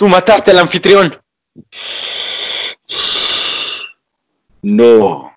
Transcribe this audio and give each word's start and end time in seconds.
Tú 0.00 0.08
mataste 0.08 0.50
al 0.52 0.60
anfitrión. 0.60 1.14
No, 4.62 5.30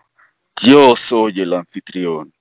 yo 0.61 0.95
soy 0.95 1.41
el 1.41 1.51
anfitrión. 1.51 2.33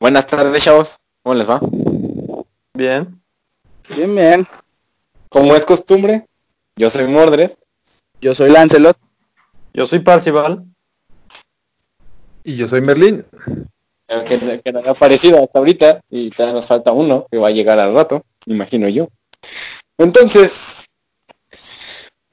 Buenas 0.00 0.26
tardes, 0.26 0.64
chavos. 0.64 0.96
¿Cómo 1.22 1.34
les 1.34 1.46
va? 1.46 1.60
Bien. 2.72 3.22
Bien, 3.94 4.16
bien. 4.16 4.46
Como 5.28 5.54
es 5.54 5.66
costumbre, 5.66 6.24
yo 6.74 6.88
soy 6.88 7.06
Mordred. 7.06 7.50
Yo 8.18 8.34
soy 8.34 8.50
Lancelot. 8.50 8.96
Yo 9.74 9.86
soy 9.86 9.98
Parcival. 9.98 10.64
Y 12.44 12.56
yo 12.56 12.66
soy 12.66 12.80
Merlín. 12.80 13.26
Que, 14.26 14.62
que 14.64 14.72
no 14.72 14.78
ha 14.78 14.90
aparecido 14.90 15.38
hasta 15.38 15.58
ahorita 15.58 16.00
y 16.08 16.30
todavía 16.30 16.54
nos 16.54 16.66
falta 16.66 16.92
uno 16.92 17.26
que 17.30 17.36
va 17.36 17.48
a 17.48 17.52
llegar 17.52 17.78
al 17.78 17.94
rato, 17.94 18.22
imagino 18.46 18.88
yo. 18.88 19.06
Entonces, 19.98 20.79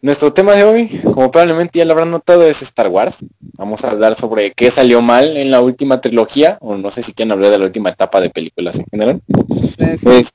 nuestro 0.02 0.34
tema 0.34 0.53
de 0.53 0.64
hoy, 0.64 1.02
como 1.03 1.31
probablemente 1.31 1.80
ya 1.80 1.86
lo 1.86 1.94
habrán 1.94 2.12
notado, 2.12 2.44
es 2.44 2.62
Star 2.62 2.88
Wars. 2.88 3.17
Vamos 3.58 3.84
a 3.84 3.92
hablar 3.92 4.16
sobre 4.16 4.52
qué 4.52 4.72
salió 4.72 5.02
mal 5.02 5.38
en 5.38 5.52
la 5.52 5.62
última 5.62 6.02
trilogía, 6.02 6.58
o 6.62 6.78
no 6.78 6.92
sé 6.92 7.03
si 7.03 7.14
quieren 7.14 7.31
hablar 7.31 7.52
de 7.52 7.58
la 7.58 7.66
última 7.66 7.90
etapa 7.90 8.22
de 8.22 8.30
películas 8.30 8.78
en 8.78 8.86
general. 8.86 9.22
Este, 9.78 10.25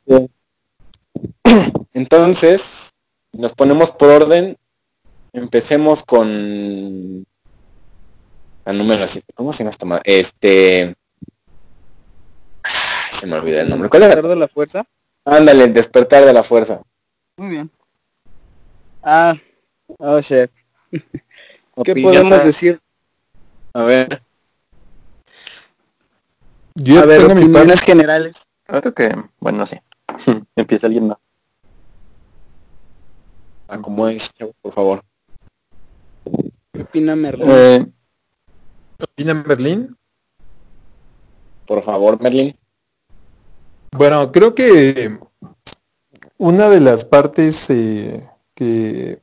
entonces, 1.95 2.91
nos 3.33 3.53
ponemos 3.53 3.91
por 3.91 4.11
orden. 4.11 4.57
Empecemos 5.33 6.03
con 6.03 7.25
la 8.65 8.73
número 8.73 9.07
7. 9.07 9.33
¿Cómo 9.35 9.53
se 9.53 9.61
llama 9.61 9.71
esta 9.71 9.87
madre? 9.87 10.03
Este. 10.05 10.95
Ay, 12.63 13.13
se 13.13 13.27
me 13.27 13.37
olvidó 13.37 13.61
el 13.61 13.71
nombre. 13.71 13.89
¿Cuál 13.89 14.03
era? 14.03 14.21
de 14.21 14.37
la 14.37 14.49
fuerza? 14.49 14.85
Ándale, 15.25 15.65
el 15.65 15.73
despertar 15.73 16.25
de 16.25 16.33
la 16.33 16.43
fuerza. 16.43 16.83
Muy 17.37 17.49
bien. 17.49 17.71
Ah, 19.03 19.35
oh 19.99 20.21
shit. 20.21 20.51
¿Qué 21.85 21.95
podemos 21.95 22.45
decir? 22.45 22.81
A 23.75 23.83
ver. 23.85 24.23
Yo 26.75 27.01
A 27.01 27.07
ver, 27.07 27.21
tengo 27.21 27.35
mi 27.35 27.43
opiniones 27.43 27.81
generales. 27.81 28.37
Creo 28.65 28.95
que, 28.95 29.15
bueno, 29.41 29.67
sí. 29.67 29.77
Empieza 30.57 30.87
alguien 30.87 31.09
más. 31.09 31.19
Acomódense, 33.69 34.31
chavo, 34.39 34.53
por 34.61 34.73
favor. 34.73 35.03
¿Qué 36.73 36.83
opina 36.83 37.17
Merlin? 37.17 37.49
Eh, 37.51 37.87
opina 39.03 39.35
Merlín. 39.35 39.97
Por 41.67 41.83
favor, 41.83 42.21
Merlin. 42.21 42.57
Bueno, 43.93 44.33
creo 44.33 44.55
que 44.55 45.19
una 46.39 46.69
de 46.69 46.81
las 46.81 47.05
partes 47.05 47.69
eh, 47.71 48.29
que 48.55 49.23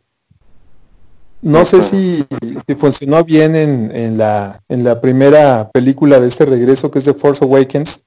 no 1.42 1.66
sé 1.66 1.82
si, 1.82 2.26
si 2.68 2.76
funcionó 2.76 3.24
bien 3.24 3.56
en, 3.56 3.96
en 3.96 4.18
la, 4.18 4.62
en 4.68 4.84
la 4.84 5.00
primera 5.00 5.70
película 5.72 6.20
de 6.20 6.28
este 6.28 6.46
regreso, 6.46 6.92
que 6.92 7.00
es 7.00 7.06
The 7.06 7.14
Force 7.14 7.44
Awakens, 7.44 8.02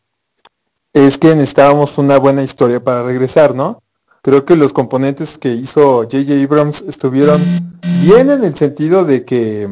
es 0.93 1.17
que 1.19 1.29
necesitábamos 1.29 1.97
una 1.99 2.19
buena 2.19 2.43
historia 2.43 2.81
para 2.81 3.03
regresar, 3.03 3.55
¿no? 3.55 3.83
Creo 4.21 4.45
que 4.45 4.55
los 4.55 4.73
componentes 4.73 5.39
que 5.39 5.53
hizo 5.53 6.03
J.J. 6.03 6.35
Abrams 6.45 6.83
estuvieron 6.83 7.41
bien 8.03 8.31
en 8.31 8.45
el 8.45 8.55
sentido 8.57 9.05
de 9.05 9.25
que 9.25 9.69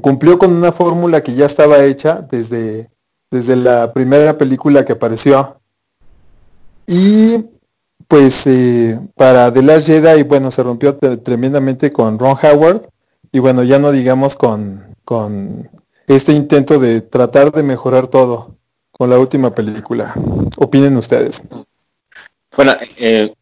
cumplió 0.00 0.38
con 0.38 0.52
una 0.52 0.72
fórmula 0.72 1.22
que 1.22 1.34
ya 1.34 1.46
estaba 1.46 1.84
hecha 1.84 2.22
desde, 2.22 2.90
desde 3.30 3.56
la 3.56 3.92
primera 3.92 4.38
película 4.38 4.84
que 4.84 4.94
apareció. 4.94 5.60
Y 6.86 7.44
pues 8.12 8.46
eh, 8.46 9.00
para 9.16 9.50
The 9.50 9.62
Last 9.62 9.86
Jedi, 9.86 10.22
bueno, 10.24 10.50
se 10.50 10.62
rompió 10.62 10.94
te- 10.96 11.16
tremendamente 11.16 11.90
con 11.90 12.18
Ron 12.18 12.36
Howard. 12.42 12.82
Y 13.32 13.38
bueno, 13.38 13.62
ya 13.62 13.78
no 13.78 13.90
digamos 13.90 14.36
con, 14.36 14.94
con 15.02 15.70
este 16.06 16.34
intento 16.34 16.78
de 16.78 17.00
tratar 17.00 17.52
de 17.52 17.62
mejorar 17.62 18.08
todo 18.08 18.58
con 18.90 19.08
la 19.08 19.18
última 19.18 19.54
película. 19.54 20.12
Opinen 20.58 20.94
ustedes. 20.98 21.40
Bueno, 22.54 22.74
eh, 22.98 23.32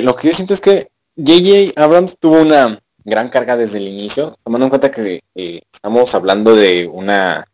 lo 0.00 0.16
que 0.16 0.28
yo 0.28 0.32
siento 0.34 0.54
es 0.54 0.62
que 0.62 0.88
J.J. 1.18 1.78
Abrams 1.84 2.16
tuvo 2.18 2.40
una 2.40 2.80
gran 3.04 3.28
carga 3.28 3.58
desde 3.58 3.76
el 3.76 3.88
inicio, 3.88 4.38
tomando 4.42 4.64
en 4.64 4.70
cuenta 4.70 4.90
que 4.90 5.20
eh, 5.34 5.60
estamos 5.70 6.14
hablando 6.14 6.56
de 6.56 6.88
una 6.90 7.44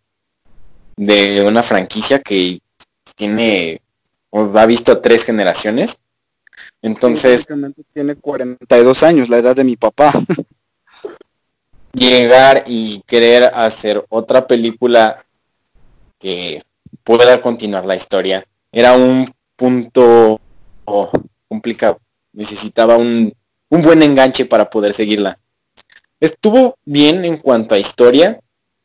de 0.97 1.45
una 1.45 1.65
franquicia 1.65 2.21
que 2.21 2.61
tiene 3.17 3.81
o 4.37 4.59
ha 4.59 4.67
visto 4.67 4.99
tres 4.99 5.23
generaciones. 5.23 5.97
Entonces, 6.83 7.47
tiene 7.93 8.17
42 8.17 9.03
años, 9.05 9.29
la 9.29 9.39
edad 9.39 9.55
de 9.55 9.63
mi 9.63 9.77
papá. 9.77 10.13
llegar 11.93 12.65
y 12.67 13.01
querer 13.07 13.45
hacer 13.55 14.05
otra 14.09 14.49
película 14.49 15.25
que 16.19 16.65
pueda 17.05 17.41
continuar 17.41 17.87
la 17.87 17.95
historia 17.95 18.45
era 18.73 18.95
un 18.95 19.33
punto 19.55 20.41
oh, 20.85 21.11
complicado. 21.47 22.01
Necesitaba 22.33 22.97
un, 22.97 23.33
un 23.69 23.83
buen 23.83 24.03
enganche 24.03 24.47
para 24.47 24.69
poder 24.69 24.95
seguirla. 24.95 25.39
Estuvo 26.19 26.75
bien 26.85 27.25
en 27.25 27.37
cuanto 27.37 27.77
a 27.77 27.79
historia. 27.79 28.41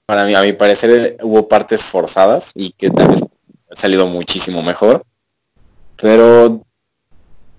Para 0.06 0.25
mí, 0.25 0.36
a 0.36 0.44
mi 0.44 0.54
parecer, 0.54 1.18
hubo 1.24 1.48
partes 1.48 1.81
forzadas 1.81 2.51
y 2.54 2.72
que 2.74 2.92
tal 2.92 3.07
vez 3.07 3.22
ha 3.72 3.75
salido 3.75 4.06
muchísimo 4.06 4.62
mejor. 4.62 5.04
Pero 6.01 6.62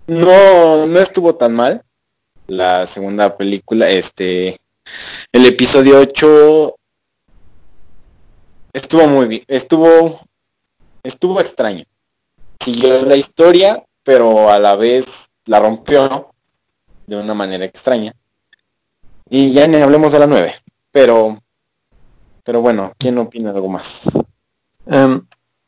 no, 0.07 0.87
no 0.87 0.99
estuvo 0.99 1.35
tan 1.35 1.55
mal. 1.55 1.83
La 2.47 2.87
segunda 2.87 3.37
película, 3.37 3.89
este, 3.89 4.57
el 5.33 5.47
episodio 5.47 6.01
8 6.01 6.75
estuvo 8.73 9.07
muy 9.07 9.27
bien, 9.27 9.45
estuvo 9.47 10.21
estuvo 11.03 11.41
extraño. 11.41 11.85
Siguió 12.59 13.03
la 13.03 13.17
historia, 13.17 13.85
pero 14.03 14.51
a 14.51 14.59
la 14.59 14.75
vez 14.77 15.29
la 15.47 15.61
rompió 15.61 16.33
de 17.07 17.17
una 17.17 17.35
manera 17.35 17.65
extraña. 17.65 18.13
Y 19.29 19.53
ya 19.53 19.67
ni 19.67 19.77
hablemos 19.77 20.13
de 20.13 20.19
la 20.19 20.27
9, 20.27 20.55
pero 20.91 21.39
pero 22.43 22.63
bueno, 22.63 22.93
¿quién 22.99 23.17
opina 23.19 23.51
algo 23.51 23.69
más? 23.69 24.01
em, 24.87 25.25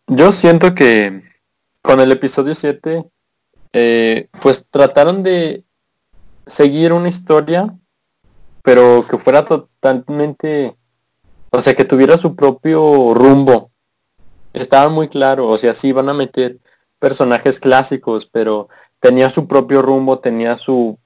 yo 0.09 0.33
siento 0.33 0.75
que 0.75 1.23
con 1.83 2.01
el 2.01 2.13
episodio 2.13 2.55
7, 2.55 3.05
eh, 3.75 4.29
pues 4.41 4.65
trataron 4.71 5.23
de 5.23 5.65
seguir 6.47 6.93
una 6.93 7.09
historia 7.09 7.77
pero 8.63 9.05
que 9.09 9.19
fuera 9.19 9.45
totalmente, 9.45 10.77
o 11.51 11.61
sea, 11.61 11.75
que 11.75 11.85
tuviera 11.85 12.17
su 12.17 12.37
propio 12.37 13.13
rumbo. 13.15 13.71
Estaba 14.53 14.89
muy 14.89 15.09
claro, 15.09 15.49
o 15.49 15.59
sea, 15.59 15.75
sí 15.75 15.89
iban 15.89 16.09
a 16.09 16.15
meter 16.15 16.59
personajes 16.99 17.59
clásicos, 17.59 18.27
pero 18.27 18.69
tenía 19.01 19.31
su 19.31 19.49
propio 19.49 19.83
rumbo, 19.83 20.21
tenía 20.21 20.57
su, 20.57 20.99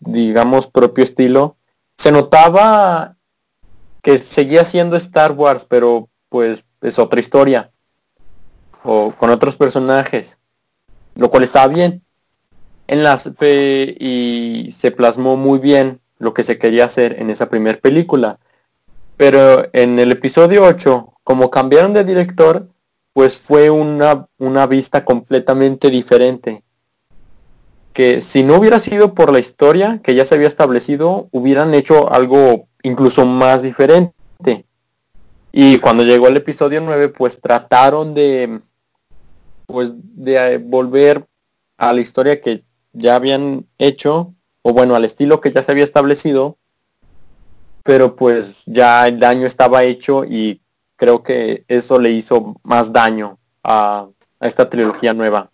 digamos, 0.00 0.66
propio 0.66 1.04
estilo. 1.04 1.56
Se 1.96 2.10
notaba 2.10 3.16
que 4.02 4.18
seguía 4.18 4.64
siendo 4.64 4.96
Star 4.96 5.32
Wars, 5.32 5.64
pero 5.68 6.08
pues 6.28 6.64
es 6.80 6.98
otra 6.98 7.20
historia. 7.20 7.70
O 8.90 9.12
con 9.12 9.28
otros 9.28 9.54
personajes. 9.54 10.38
Lo 11.14 11.28
cual 11.28 11.42
estaba 11.42 11.68
bien. 11.68 12.02
En 12.86 13.02
las 13.04 13.28
y 13.42 14.74
se 14.78 14.90
plasmó 14.92 15.36
muy 15.36 15.58
bien 15.58 16.00
lo 16.18 16.32
que 16.32 16.42
se 16.42 16.56
quería 16.56 16.86
hacer 16.86 17.20
en 17.20 17.28
esa 17.28 17.50
primera 17.50 17.78
película. 17.78 18.38
Pero 19.18 19.66
en 19.74 19.98
el 19.98 20.10
episodio 20.12 20.64
8, 20.64 21.12
como 21.22 21.50
cambiaron 21.50 21.92
de 21.92 22.02
director, 22.04 22.70
pues 23.12 23.36
fue 23.36 23.68
una, 23.68 24.26
una 24.38 24.66
vista 24.66 25.04
completamente 25.04 25.90
diferente. 25.90 26.62
Que 27.92 28.22
si 28.22 28.42
no 28.42 28.56
hubiera 28.56 28.80
sido 28.80 29.12
por 29.12 29.30
la 29.34 29.38
historia 29.38 30.00
que 30.02 30.14
ya 30.14 30.24
se 30.24 30.34
había 30.34 30.48
establecido, 30.48 31.28
hubieran 31.30 31.74
hecho 31.74 32.10
algo 32.10 32.68
incluso 32.82 33.26
más 33.26 33.60
diferente. 33.60 34.14
Y 35.52 35.78
cuando 35.78 36.04
llegó 36.04 36.28
el 36.28 36.38
episodio 36.38 36.80
9, 36.80 37.08
pues 37.10 37.38
trataron 37.38 38.14
de 38.14 38.60
pues 39.68 39.90
de 39.94 40.54
eh, 40.54 40.58
volver 40.58 41.28
a 41.76 41.92
la 41.92 42.00
historia 42.00 42.40
que 42.40 42.64
ya 42.92 43.16
habían 43.16 43.66
hecho, 43.76 44.34
o 44.62 44.72
bueno, 44.72 44.94
al 44.94 45.04
estilo 45.04 45.40
que 45.40 45.52
ya 45.52 45.62
se 45.62 45.70
había 45.70 45.84
establecido, 45.84 46.56
pero 47.84 48.16
pues 48.16 48.62
ya 48.64 49.06
el 49.06 49.20
daño 49.20 49.46
estaba 49.46 49.84
hecho 49.84 50.24
y 50.24 50.62
creo 50.96 51.22
que 51.22 51.64
eso 51.68 51.98
le 51.98 52.10
hizo 52.10 52.56
más 52.62 52.92
daño 52.92 53.38
a, 53.62 54.08
esta 54.40 54.70
trilogía 54.70 55.12
nueva. 55.12 55.50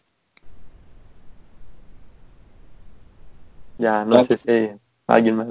Ya, 3.78 4.04
no 4.04 4.22
sé 4.22 4.38
si 4.38 4.80
alguien 5.08 5.36
más. 5.36 5.48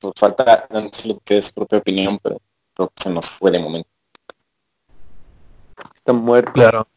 Pues 0.00 0.14
falta 0.16 0.66
lo 1.04 1.20
que 1.24 1.38
es 1.38 1.46
su 1.46 1.52
propia 1.52 1.78
opinión, 1.78 2.18
pero 2.20 2.38
creo 2.74 2.88
que 2.88 3.02
se 3.04 3.10
nos 3.10 3.26
fue 3.26 3.52
de 3.52 3.60
momento. 3.60 3.88
Está 5.94 6.12
muerto. 6.12 6.52
Claro. 6.52 6.88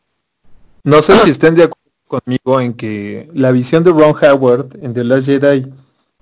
No 0.84 1.02
sé 1.02 1.16
si 1.16 1.30
estén 1.30 1.56
de 1.56 1.64
acuerdo 1.64 1.92
conmigo 2.08 2.60
en 2.60 2.74
que 2.74 3.30
la 3.34 3.52
visión 3.52 3.84
de 3.84 3.92
Ron 3.92 4.16
Howard 4.22 4.78
en 4.82 4.94
The 4.94 5.04
Last 5.04 5.28
Jedi 5.28 5.72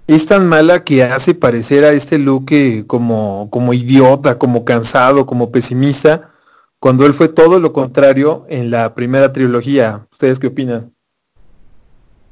es 0.08 0.26
tan 0.26 0.48
mala 0.48 0.84
que 0.84 1.04
hace 1.04 1.34
parecer 1.34 1.86
a 1.86 1.92
este 1.92 2.18
Luke 2.18 2.84
como, 2.88 3.48
como 3.52 3.74
idiota, 3.74 4.38
como 4.38 4.66
cansado, 4.66 5.26
como 5.26 5.52
pesimista, 5.52 6.32
cuando 6.80 7.06
él 7.06 7.14
fue 7.14 7.30
todo 7.30 7.60
lo 7.60 7.72
contrario 7.72 8.46
en 8.50 8.70
la 8.72 8.94
primera 8.96 9.32
trilogía. 9.32 10.08
¿Ustedes 10.12 10.40
qué 10.40 10.48
opinan? 10.48 10.94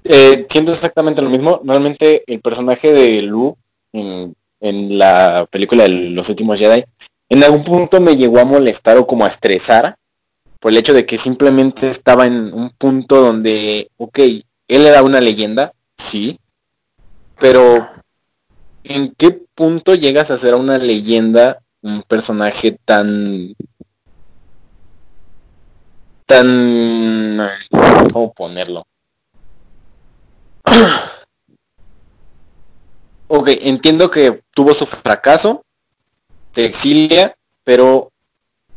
Eh, 0.03 0.45
siento 0.49 0.71
exactamente 0.71 1.21
lo 1.21 1.29
mismo. 1.29 1.61
Normalmente 1.63 2.23
el 2.27 2.41
personaje 2.41 2.91
de 2.91 3.21
Luke 3.21 3.59
en, 3.93 4.35
en, 4.59 4.97
la 4.97 5.45
película 5.49 5.83
de 5.83 5.89
Los 5.89 6.29
Últimos 6.29 6.59
Jedi, 6.59 6.83
en 7.29 7.43
algún 7.43 7.63
punto 7.63 8.01
me 8.01 8.17
llegó 8.17 8.39
a 8.39 8.45
molestar 8.45 8.97
o 8.97 9.07
como 9.07 9.23
a 9.23 9.29
estresar 9.29 9.97
por 10.59 10.71
el 10.71 10.77
hecho 10.77 10.93
de 10.93 11.05
que 11.05 11.17
simplemente 11.17 11.89
estaba 11.89 12.25
en 12.25 12.53
un 12.53 12.69
punto 12.71 13.21
donde, 13.21 13.89
ok, 13.97 14.19
él 14.19 14.43
era 14.67 15.03
una 15.03 15.21
leyenda, 15.21 15.71
sí, 15.97 16.39
pero 17.39 17.87
¿en 18.83 19.13
qué 19.15 19.31
punto 19.55 19.95
llegas 19.95 20.31
a 20.31 20.37
ser 20.37 20.55
una 20.55 20.77
leyenda 20.77 21.59
un 21.81 22.03
personaje 22.03 22.77
tan 22.85 23.55
tan 26.25 27.39
cómo 28.11 28.33
ponerlo 28.33 28.85
ok 33.27 33.49
entiendo 33.61 34.09
que 34.11 34.41
tuvo 34.53 34.73
su 34.73 34.85
fracaso 34.85 35.63
se 36.51 36.65
exilia 36.65 37.35
pero 37.63 38.11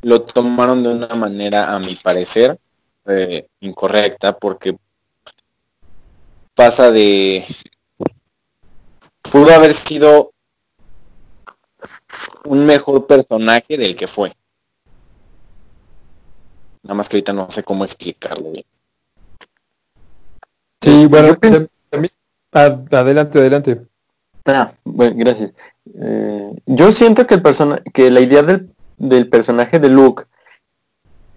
lo 0.02 0.22
tomaron 0.22 0.82
de 0.82 0.90
una 0.90 1.14
manera, 1.14 1.74
a 1.74 1.78
mi 1.78 1.94
parecer, 1.96 2.58
eh, 3.06 3.46
incorrecta, 3.60 4.36
porque 4.36 4.76
pasa 6.54 6.90
de... 6.90 7.44
Pudo 9.22 9.54
haber 9.54 9.74
sido 9.74 10.32
un 12.44 12.66
mejor 12.66 13.06
personaje 13.06 13.76
del 13.76 13.94
que 13.94 14.06
fue. 14.06 14.32
Nada 16.82 16.94
más 16.94 17.08
que 17.08 17.16
ahorita 17.16 17.32
no 17.32 17.50
sé 17.50 17.62
cómo 17.62 17.84
explicarlo 17.84 18.50
bien. 18.50 18.64
Sí, 20.82 21.06
bueno, 21.06 21.36
adelante, 22.50 23.38
adelante. 23.38 23.86
Ah, 24.46 24.72
bueno, 24.84 25.14
gracias. 25.16 25.52
Eh, 25.94 26.50
yo 26.66 26.90
siento 26.90 27.26
que 27.26 27.34
el 27.34 27.42
persona 27.42 27.80
que 27.92 28.10
la 28.10 28.20
idea 28.20 28.42
del 28.42 28.74
del 29.00 29.28
personaje 29.28 29.80
de 29.80 29.88
Luke, 29.88 30.24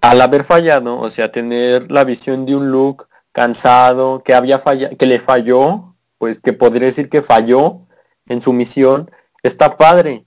al 0.02 0.20
haber 0.20 0.44
fallado, 0.44 1.00
o 1.00 1.10
sea, 1.10 1.32
tener 1.32 1.90
la 1.90 2.04
visión 2.04 2.44
de 2.44 2.54
un 2.54 2.70
Luke 2.70 3.06
cansado, 3.32 4.22
que 4.22 4.34
había 4.34 4.58
fallado, 4.58 4.96
que 4.96 5.06
le 5.06 5.18
falló, 5.18 5.96
pues 6.18 6.40
que 6.40 6.52
podría 6.52 6.86
decir 6.86 7.08
que 7.08 7.22
falló 7.22 7.80
en 8.26 8.42
su 8.42 8.52
misión, 8.52 9.10
está 9.42 9.76
padre. 9.78 10.26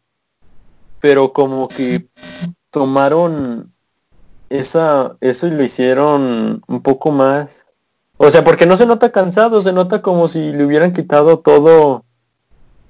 Pero 1.00 1.32
como 1.32 1.68
que 1.68 2.10
tomaron 2.72 3.72
esa, 4.50 5.16
eso 5.22 5.46
y 5.46 5.52
lo 5.52 5.64
hicieron 5.64 6.64
un 6.68 6.82
poco 6.82 7.12
más. 7.12 7.66
O 8.18 8.32
sea, 8.32 8.44
porque 8.44 8.66
no 8.66 8.78
se 8.78 8.88
nota 8.88 9.12
cansado, 9.12 9.62
se 9.62 9.74
nota 9.74 10.02
como 10.02 10.28
si 10.28 10.54
le 10.54 10.66
hubieran 10.66 10.92
quitado 10.92 11.40
todo 11.40 12.04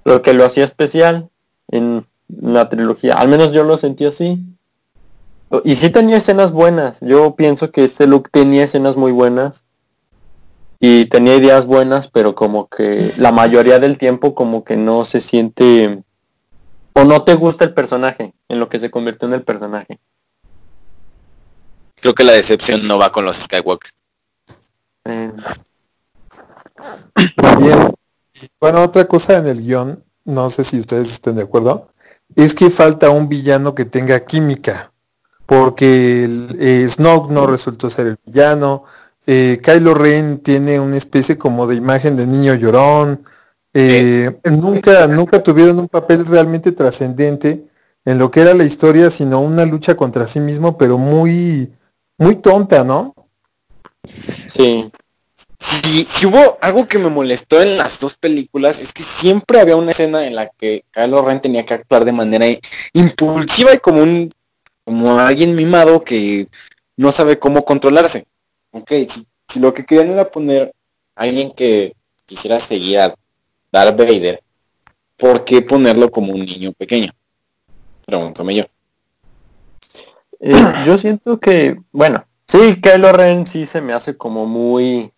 lo 0.05 0.21
que 0.21 0.33
lo 0.33 0.45
hacía 0.45 0.63
especial 0.63 1.29
en 1.67 2.07
la 2.27 2.69
trilogía. 2.69 3.15
Al 3.15 3.27
menos 3.27 3.51
yo 3.51 3.63
lo 3.63 3.77
sentí 3.77 4.05
así. 4.05 4.37
Y 5.63 5.75
sí 5.75 5.89
tenía 5.89 6.17
escenas 6.17 6.51
buenas. 6.51 6.99
Yo 7.01 7.35
pienso 7.35 7.71
que 7.71 7.85
este 7.85 8.07
look 8.07 8.29
tenía 8.29 8.65
escenas 8.65 8.95
muy 8.95 9.11
buenas. 9.11 9.63
Y 10.79 11.05
tenía 11.05 11.35
ideas 11.35 11.65
buenas, 11.65 12.07
pero 12.09 12.35
como 12.35 12.67
que 12.67 13.11
la 13.17 13.31
mayoría 13.31 13.79
del 13.79 13.97
tiempo 13.97 14.35
como 14.35 14.63
que 14.63 14.77
no 14.77 15.05
se 15.05 15.21
siente... 15.21 16.03
O 16.93 17.03
no 17.03 17.23
te 17.23 17.35
gusta 17.35 17.63
el 17.63 17.73
personaje, 17.73 18.33
en 18.49 18.59
lo 18.59 18.69
que 18.69 18.79
se 18.79 18.89
convirtió 18.89 19.27
en 19.27 19.35
el 19.35 19.43
personaje. 19.43 19.99
Creo 21.95 22.13
que 22.13 22.23
la 22.23 22.33
decepción 22.33 22.87
no 22.87 22.97
va 22.97 23.11
con 23.11 23.25
los 23.25 23.37
Skywalker. 23.37 23.91
Eh. 25.05 25.31
Bien. 27.59 27.93
Bueno, 28.59 28.83
otra 28.83 29.05
cosa 29.05 29.37
en 29.37 29.47
el 29.47 29.61
guion, 29.63 30.03
no 30.25 30.49
sé 30.49 30.63
si 30.63 30.79
ustedes 30.79 31.11
estén 31.11 31.35
de 31.35 31.43
acuerdo, 31.43 31.89
es 32.37 32.53
que 32.53 32.69
falta 32.69 33.09
un 33.09 33.27
villano 33.27 33.73
que 33.73 33.83
tenga 33.83 34.23
química, 34.23 34.91
porque 35.47 36.23
el, 36.23 36.55
eh, 36.59 36.87
Snoke 36.87 37.31
no 37.31 37.47
resultó 37.47 37.89
ser 37.89 38.07
el 38.07 38.17
villano, 38.23 38.83
eh, 39.25 39.59
Kylo 39.61 39.95
Ren 39.95 40.37
tiene 40.39 40.79
una 40.79 40.97
especie 40.97 41.37
como 41.37 41.65
de 41.65 41.75
imagen 41.75 42.15
de 42.15 42.27
niño 42.27 42.53
llorón, 42.53 43.23
eh, 43.73 44.39
nunca, 44.43 45.07
nunca 45.07 45.41
tuvieron 45.41 45.79
un 45.79 45.87
papel 45.87 46.27
realmente 46.27 46.71
trascendente 46.71 47.67
en 48.05 48.19
lo 48.19 48.29
que 48.29 48.41
era 48.41 48.53
la 48.53 48.65
historia, 48.65 49.09
sino 49.09 49.41
una 49.41 49.65
lucha 49.65 49.97
contra 49.97 50.27
sí 50.27 50.39
mismo, 50.39 50.77
pero 50.77 50.99
muy, 50.99 51.73
muy 52.19 52.35
tonta, 52.35 52.83
¿no? 52.83 53.15
Sí. 54.47 54.91
Si, 55.67 56.25
hubo 56.25 56.57
algo 56.61 56.87
que 56.87 56.97
me 56.97 57.09
molestó 57.09 57.61
en 57.61 57.77
las 57.77 57.99
dos 57.99 58.15
películas 58.15 58.79
es 58.79 58.93
que 58.93 59.03
siempre 59.03 59.59
había 59.59 59.75
una 59.75 59.91
escena 59.91 60.25
en 60.25 60.33
la 60.33 60.47
que 60.47 60.85
Kylo 60.91 61.25
Ren 61.25 61.41
tenía 61.41 61.65
que 61.65 61.73
actuar 61.73 62.05
de 62.05 62.13
manera 62.13 62.45
impulsiva 62.93 63.73
y 63.73 63.79
como 63.79 64.01
un 64.01 64.29
como 64.85 65.19
alguien 65.19 65.55
mimado 65.55 66.05
que 66.05 66.47
no 66.95 67.11
sabe 67.11 67.37
cómo 67.37 67.65
controlarse. 67.65 68.25
Ok, 68.71 68.89
si, 69.49 69.59
lo 69.59 69.73
que 69.73 69.85
querían 69.85 70.11
era 70.11 70.29
poner 70.29 70.71
a 71.15 71.23
alguien 71.23 71.51
que 71.51 71.93
quisiera 72.25 72.61
seguir 72.61 72.99
a 72.99 73.13
Darth 73.69 73.97
Vader, 73.97 74.41
¿por 75.17 75.43
qué 75.43 75.61
ponerlo 75.61 76.09
como 76.09 76.31
un 76.31 76.45
niño 76.45 76.71
pequeño? 76.71 77.11
Pregúntame 78.05 78.55
yo. 78.55 78.63
Eh, 80.39 80.73
yo 80.85 80.97
siento 80.97 81.37
que, 81.41 81.77
bueno, 81.91 82.25
sí, 82.47 82.79
Kylo 82.81 83.11
Ren 83.11 83.45
sí 83.45 83.65
se 83.65 83.81
me 83.81 83.91
hace 83.91 84.15
como 84.15 84.45
muy 84.45 85.11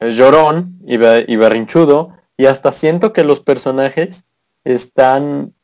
llorón 0.00 0.78
y, 0.86 0.96
berrinchudo 0.96 2.12
y 2.36 2.46
hasta 2.46 2.72
siento 2.72 3.12
que 3.12 3.24
los 3.24 3.40
personajes 3.40 4.24
están 4.64 5.54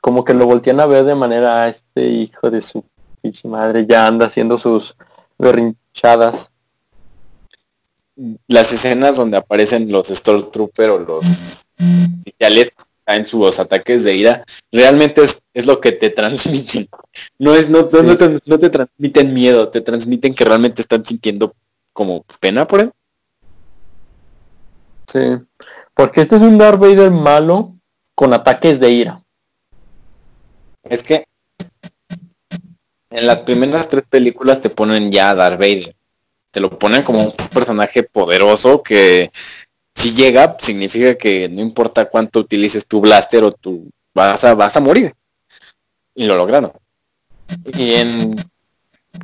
como 0.00 0.24
que 0.24 0.34
lo 0.34 0.46
voltean 0.46 0.80
a 0.80 0.86
ver 0.86 1.04
de 1.04 1.14
manera 1.14 1.64
a 1.64 1.68
este 1.68 2.08
hijo 2.08 2.50
de 2.50 2.62
su 2.62 2.84
madre 3.44 3.86
ya 3.86 4.06
anda 4.06 4.26
haciendo 4.26 4.58
sus 4.58 4.96
berrinchadas. 5.38 6.50
Las 8.46 8.72
escenas 8.72 9.16
donde 9.16 9.36
aparecen 9.36 9.90
los 9.90 10.08
Stormtrooper 10.08 10.90
o 10.90 10.98
los 10.98 11.64
en 13.14 13.26
sus 13.26 13.58
ataques 13.58 14.04
de 14.04 14.14
ira, 14.14 14.44
realmente 14.70 15.22
es, 15.22 15.40
es 15.54 15.66
lo 15.66 15.80
que 15.80 15.92
te 15.92 16.10
transmiten. 16.10 16.88
No 17.38 17.54
es, 17.54 17.68
no, 17.68 17.88
no, 17.92 18.02
no 18.02 18.16
te, 18.16 18.38
no 18.44 18.58
te 18.58 18.70
transmiten 18.70 19.34
miedo, 19.34 19.68
te 19.68 19.80
transmiten 19.80 20.34
que 20.34 20.44
realmente 20.44 20.82
están 20.82 21.04
sintiendo 21.04 21.54
como 21.92 22.24
pena 22.40 22.66
por 22.66 22.80
él. 22.80 22.92
Sí. 25.10 25.44
Porque 25.94 26.20
este 26.20 26.36
es 26.36 26.42
un 26.42 26.56
Darth 26.56 26.78
Vader 26.78 27.10
malo 27.10 27.74
con 28.14 28.32
ataques 28.32 28.78
de 28.78 28.90
ira. 28.90 29.22
Es 30.84 31.02
que 31.02 31.24
en 33.10 33.26
las 33.26 33.40
primeras 33.40 33.88
tres 33.88 34.04
películas 34.08 34.60
te 34.60 34.70
ponen 34.70 35.10
ya 35.10 35.30
a 35.30 35.34
Darth 35.34 35.58
Vader. 35.58 35.96
Te 36.52 36.60
lo 36.60 36.78
ponen 36.78 37.02
como 37.02 37.24
un 37.24 37.32
personaje 37.32 38.04
poderoso 38.04 38.82
que 38.82 39.32
si 39.94 40.14
llega 40.14 40.56
significa 40.60 41.16
que 41.16 41.48
no 41.48 41.60
importa 41.60 42.08
cuánto 42.08 42.40
utilices 42.40 42.86
tu 42.86 43.00
blaster 43.00 43.42
o 43.42 43.52
tu 43.52 43.90
vas 44.14 44.42
a 44.44 44.54
vas 44.54 44.76
a 44.76 44.80
morir. 44.80 45.14
Y 46.14 46.26
lo 46.26 46.36
lograron. 46.36 46.72
Y 47.76 47.94
en 47.94 48.36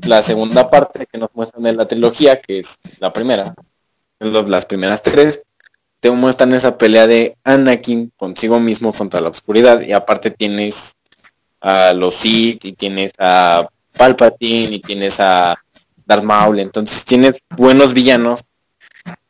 la 0.06 0.22
segunda 0.22 0.68
parte 0.68 1.06
que 1.06 1.18
nos 1.18 1.30
muestran 1.32 1.64
en 1.66 1.76
la 1.76 1.86
trilogía, 1.86 2.40
que 2.40 2.60
es 2.60 2.76
la 2.98 3.12
primera, 3.12 3.54
las 4.18 4.66
primeras 4.66 5.02
tres, 5.02 5.42
te 6.06 6.12
muestran 6.12 6.54
esa 6.54 6.78
pelea 6.78 7.08
de 7.08 7.36
Anakin 7.42 8.12
consigo 8.16 8.60
mismo 8.60 8.92
contra 8.92 9.20
la 9.20 9.28
oscuridad 9.28 9.80
y 9.80 9.92
aparte 9.92 10.30
tienes 10.30 10.92
a 11.60 11.92
los 11.94 12.14
Sith 12.14 12.64
y 12.64 12.74
tienes 12.74 13.10
a 13.18 13.66
Palpatine 13.98 14.76
y 14.76 14.80
tienes 14.80 15.18
a 15.18 15.56
Darth 16.04 16.22
Maul, 16.22 16.60
entonces 16.60 17.04
tienes 17.04 17.34
buenos 17.56 17.92
villanos 17.92 18.44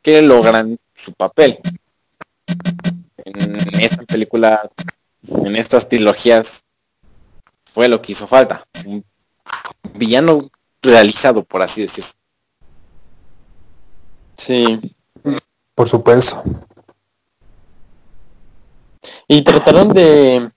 que 0.03 0.21
logran 0.21 0.77
su 0.93 1.13
papel. 1.13 1.57
En 3.25 3.81
esta 3.81 4.03
película, 4.03 4.69
en 5.27 5.55
estas 5.55 5.89
trilogías, 5.89 6.61
fue 7.73 7.87
lo 7.87 8.03
que 8.03 8.11
hizo 8.11 8.27
falta. 8.27 8.63
Un 8.85 9.03
villano 9.95 10.51
realizado, 10.83 11.43
por 11.43 11.63
así 11.63 11.81
decirlo. 11.81 12.11
Sí. 14.37 14.79
Por 15.73 15.89
supuesto. 15.89 16.43
Y 19.27 19.41
trataron 19.41 19.89
de... 19.89 20.49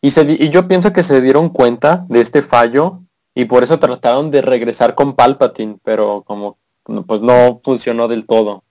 Y, 0.00 0.12
se, 0.12 0.22
y 0.22 0.48
yo 0.50 0.68
pienso 0.68 0.92
que 0.92 1.02
se 1.02 1.20
dieron 1.20 1.48
cuenta 1.48 2.06
de 2.08 2.20
este 2.20 2.42
fallo 2.42 3.00
y 3.34 3.46
por 3.46 3.64
eso 3.64 3.78
trataron 3.78 4.30
de 4.30 4.42
regresar 4.42 4.94
con 4.94 5.14
Palpatine, 5.14 5.78
pero 5.82 6.22
como 6.26 6.56
no, 6.86 7.04
pues 7.04 7.20
no 7.20 7.60
funcionó 7.64 8.08
del 8.08 8.26
todo. 8.26 8.64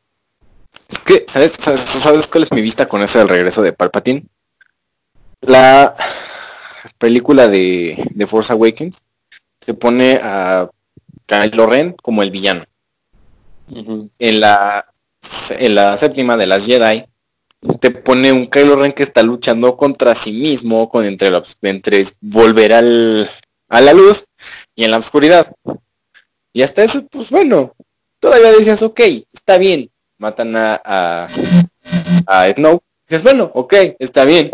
¿sabes, 1.28 1.54
sabes, 1.60 1.82
sabes 1.82 2.28
cuál 2.28 2.44
es 2.44 2.52
mi 2.52 2.62
vista 2.62 2.88
con 2.88 3.02
eso 3.02 3.20
del 3.20 3.30
regreso 3.30 3.62
de 3.62 3.74
Palpatine? 3.74 4.26
La 5.42 5.96
película 6.98 7.48
de, 7.48 8.10
de 8.10 8.28
Force 8.28 8.52
Awakens 8.54 8.98
se 9.66 9.74
pone 9.74 10.20
a 10.24 10.70
Kylo 11.26 11.68
Ren 11.68 11.96
como 12.02 12.24
el 12.24 12.32
villano. 12.32 12.64
En 13.70 14.40
la, 14.40 14.86
en 15.50 15.76
la 15.76 15.98
séptima 15.98 16.38
de 16.38 16.48
las 16.48 16.66
Jedi 16.66 17.06
te 17.80 17.92
pone 17.92 18.32
un 18.32 18.48
Kylo 18.48 18.76
Ren 18.76 18.94
que 18.94 19.04
está 19.04 19.24
luchando 19.24 19.76
contra 19.78 20.16
sí 20.16 20.32
mismo, 20.32 20.90
con 20.90 21.06
entre, 21.06 21.32
la- 21.32 21.44
entre 21.62 22.06
volver 22.22 22.74
al, 22.74 23.30
a 23.70 23.82
la 23.82 23.94
luz 23.94 24.26
y 24.76 24.84
en 24.84 24.92
la 24.92 24.98
oscuridad. 25.00 25.54
Y 26.54 26.62
hasta 26.62 26.84
eso, 26.84 27.06
pues 27.08 27.30
bueno, 27.30 27.74
todavía 28.20 28.52
decías, 28.52 28.82
ok, 28.82 29.00
está 29.34 29.58
bien. 29.58 29.90
Matan 30.20 30.56
a, 30.56 30.82
a, 30.84 31.28
a 32.26 32.54
Snow. 32.54 32.80
Dices, 33.08 33.24
bueno, 33.24 33.52
ok, 33.54 33.74
está 34.00 34.26
bien. 34.26 34.52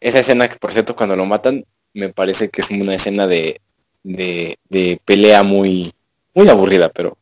Esa 0.00 0.20
escena 0.20 0.48
que 0.48 0.56
por 0.56 0.72
cierto 0.72 0.94
cuando 0.94 1.16
lo 1.16 1.26
matan, 1.26 1.64
me 1.92 2.08
parece 2.10 2.48
que 2.50 2.60
es 2.60 2.70
una 2.70 2.94
escena 2.94 3.26
de, 3.26 3.60
de, 4.02 4.56
de 4.68 5.00
pelea 5.04 5.42
muy, 5.42 5.92
muy 6.34 6.48
aburrida, 6.48 6.88
pero 6.90 7.16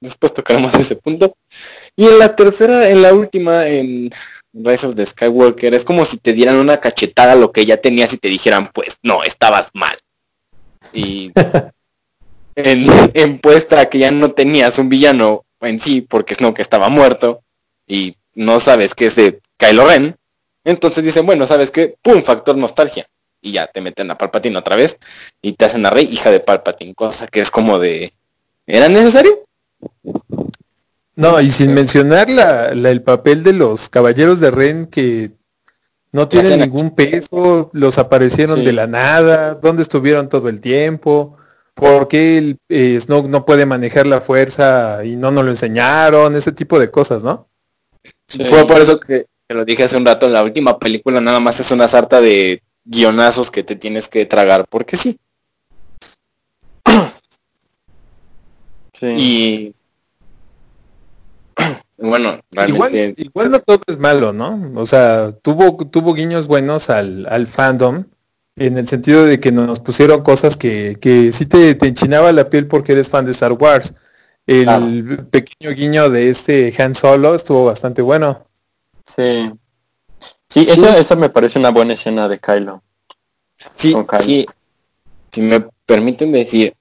después 0.00 0.34
tocaremos 0.34 0.74
ese 0.74 0.96
punto. 0.96 1.34
Y 1.96 2.06
en 2.06 2.18
la 2.18 2.34
tercera, 2.36 2.88
en 2.88 3.02
la 3.02 3.14
última, 3.14 3.66
en 3.66 4.10
Rise 4.52 4.86
of 4.86 4.94
the 4.94 5.06
Skywalker, 5.06 5.74
es 5.74 5.84
como 5.84 6.04
si 6.04 6.18
te 6.18 6.32
dieran 6.32 6.56
una 6.56 6.78
cachetada 6.78 7.32
a 7.32 7.36
lo 7.36 7.52
que 7.52 7.66
ya 7.66 7.76
tenías 7.76 8.12
y 8.12 8.18
te 8.18 8.28
dijeran, 8.28 8.70
pues 8.72 8.98
no, 9.02 9.24
estabas 9.24 9.68
mal. 9.74 9.98
Y 10.92 11.32
en, 12.54 12.86
en 13.14 13.38
puesta 13.38 13.88
que 13.88 13.98
ya 13.98 14.10
no 14.10 14.32
tenías 14.32 14.78
un 14.78 14.88
villano 14.88 15.44
en 15.60 15.80
sí, 15.80 16.02
porque 16.02 16.34
Snoke 16.34 16.60
estaba 16.60 16.88
muerto, 16.88 17.42
y 17.86 18.16
no 18.34 18.60
sabes 18.60 18.94
que 18.94 19.06
es 19.06 19.16
de 19.16 19.40
Kylo 19.56 19.86
Ren, 19.86 20.16
entonces 20.64 21.02
dicen, 21.04 21.26
bueno, 21.26 21.46
¿sabes 21.46 21.70
qué? 21.70 21.96
¡Pum! 22.02 22.22
Factor 22.22 22.56
nostalgia. 22.56 23.06
Y 23.40 23.52
ya 23.52 23.66
te 23.66 23.80
meten 23.80 24.10
a 24.10 24.18
Palpatine 24.18 24.58
otra 24.58 24.76
vez 24.76 24.98
y 25.40 25.52
te 25.52 25.64
hacen 25.64 25.86
a 25.86 25.90
Rey 25.90 26.08
hija 26.10 26.30
de 26.30 26.40
Palpatine, 26.40 26.94
cosa 26.94 27.26
que 27.26 27.40
es 27.40 27.50
como 27.50 27.78
de... 27.78 28.12
¿Era 28.66 28.88
necesario? 28.88 29.47
No, 31.16 31.40
y 31.40 31.50
sin 31.50 31.74
mencionar 31.74 32.30
la, 32.30 32.74
la- 32.74 32.90
el 32.90 33.02
papel 33.02 33.42
de 33.42 33.52
los 33.52 33.88
caballeros 33.88 34.38
de 34.40 34.50
Ren 34.50 34.86
que 34.86 35.32
no 36.12 36.28
tienen 36.28 36.60
ningún 36.60 36.90
peso, 36.94 37.70
los 37.72 37.98
aparecieron 37.98 38.60
Sí. 38.60 38.64
de 38.64 38.72
la 38.72 38.86
nada, 38.86 39.54
dónde 39.56 39.82
estuvieron 39.82 40.28
todo 40.28 40.48
el 40.48 40.60
tiempo, 40.60 41.36
por 41.74 42.08
qué 42.08 42.38
el, 42.38 42.56
eh, 42.68 42.98
Snoke 43.00 43.28
no 43.28 43.44
puede 43.44 43.66
manejar 43.66 44.06
la 44.06 44.20
fuerza 44.20 45.04
y 45.04 45.16
no 45.16 45.30
nos 45.30 45.44
lo 45.44 45.50
enseñaron, 45.50 46.34
ese 46.36 46.52
tipo 46.52 46.78
de 46.78 46.90
cosas, 46.90 47.22
¿no? 47.22 47.48
Fue 48.48 48.66
por 48.66 48.80
eso 48.80 48.98
que, 49.00 49.26
que 49.48 49.54
lo 49.54 49.64
dije 49.64 49.84
hace 49.84 49.96
un 49.96 50.06
rato, 50.06 50.28
la 50.28 50.42
última 50.44 50.78
película 50.78 51.20
nada 51.20 51.40
más 51.40 51.60
es 51.60 51.70
una 51.72 51.88
sarta 51.88 52.20
de 52.20 52.62
guionazos 52.84 53.50
que 53.50 53.62
te 53.62 53.76
tienes 53.76 54.08
que 54.08 54.24
tragar, 54.24 54.64
porque 54.68 54.96
sí. 54.96 55.18
Sí. 58.98 59.06
Y... 59.06 59.74
Bueno, 62.00 62.38
Igual, 62.52 62.92
realmente... 62.92 63.14
igual 63.22 63.50
no 63.50 63.58
todo 63.58 63.80
es 63.88 63.98
malo, 63.98 64.32
¿no? 64.32 64.70
O 64.76 64.86
sea, 64.86 65.32
tuvo, 65.42 65.84
tuvo 65.88 66.14
guiños 66.14 66.46
buenos 66.46 66.90
al, 66.90 67.26
al 67.28 67.48
fandom, 67.48 68.04
en 68.54 68.78
el 68.78 68.86
sentido 68.86 69.24
de 69.24 69.40
que 69.40 69.50
nos 69.50 69.80
pusieron 69.80 70.22
cosas 70.22 70.56
que, 70.56 70.96
que 71.00 71.32
sí 71.32 71.46
te, 71.46 71.74
te 71.74 71.88
enchinaba 71.88 72.30
la 72.30 72.48
piel 72.50 72.68
porque 72.68 72.92
eres 72.92 73.08
fan 73.08 73.24
de 73.26 73.32
Star 73.32 73.52
Wars. 73.52 73.94
El 74.46 74.64
Claro. 74.64 75.28
pequeño 75.30 75.74
guiño 75.74 76.08
de 76.08 76.30
este 76.30 76.72
Han 76.78 76.94
Solo 76.94 77.34
estuvo 77.34 77.64
bastante 77.66 78.00
bueno. 78.00 78.46
Sí. 79.06 79.50
Sí, 80.48 80.66
Esa, 80.70 80.98
esa 80.98 81.16
me 81.16 81.28
parece 81.30 81.58
una 81.58 81.70
buena 81.70 81.94
escena 81.94 82.28
de 82.28 82.38
Kylo. 82.38 82.80
Sí, 83.74 83.92
Kylo. 83.92 84.22
sí. 84.22 84.46
Si 85.32 85.40
me 85.42 85.64
permiten 85.84 86.30
decir, 86.30 86.74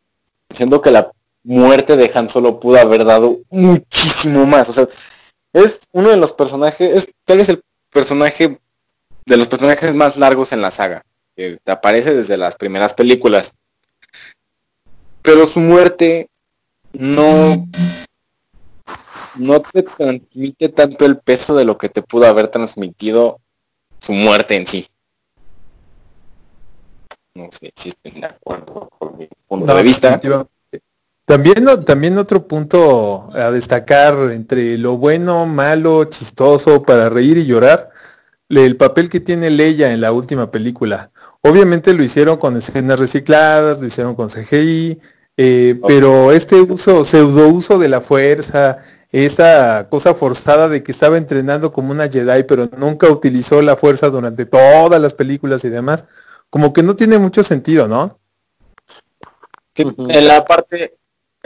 siendo 0.53 0.79
que 0.79 0.91
la 0.91 1.09
muerte 1.47 1.95
de 1.95 2.11
Han 2.13 2.29
Solo 2.29 2.59
pudo 2.59 2.79
haber 2.79 3.05
dado 3.05 3.37
muchísimo 3.49 4.45
más. 4.45 4.69
O 4.69 4.73
sea, 4.73 4.87
es 5.53 5.79
uno 5.91 6.09
de 6.09 6.17
los 6.17 6.33
personajes, 6.33 6.95
es 6.95 7.13
tal 7.23 7.37
vez 7.37 7.49
el 7.49 7.61
personaje 7.89 8.59
de 9.25 9.37
los 9.37 9.47
personajes 9.47 9.95
más 9.95 10.17
largos 10.17 10.51
en 10.51 10.61
la 10.61 10.71
saga. 10.71 11.03
Que 11.35 11.57
te 11.63 11.71
aparece 11.71 12.13
desde 12.13 12.37
las 12.37 12.55
primeras 12.55 12.93
películas. 12.93 13.53
Pero 15.21 15.47
su 15.47 15.59
muerte 15.59 16.27
no 16.93 17.67
no 19.35 19.61
te 19.61 19.83
transmite 19.83 20.69
tanto 20.69 21.05
el 21.05 21.19
peso 21.19 21.55
de 21.55 21.63
lo 21.63 21.77
que 21.77 21.89
te 21.89 22.01
pudo 22.01 22.25
haber 22.25 22.47
transmitido 22.47 23.39
su 23.99 24.13
muerte 24.13 24.55
en 24.55 24.65
sí. 24.65 24.87
No 27.35 27.49
sé 27.51 27.71
si 27.75 27.89
estén 27.89 28.19
de 28.19 28.27
acuerdo 28.27 28.89
con 28.97 29.15
mi 29.17 29.29
punto 29.47 29.67
No, 29.67 29.75
de 29.75 29.83
vista. 29.83 30.19
También, 31.27 31.65
también 31.83 32.17
otro 32.17 32.47
punto 32.47 33.29
a 33.33 33.51
destacar 33.51 34.31
entre 34.31 34.77
lo 34.77 34.95
bueno, 34.95 35.45
malo, 35.45 36.05
chistoso, 36.05 36.83
para 36.83 37.09
reír 37.09 37.37
y 37.37 37.45
llorar, 37.45 37.89
el 38.47 38.77
papel 38.77 39.09
que 39.09 39.19
tiene 39.19 39.49
Leia 39.49 39.91
en 39.91 39.99
la 39.99 40.13
última 40.13 40.51
película. 40.51 41.11
Obviamente 41.41 41.93
lo 41.93 42.01
hicieron 42.01 42.37
con 42.37 42.55
escenas 42.55 42.97
recicladas, 42.97 43.81
lo 43.81 43.87
hicieron 43.87 44.15
con 44.15 44.29
CGI, 44.29 45.01
eh, 45.35 45.77
pero 45.85 46.31
este 46.31 46.61
uso, 46.61 47.03
pseudo 47.03 47.49
uso 47.49 47.77
de 47.77 47.89
la 47.89 47.99
fuerza, 47.99 48.77
esta 49.11 49.89
cosa 49.89 50.13
forzada 50.13 50.69
de 50.69 50.81
que 50.81 50.93
estaba 50.93 51.17
entrenando 51.17 51.73
como 51.73 51.91
una 51.91 52.07
Jedi, 52.07 52.43
pero 52.43 52.69
nunca 52.77 53.09
utilizó 53.09 53.61
la 53.61 53.75
fuerza 53.75 54.09
durante 54.09 54.45
todas 54.45 55.01
las 55.01 55.13
películas 55.13 55.65
y 55.65 55.69
demás, 55.69 56.05
como 56.49 56.71
que 56.71 56.83
no 56.83 56.95
tiene 56.95 57.17
mucho 57.17 57.43
sentido, 57.43 57.89
¿no? 57.89 58.17
En 59.75 60.27
la 60.29 60.45
parte 60.45 60.97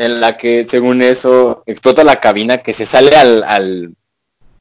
en 0.01 0.19
la 0.19 0.35
que 0.35 0.65
según 0.69 1.01
eso 1.01 1.63
explota 1.67 2.03
la 2.03 2.19
cabina 2.19 2.57
que 2.59 2.73
se 2.73 2.85
sale 2.85 3.15
al, 3.15 3.43
al, 3.43 3.95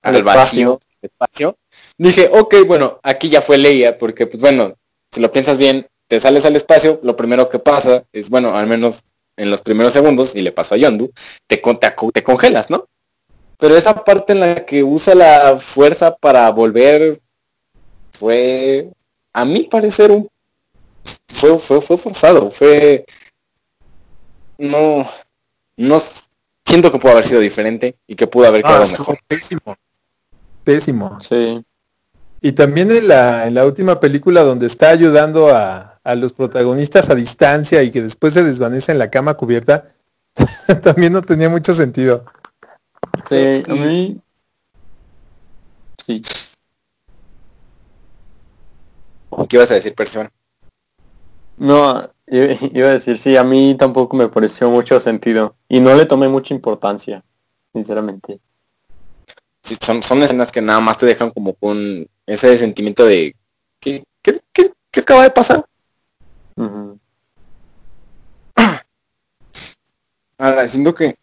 Al 0.03 0.23
vacío, 0.23 0.81
espacio, 1.01 1.57
dije, 1.97 2.29
ok, 2.33 2.57
bueno, 2.67 3.01
aquí 3.03 3.31
ya 3.31 3.41
fue 3.41 3.57
Leia, 3.57 3.99
porque 3.99 4.27
pues 4.27 4.41
bueno, 4.41 4.75
si 5.11 5.21
lo 5.21 5.33
piensas 5.33 5.57
bien, 5.57 5.87
te 6.09 6.21
sales 6.21 6.45
al 6.45 6.57
espacio, 6.57 7.01
lo 7.03 7.17
primero 7.17 7.49
que 7.49 7.59
pasa 7.59 8.05
es, 8.13 8.29
bueno, 8.29 8.55
al 8.55 8.67
menos 8.67 9.01
en 9.37 9.51
los 9.51 9.63
primeros 9.63 9.93
segundos, 9.95 10.35
y 10.35 10.43
le 10.43 10.53
pasó 10.53 10.75
a 10.75 10.79
Yondu, 10.79 11.11
te, 11.47 11.63
con- 11.63 11.81
te, 11.81 11.91
te 12.13 12.23
congelas, 12.23 12.69
¿no? 12.69 12.85
Pero 13.57 13.77
esa 13.77 14.05
parte 14.05 14.33
en 14.35 14.41
la 14.41 14.67
que 14.67 14.83
usa 14.83 15.15
la 15.15 15.57
fuerza 15.59 16.17
para 16.17 16.51
volver 16.51 17.19
fue, 18.13 18.91
a 19.33 19.45
mi 19.47 19.63
parecer, 19.63 20.11
un, 20.11 20.29
fue, 21.29 21.59
fue, 21.59 21.81
fue 21.81 21.97
forzado, 21.97 22.51
fue, 22.51 23.07
no, 24.59 25.09
no, 25.81 26.01
siento 26.65 26.93
que 26.93 26.99
pudo 26.99 27.13
haber 27.13 27.25
sido 27.25 27.41
diferente 27.41 27.97
y 28.07 28.15
que 28.15 28.27
pudo 28.27 28.47
haber 28.47 28.63
quedado 28.63 28.85
Ah, 28.85 28.87
mejor. 28.91 29.19
Pésimo. 29.27 29.77
Pésimo. 30.63 31.19
Sí. 31.27 31.65
Y 32.43 32.53
también 32.53 32.91
en 32.91 33.09
la, 33.09 33.47
en 33.47 33.55
la 33.55 33.65
última 33.67 33.99
película 33.99 34.43
donde 34.43 34.67
está 34.67 34.91
ayudando 34.91 35.55
a, 35.55 35.99
a 36.05 36.15
los 36.15 36.33
protagonistas 36.33 37.11
a 37.11 37.15
distancia 37.15 37.83
y 37.83 37.91
que 37.91 38.03
después 38.03 38.35
se 38.35 38.45
desvanece 38.45 38.93
en 38.93 38.99
la 38.99 39.11
cama 39.11 39.35
cubierta, 39.35 39.87
también 40.83 41.13
no 41.13 41.23
tenía 41.23 41.49
mucho 41.49 41.75
sentido. 41.75 42.25
Sí, 43.29 43.63
a 43.67 43.75
mí... 43.75 44.21
Sí. 46.07 46.23
¿Qué 49.49 49.57
ibas 49.57 49.71
a 49.71 49.75
decir, 49.75 49.95
persona? 49.95 50.31
No, 51.57 52.03
iba 52.31 52.89
a 52.89 52.93
decir, 52.93 53.19
sí, 53.19 53.37
a 53.37 53.45
mí 53.45 53.77
tampoco 53.79 54.17
me 54.17 54.29
pareció 54.29 54.71
mucho 54.71 55.01
sentido. 55.01 55.57
Y 55.69 55.81
no 55.81 55.95
le 55.95 56.07
tomé 56.07 56.29
mucha 56.29 56.55
importancia, 56.55 57.25
sinceramente. 57.75 58.41
Sí, 59.63 59.77
son, 59.81 60.03
son 60.03 60.23
escenas 60.23 60.51
que 60.53 60.63
nada 60.63 60.81
más 60.81 60.97
te 60.99 61.07
dejan 61.07 61.31
como 61.31 61.55
con 61.55 62.07
ese 62.27 62.57
sentimiento 62.59 63.05
de 63.05 63.35
¿qué, 63.81 64.03
qué, 64.23 64.41
qué- 64.53 64.73
qué 64.91 65.01
acaba 65.01 65.23
de 65.25 65.31
pasar? 65.31 65.65
Ahora, 70.39 70.67
siento 70.69 70.95
que 70.95 71.15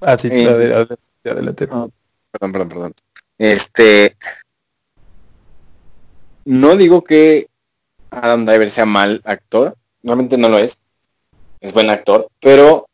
Así, 0.00 0.28
Eh. 0.30 0.48
adelante, 0.48 0.96
adelante. 1.24 1.66
Perdón, 1.66 1.92
perdón, 2.52 2.68
perdón. 2.68 2.94
Este. 3.38 4.16
No 6.46 6.76
digo 6.76 7.02
que 7.04 7.48
Adam 8.10 8.46
Driver 8.46 8.70
sea 8.70 8.86
mal 8.86 9.20
actor. 9.24 9.76
Normalmente 10.02 10.38
no 10.38 10.48
lo 10.48 10.58
es. 10.58 10.76
Es 11.60 11.72
buen 11.72 11.90
actor. 11.90 12.26
Pero 12.40 12.86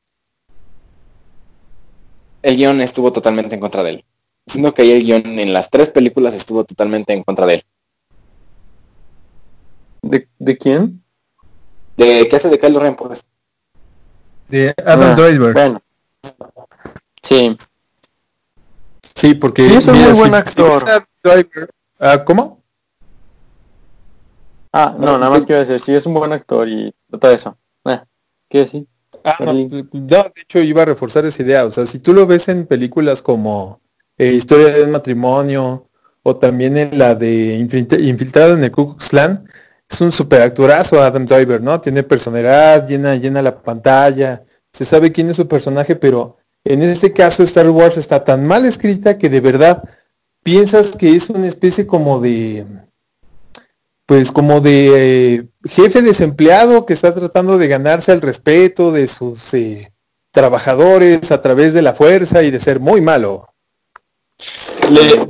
el 2.43 2.57
guion 2.57 2.81
estuvo 2.81 3.13
totalmente 3.13 3.55
en 3.55 3.61
contra 3.61 3.83
de 3.83 3.91
él. 3.91 4.05
Siendo 4.47 4.73
que 4.75 4.83
ahí 4.83 4.93
el 4.93 5.03
guion 5.05 5.39
en 5.39 5.53
las 5.53 5.71
tres 5.71 5.91
películas 5.91 6.35
estuvo 6.35 6.65
totalmente 6.65 7.13
en 7.13 7.23
contra 7.23 7.47
de 7.47 7.55
él. 7.55 7.65
¿De, 10.03 10.29
de 10.39 10.57
quién? 10.59 11.03
¿De 11.97 12.29
qué 12.29 12.37
hace 12.37 12.49
de 12.49 12.59
Kylo 12.59 12.79
Ren? 12.79 12.95
Pues? 12.95 13.25
De 14.49 14.73
Adam 14.85 15.11
Ah, 15.13 15.15
Driver. 15.15 15.53
Bueno. 15.53 15.81
Sí. 17.23 17.57
Sí, 19.15 19.35
porque 19.35 19.63
Sí, 19.63 19.75
es 19.75 19.87
un 19.89 19.97
muy 19.99 20.13
si- 20.15 20.19
buen 20.21 20.31
si 20.33 20.37
actor. 20.39 20.85
Driver- 21.25 21.71
Ah, 21.99 22.23
¿Cómo? 22.25 22.56
Ah, 24.79 24.95
no, 24.99 25.17
nada 25.17 25.31
más 25.31 25.47
quiero 25.47 25.65
decir, 25.65 25.81
sí, 25.81 25.95
es 25.95 26.05
un 26.05 26.13
buen 26.13 26.35
actor 26.35 26.69
y 26.69 26.95
todo 27.19 27.31
eso. 27.31 27.57
Eh, 27.87 27.99
¿Qué 28.51 28.59
decir? 28.59 28.87
Ah, 29.25 29.37
no, 29.41 29.55
no, 29.55 30.23
de 30.23 30.33
hecho 30.43 30.59
iba 30.61 30.83
a 30.83 30.85
reforzar 30.85 31.25
esa 31.25 31.43
idea. 31.43 31.65
O 31.65 31.73
sea, 31.73 31.87
si 31.87 31.99
tú 31.99 32.13
lo 32.13 32.27
ves 32.27 32.49
en 32.49 32.67
películas 32.67 33.23
como 33.23 33.81
eh, 34.19 34.33
Historia 34.35 34.69
de 34.75 34.83
un 34.83 34.91
matrimonio 34.91 35.89
o 36.23 36.37
también 36.37 36.77
en 36.77 36.99
la 36.99 37.15
de 37.15 37.59
Infiltra- 37.59 37.99
Infiltrado 37.99 38.53
en 38.53 38.65
el 38.65 38.71
Ku 38.71 38.89
Klux 38.89 39.09
Klan, 39.09 39.49
es 39.89 40.01
un 40.03 40.13
super 40.13 40.43
actorazo 40.43 41.01
Adam 41.01 41.25
Driver, 41.25 41.63
¿no? 41.63 41.81
Tiene 41.81 42.03
personalidad, 42.03 42.87
llena, 42.87 43.15
llena 43.17 43.41
la 43.41 43.63
pantalla, 43.63 44.45
se 44.73 44.85
sabe 44.85 45.11
quién 45.11 45.31
es 45.31 45.37
su 45.37 45.49
personaje, 45.49 45.97
pero 45.97 46.37
en 46.65 46.83
este 46.83 47.15
caso 47.15 47.43
Star 47.45 47.71
Wars 47.71 47.97
está 47.97 48.23
tan 48.25 48.47
mal 48.47 48.67
escrita 48.67 49.17
que 49.17 49.31
de 49.31 49.41
verdad 49.41 49.83
piensas 50.43 50.97
que 50.97 51.17
es 51.17 51.31
una 51.31 51.47
especie 51.47 51.87
como 51.87 52.21
de 52.21 52.67
pues 54.07 54.31
como 54.33 54.61
de 54.61 55.35
eh, 55.35 55.45
jefe 55.69 56.01
desempleado 56.03 56.87
que 56.87 56.93
está 56.95 57.13
tratando 57.15 57.59
de 57.59 57.69
ganarse 57.69 58.13
el 58.13 58.21
respeto 58.21 58.93
de 58.93 59.09
sus 59.09 59.53
eh, 59.55 59.93
trabajadores 60.31 61.31
a 61.33 61.43
través 61.43 61.75
de 61.75 61.83
la 61.83 61.93
fuerza 61.93 62.43
y 62.43 62.51
de 62.51 62.61
ser 62.61 62.79
muy 62.81 63.01
malo. 63.01 63.49
Le- 64.91 65.29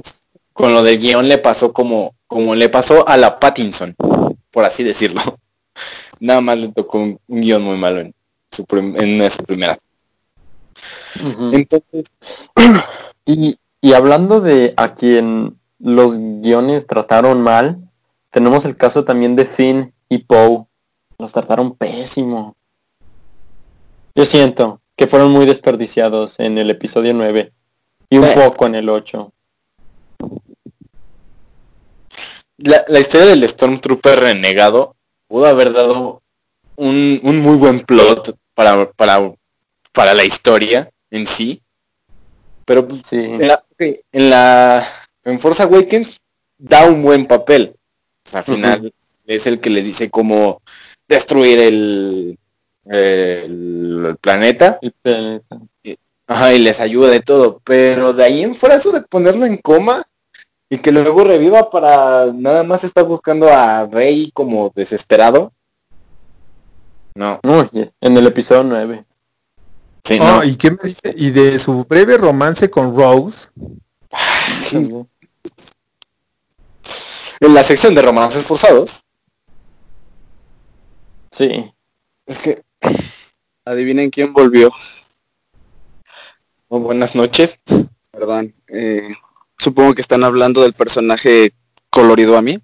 con 0.52 0.72
lo 0.74 0.82
del 0.82 0.98
guion 0.98 1.28
le 1.28 1.38
pasó 1.38 1.72
como, 1.72 2.14
como 2.26 2.54
le 2.54 2.68
pasó 2.68 3.06
a 3.08 3.16
la 3.16 3.38
Pattinson, 3.38 3.94
por 4.50 4.64
así 4.64 4.82
decirlo. 4.84 5.20
Nada 6.20 6.40
más 6.40 6.58
le 6.58 6.68
tocó 6.68 6.98
un, 6.98 7.18
un 7.26 7.40
guion 7.40 7.62
muy 7.62 7.76
malo 7.76 8.00
en 8.00 8.14
su, 8.50 8.64
prim- 8.64 8.96
en 8.98 9.14
una 9.14 9.24
de 9.24 9.30
sus 9.30 9.42
primeras. 9.46 9.78
Entonces, 11.52 12.04
Y, 13.28 13.58
y 13.80 13.92
hablando 13.94 14.40
de 14.40 14.72
a 14.76 14.94
quien 14.94 15.58
los 15.80 16.12
guiones 16.16 16.86
trataron 16.86 17.42
mal, 17.42 17.85
tenemos 18.36 18.66
el 18.66 18.76
caso 18.76 19.02
también 19.02 19.34
de 19.34 19.46
Finn 19.46 19.94
y 20.10 20.18
Poe. 20.18 20.66
Los 21.18 21.32
trataron 21.32 21.74
pésimo. 21.74 22.54
Yo 24.14 24.26
siento 24.26 24.82
que 24.94 25.06
fueron 25.06 25.30
muy 25.32 25.46
desperdiciados 25.46 26.34
en 26.38 26.58
el 26.58 26.68
episodio 26.68 27.14
9 27.14 27.50
y 28.10 28.18
un 28.18 28.28
poco 28.34 28.66
en 28.66 28.74
el 28.74 28.90
8. 28.90 29.32
la, 32.58 32.84
la 32.88 33.00
historia 33.00 33.26
del 33.26 33.48
Stormtrooper 33.48 34.20
renegado 34.20 34.96
pudo 35.28 35.46
haber 35.46 35.72
dado 35.72 36.22
un, 36.76 37.18
un 37.22 37.40
muy 37.40 37.56
buen 37.56 37.80
plot 37.86 38.36
para, 38.52 38.90
para, 38.92 39.32
para 39.92 40.12
la 40.12 40.24
historia 40.24 40.90
en 41.10 41.26
sí. 41.26 41.62
Pero 42.66 42.86
Sí. 43.08 43.16
en 43.16 43.48
la, 43.48 43.64
en 43.78 44.28
la 44.30 44.86
en 45.24 45.40
Force 45.40 45.62
Awakens 45.62 46.18
da 46.58 46.84
un 46.84 47.02
buen 47.02 47.24
papel. 47.26 47.74
Al 48.32 48.44
final 48.44 48.92
es 49.26 49.46
el 49.46 49.60
que 49.60 49.70
les 49.70 49.84
dice 49.84 50.10
cómo 50.10 50.60
destruir 51.08 51.58
el, 51.60 52.38
el, 52.84 54.06
el 54.06 54.16
planeta. 54.20 54.78
El 54.82 54.92
planeta. 54.92 55.56
Ajá, 56.28 56.52
y 56.54 56.58
les 56.58 56.80
ayuda 56.80 57.08
de 57.08 57.20
todo. 57.20 57.60
Pero 57.64 58.12
de 58.12 58.24
ahí 58.24 58.42
en 58.42 58.56
fuera 58.56 58.76
eso 58.76 58.90
de 58.92 59.02
ponerlo 59.02 59.46
en 59.46 59.56
coma 59.58 60.02
y 60.68 60.78
que 60.78 60.90
luego 60.90 61.22
reviva 61.24 61.70
para 61.70 62.26
nada 62.34 62.64
más 62.64 62.82
estar 62.82 63.04
buscando 63.04 63.48
a 63.48 63.86
Rey 63.86 64.30
como 64.34 64.72
desesperado. 64.74 65.52
No, 67.14 67.40
Uy, 67.44 67.90
en 68.00 68.16
el 68.16 68.26
episodio 68.26 68.64
9. 68.64 69.04
sí, 70.04 70.18
Oh, 70.20 70.24
no. 70.24 70.44
¿Y 70.44 70.56
qué 70.56 70.70
me 70.72 70.78
dice? 70.82 71.14
Y 71.16 71.30
de 71.30 71.58
su 71.58 71.84
breve 71.84 72.18
romance 72.18 72.68
con 72.68 72.94
Rose. 72.96 73.48
también. 74.70 75.08
En 77.40 77.54
la 77.54 77.62
sección 77.62 77.94
de 77.94 78.02
romances 78.02 78.44
forzados, 78.44 79.02
Sí. 81.32 81.70
es 82.26 82.38
que 82.38 82.62
Adivinen 83.64 84.10
quién 84.10 84.32
volvió. 84.32 84.70
oh, 86.68 86.78
buenas 86.80 87.14
noches. 87.14 87.58
Perdón. 88.10 88.54
eh, 88.68 89.14
supongo 89.58 89.94
que 89.94 90.00
están 90.00 90.24
hablando 90.24 90.62
del 90.62 90.72
personaje 90.72 91.52
colorido 91.90 92.36
a 92.38 92.42
mí. 92.42 92.58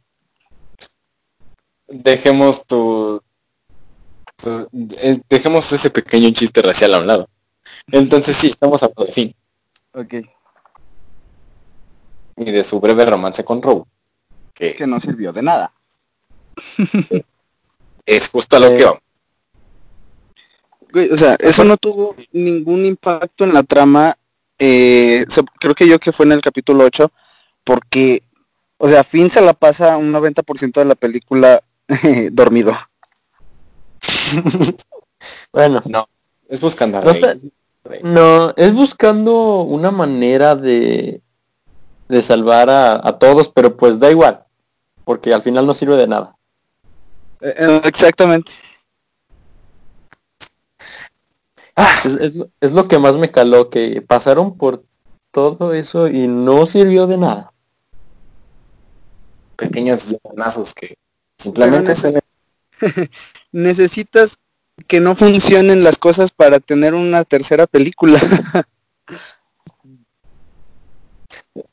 Dejemos 1.89 2.65
tu, 2.67 3.21
tu- 4.37 4.69
eh, 5.03 5.21
dejemos 5.29 5.71
ese 5.73 5.91
pequeño 5.91 6.31
chiste 6.31 6.63
racial 6.63 6.95
a 6.95 7.01
un 7.01 7.07
lado. 7.07 7.29
Entonces 7.89 8.37
sí, 8.37 8.49
estamos 8.49 8.83
hablando 8.83 9.05
de 9.05 9.13
fin 9.13 9.35
Ok. 9.93 10.15
y 12.37 12.45
de 12.51 12.65
su 12.65 12.81
breve 12.81 13.05
romance 13.05 13.45
con 13.45 13.61
Rogue. 13.61 13.85
Que 14.63 14.77
Que 14.77 14.87
no 14.87 15.01
sirvió 15.01 15.33
de 15.33 15.43
nada. 15.43 15.73
es 18.07 18.29
justo 18.29 18.57
a 18.57 18.61
lo 18.61 18.67
Eh, 18.69 18.77
que 18.79 18.85
vamos. 18.85 19.01
Güey, 20.93 21.11
o 21.11 21.17
sea, 21.19 21.37
eso 21.41 21.65
no 21.65 21.77
tuvo 21.77 22.15
ningún 22.33 22.85
impacto 22.85 23.45
en 23.45 23.55
la 23.55 23.63
trama. 23.65 24.15
eh, 24.59 25.25
so- 25.29 25.45
creo 25.59 25.75
que 25.75 25.89
yo 25.89 25.99
que 25.99 26.13
fue 26.13 26.25
en 26.27 26.33
el 26.33 26.41
capítulo 26.41 26.85
8, 26.85 27.11
porque, 27.65 28.23
o 28.79 28.89
sea, 28.89 29.03
Finn 29.03 29.29
se 29.31 29.41
la 29.41 29.55
pasa 29.55 29.97
un 29.97 30.13
90% 30.13 30.79
de 30.79 30.87
la 30.87 30.95
película 30.95 31.61
dormido. 32.31 32.73
Bueno, 35.53 35.83
Es 36.49 36.61
buscando 36.61 36.99
a 36.99 37.03
No 37.03 37.13
sé. 37.15 37.41
no, 38.03 38.53
es 38.57 38.73
buscando 38.75 39.63
una 39.63 39.91
manera 39.91 40.55
de, 40.57 41.21
de 42.09 42.23
salvar 42.23 42.71
a, 42.71 42.95
a 43.07 43.19
todos, 43.19 43.49
pero 43.49 43.77
pues 43.77 43.99
da 43.99 44.11
igual, 44.11 44.45
porque 45.05 45.33
al 45.35 45.43
final 45.43 45.67
no 45.67 45.75
sirve 45.75 45.97
de 45.97 46.07
nada. 46.09 46.35
Eh, 47.41 47.55
eh, 47.59 47.81
exactamente. 47.85 48.53
Es, 51.77 52.05
es 52.17 52.35
lo- 52.35 52.51
es 52.61 52.73
lo 52.73 52.89
que 52.89 52.99
más 52.99 53.15
me 53.17 53.31
caló, 53.31 53.71
que 53.71 54.03
pasaron 54.03 54.57
por 54.57 54.85
todo 55.33 55.73
eso 55.73 56.09
y 56.09 56.27
no 56.27 56.67
sirvió 56.67 57.07
de 57.07 57.19
nada. 57.19 57.49
pequeños 59.57 60.07
guionazos 60.25 60.75
que 60.75 60.95
simplemente 61.39 61.95
suenan- 61.95 62.21
Necesitas 63.53 64.37
que 64.89 64.99
no 64.99 65.15
funcionen 65.15 65.85
las 65.85 65.99
cosas 65.99 66.33
para 66.33 66.59
tener 66.59 66.95
una 66.95 67.23
tercera 67.25 67.67
película. 67.69 68.19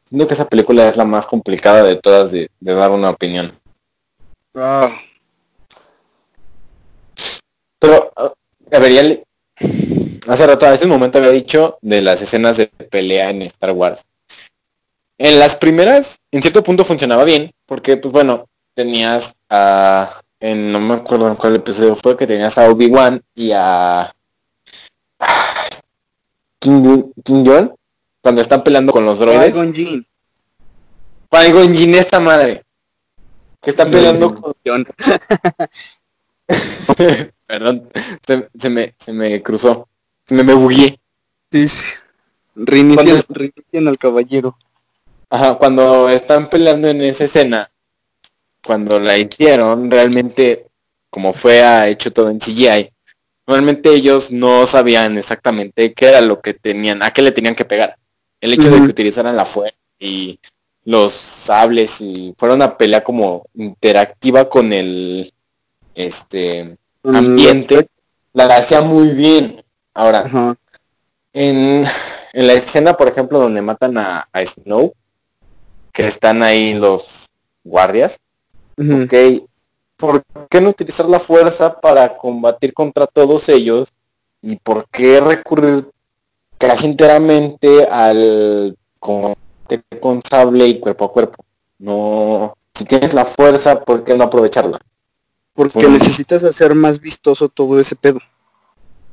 Siento 0.09 0.27
que 0.27 0.33
esa 0.33 0.47
película 0.47 0.89
es 0.89 0.97
la 0.97 1.05
más 1.05 1.27
complicada 1.27 1.83
de 1.83 1.95
todas 1.95 2.31
de, 2.31 2.49
de 2.59 2.73
dar 2.73 2.89
una 2.91 3.11
opinión. 3.11 3.57
Ah, 4.55 4.89
Pero, 7.79 8.11
ah, 8.17 8.31
a 8.71 8.79
ver, 8.79 8.91
ya 8.91 9.03
le- 9.03 9.23
hace 10.27 10.47
rato, 10.47 10.65
a 10.65 10.73
ese 10.73 10.87
momento 10.87 11.17
había 11.19 11.29
dicho 11.29 11.77
de 11.81 12.01
las 12.01 12.21
escenas 12.21 12.57
de 12.57 12.67
pelea 12.67 13.29
en 13.29 13.43
Star 13.43 13.71
Wars. 13.71 14.01
En 15.17 15.37
las 15.37 15.55
primeras, 15.55 16.17
en 16.31 16.41
cierto 16.41 16.63
punto 16.63 16.83
funcionaba 16.85 17.23
bien, 17.23 17.51
porque, 17.65 17.97
pues 17.97 18.11
bueno, 18.11 18.45
tenías 18.73 19.33
a, 19.49 20.09
en, 20.39 20.71
no 20.71 20.79
me 20.79 20.95
acuerdo 20.95 21.27
en 21.27 21.35
cuál 21.35 21.55
episodio 21.55 21.95
fue, 21.95 22.17
que 22.17 22.25
tenías 22.27 22.57
a 22.57 22.69
Obi-Wan 22.69 23.21
y 23.35 23.51
a 23.53 24.11
King, 26.59 27.11
King 27.23 27.43
John, 27.45 27.75
cuando 28.29 28.43
están 28.43 28.63
peleando 28.63 28.91
con 28.91 29.03
los 29.05 29.17
droides. 29.17 29.51
Qui-Gon 29.51 29.73
Jinn. 29.73 30.05
Qui-Gon 31.31 31.73
Jinn, 31.73 31.95
esta 31.95 32.19
madre, 32.19 32.63
que 33.59 33.71
está 33.71 33.89
peleando 33.89 34.35
con 34.35 34.53
John. 34.63 34.85
Perdón, 37.47 37.89
se, 38.23 38.47
se 38.55 38.69
me, 38.69 38.93
se 38.99 39.13
me 39.13 39.41
cruzó. 39.41 39.89
Se 40.27 40.35
me, 40.35 40.43
me 40.43 40.53
bugué. 40.53 40.99
Sí, 41.51 41.67
sí. 41.67 41.83
Reinician, 42.53 43.07
¿Cuándo 43.07 43.25
reinician 43.29 43.87
al 43.87 43.97
caballero. 43.97 44.55
Ajá, 45.31 45.55
cuando 45.55 46.07
están 46.07 46.47
peleando 46.51 46.87
en 46.87 47.01
esa 47.01 47.23
escena, 47.23 47.71
cuando 48.63 48.99
la 48.99 49.17
hicieron, 49.17 49.89
realmente, 49.89 50.67
como 51.09 51.33
fue 51.33 51.63
a 51.63 51.87
hecho 51.87 52.13
todo 52.13 52.29
en 52.29 52.37
CGI, 52.37 52.91
realmente 53.47 53.89
ellos 53.89 54.29
no 54.29 54.67
sabían 54.67 55.17
exactamente 55.17 55.93
qué 55.93 56.09
era 56.09 56.21
lo 56.21 56.41
que 56.41 56.53
tenían, 56.53 57.01
a 57.01 57.09
qué 57.09 57.23
le 57.23 57.31
tenían 57.31 57.55
que 57.55 57.65
pegar. 57.65 57.95
El 58.41 58.53
hecho 58.53 58.69
de 58.69 58.77
que 58.77 58.83
utilizaran 58.83 59.35
la 59.35 59.45
fuerza 59.45 59.75
y 59.99 60.39
los 60.85 61.13
sables 61.13 61.99
y 61.99 62.33
fuera 62.37 62.55
una 62.55 62.77
pelea 62.77 63.03
como 63.03 63.45
interactiva 63.53 64.49
con 64.49 64.71
el 64.73 65.33
este 65.93 66.77
ambiente, 67.03 67.87
la 68.33 68.55
hacía 68.55 68.81
muy 68.81 69.09
bien. 69.09 69.63
Ahora, 69.93 70.55
en, 71.33 71.85
en 72.33 72.47
la 72.47 72.53
escena, 72.53 72.93
por 72.93 73.07
ejemplo, 73.07 73.39
donde 73.39 73.61
matan 73.61 73.97
a, 73.97 74.27
a 74.31 74.45
Snow, 74.45 74.93
que 75.91 76.07
están 76.07 76.41
ahí 76.41 76.73
los 76.75 77.25
guardias, 77.63 78.17
ok, 78.77 79.13
¿por 79.97 80.23
qué 80.49 80.61
no 80.61 80.69
utilizar 80.69 81.07
la 81.07 81.19
fuerza 81.19 81.79
para 81.79 82.15
combatir 82.15 82.73
contra 82.73 83.05
todos 83.05 83.49
ellos? 83.49 83.89
¿Y 84.41 84.55
por 84.55 84.87
qué 84.87 85.19
recurrir 85.19 85.85
casi 86.59 86.85
enteramente 86.85 87.85
al 87.85 88.77
combate 88.99 89.81
con 89.99 90.21
sable 90.29 90.67
y 90.67 90.79
cuerpo 90.79 91.05
a 91.05 91.11
cuerpo? 91.11 91.43
No, 91.79 92.53
si 92.75 92.85
tienes 92.85 93.13
la 93.15 93.25
fuerza, 93.25 93.81
¿por 93.83 94.03
qué 94.03 94.15
no 94.15 94.25
aprovecharla? 94.25 94.77
Porque 95.53 95.79
Bueno. 95.79 95.97
necesitas 95.97 96.43
hacer 96.43 96.75
más 96.75 96.99
vistoso 96.99 97.49
todo 97.49 97.79
ese 97.79 97.95
pedo. 97.95 98.19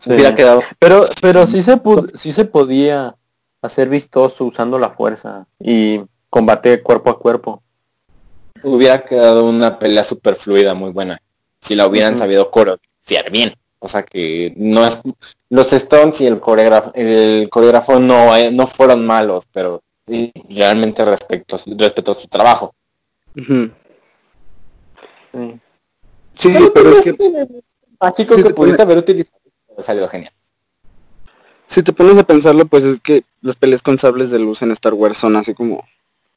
Sí. 0.01 0.11
Hubiera 0.11 0.35
quedado 0.35 0.63
Pero, 0.79 1.07
pero 1.23 1.47
sí 1.47 1.63
se 1.63 1.81
sí 2.17 2.33
se 2.33 2.45
podía 2.45 3.17
hacer 3.63 3.89
vistoso 3.89 4.45
usando 4.45 4.79
la 4.79 4.91
fuerza 4.91 5.47
y 5.59 6.01
combate 6.29 6.83
cuerpo 6.83 7.11
a 7.11 7.19
cuerpo. 7.19 7.63
hubiera 8.63 9.03
quedado 9.05 9.49
una 9.49 9.79
pelea 9.79 10.05
super 10.05 10.35
fluida, 10.35 10.75
muy 10.75 10.91
buena. 10.91 11.19
Si 11.61 11.75
la 11.75 11.87
hubieran 11.87 12.19
sabido 12.19 12.51
coreografiar 12.51 13.31
bien. 13.31 13.55
O 13.79 13.89
sea 13.89 14.03
que 14.03 14.53
no 14.57 14.87
es 14.87 14.99
los 15.51 15.73
Stones 15.73 16.21
y 16.21 16.27
el 16.27 16.41
coreógrafo, 16.41 16.93
el 16.95 17.49
coreógrafo 17.51 18.01
no, 18.01 18.35
eh, 18.37 18.51
no 18.51 18.67
fueron 18.67 19.07
malos, 19.07 19.45
pero 19.53 19.83
sí, 20.07 20.33
realmente 20.49 21.05
respecto, 21.05 21.61
respetó 21.77 22.15
su 22.15 22.27
trabajo. 22.27 22.75
Sí. 23.35 23.73
Sí, 26.35 26.55
pero 26.75 26.91
es 26.91 27.05
que 27.05 27.13
mágico 28.01 28.35
Sí, 28.35 28.43
que 28.43 28.49
te 28.49 28.55
pudiste 28.55 28.83
haber 28.83 28.99
utilizado 28.99 29.37
salió 29.83 30.09
genial. 30.09 30.33
si 31.67 31.83
te 31.83 31.93
pones 31.93 32.17
a 32.19 32.25
pensarlo, 32.25 32.67
pues 32.67 32.85
es 32.85 33.01
que 33.01 33.25
las 33.43 33.57
peleas 33.57 33.83
con 33.83 33.99
sables 33.99 34.31
de 34.31 34.39
luz 34.39 34.63
en 34.63 34.71
Star 34.73 34.95
Wars 34.95 35.19
son 35.19 35.37
así 35.37 35.55
como 35.55 35.87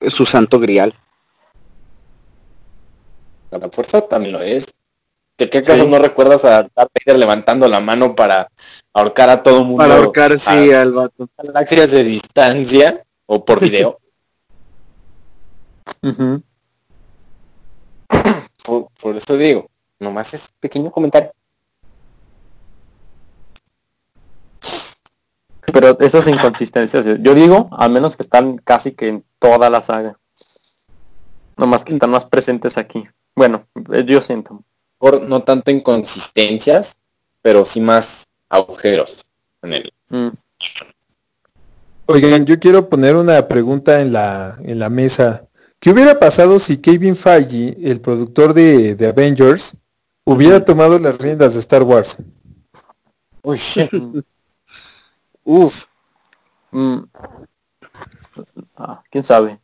su 0.09 0.25
santo 0.25 0.59
grial. 0.59 0.93
La 3.51 3.69
fuerza 3.69 4.01
también 4.01 4.33
lo 4.33 4.41
es. 4.41 4.65
¿De 5.39 5.49
qué 5.49 5.59
acaso 5.59 5.83
Sí. 5.83 5.87
no 5.89 5.97
recuerdas 5.99 6.43
a 6.43 6.63
Darth 6.75 6.91
Vader 7.05 7.17
levantando 7.17 7.67
la 7.69 7.79
mano 7.79 8.13
para 8.13 8.49
ahorcar 8.93 9.29
a 9.29 9.41
todo 9.41 9.63
mundo 9.63 9.77
Para 9.83 9.95
ahorcar, 9.95 10.37
sí, 10.37 10.71
al 10.73 10.91
vato. 10.91 11.29
galaxias 11.37 11.91
de 11.91 12.03
distancia 12.03 13.03
o 13.25 13.45
por 13.45 13.61
video? 13.61 13.97
Ujú. 16.03 16.43
por, 18.65 18.87
por 19.01 19.15
eso 19.15 19.37
digo, 19.37 19.69
nomás 19.99 20.33
es 20.33 20.49
pequeño 20.59 20.91
comentario. 20.91 21.31
Pero 25.71 25.97
esas 25.99 26.27
inconsistencias, 26.27 27.05
yo 27.21 27.33
digo, 27.33 27.69
a 27.71 27.87
menos 27.87 28.17
que 28.17 28.23
están 28.23 28.57
casi 28.57 28.91
que 28.91 29.07
en 29.07 29.25
toda 29.39 29.69
la 29.69 29.81
saga. 29.81 30.19
Nomás 31.57 31.83
que 31.83 31.93
están 31.93 32.09
más 32.09 32.25
presentes 32.25 32.77
aquí. 32.77 33.07
Bueno, 33.35 33.65
eh, 33.93 34.03
yo 34.05 34.21
siento. 34.21 34.63
Por 34.99 35.23
no 35.23 35.41
tanto 35.41 35.71
inconsistencias, 35.71 36.95
pero 37.41 37.65
sí 37.65 37.81
más 37.81 38.25
agujeros 38.49 39.25
en 39.63 39.73
el. 39.73 39.93
Mm. 40.09 40.29
Oigan, 42.05 42.45
yo 42.45 42.59
quiero 42.59 42.89
poner 42.89 43.15
una 43.15 43.47
pregunta 43.47 44.01
en 44.01 44.13
la, 44.13 44.57
en 44.63 44.77
la 44.77 44.89
mesa. 44.89 45.47
¿Qué 45.79 45.91
hubiera 45.91 46.19
pasado 46.19 46.59
si 46.59 46.77
Kevin 46.77 47.15
Feige, 47.15 47.77
el 47.83 48.01
productor 48.01 48.53
de, 48.53 48.95
de 48.95 49.07
Avengers, 49.07 49.75
hubiera 50.25 50.63
tomado 50.63 50.99
las 50.99 51.17
riendas 51.17 51.53
de 51.53 51.61
Star 51.61 51.83
Wars? 51.83 52.17
Uy, 53.41 53.57
shit. 53.59 53.91
Uf. 55.43 55.85
Mm. 56.71 56.99
Ah, 58.75 59.01
¿Quién 59.09 59.23
sabe? 59.23 59.59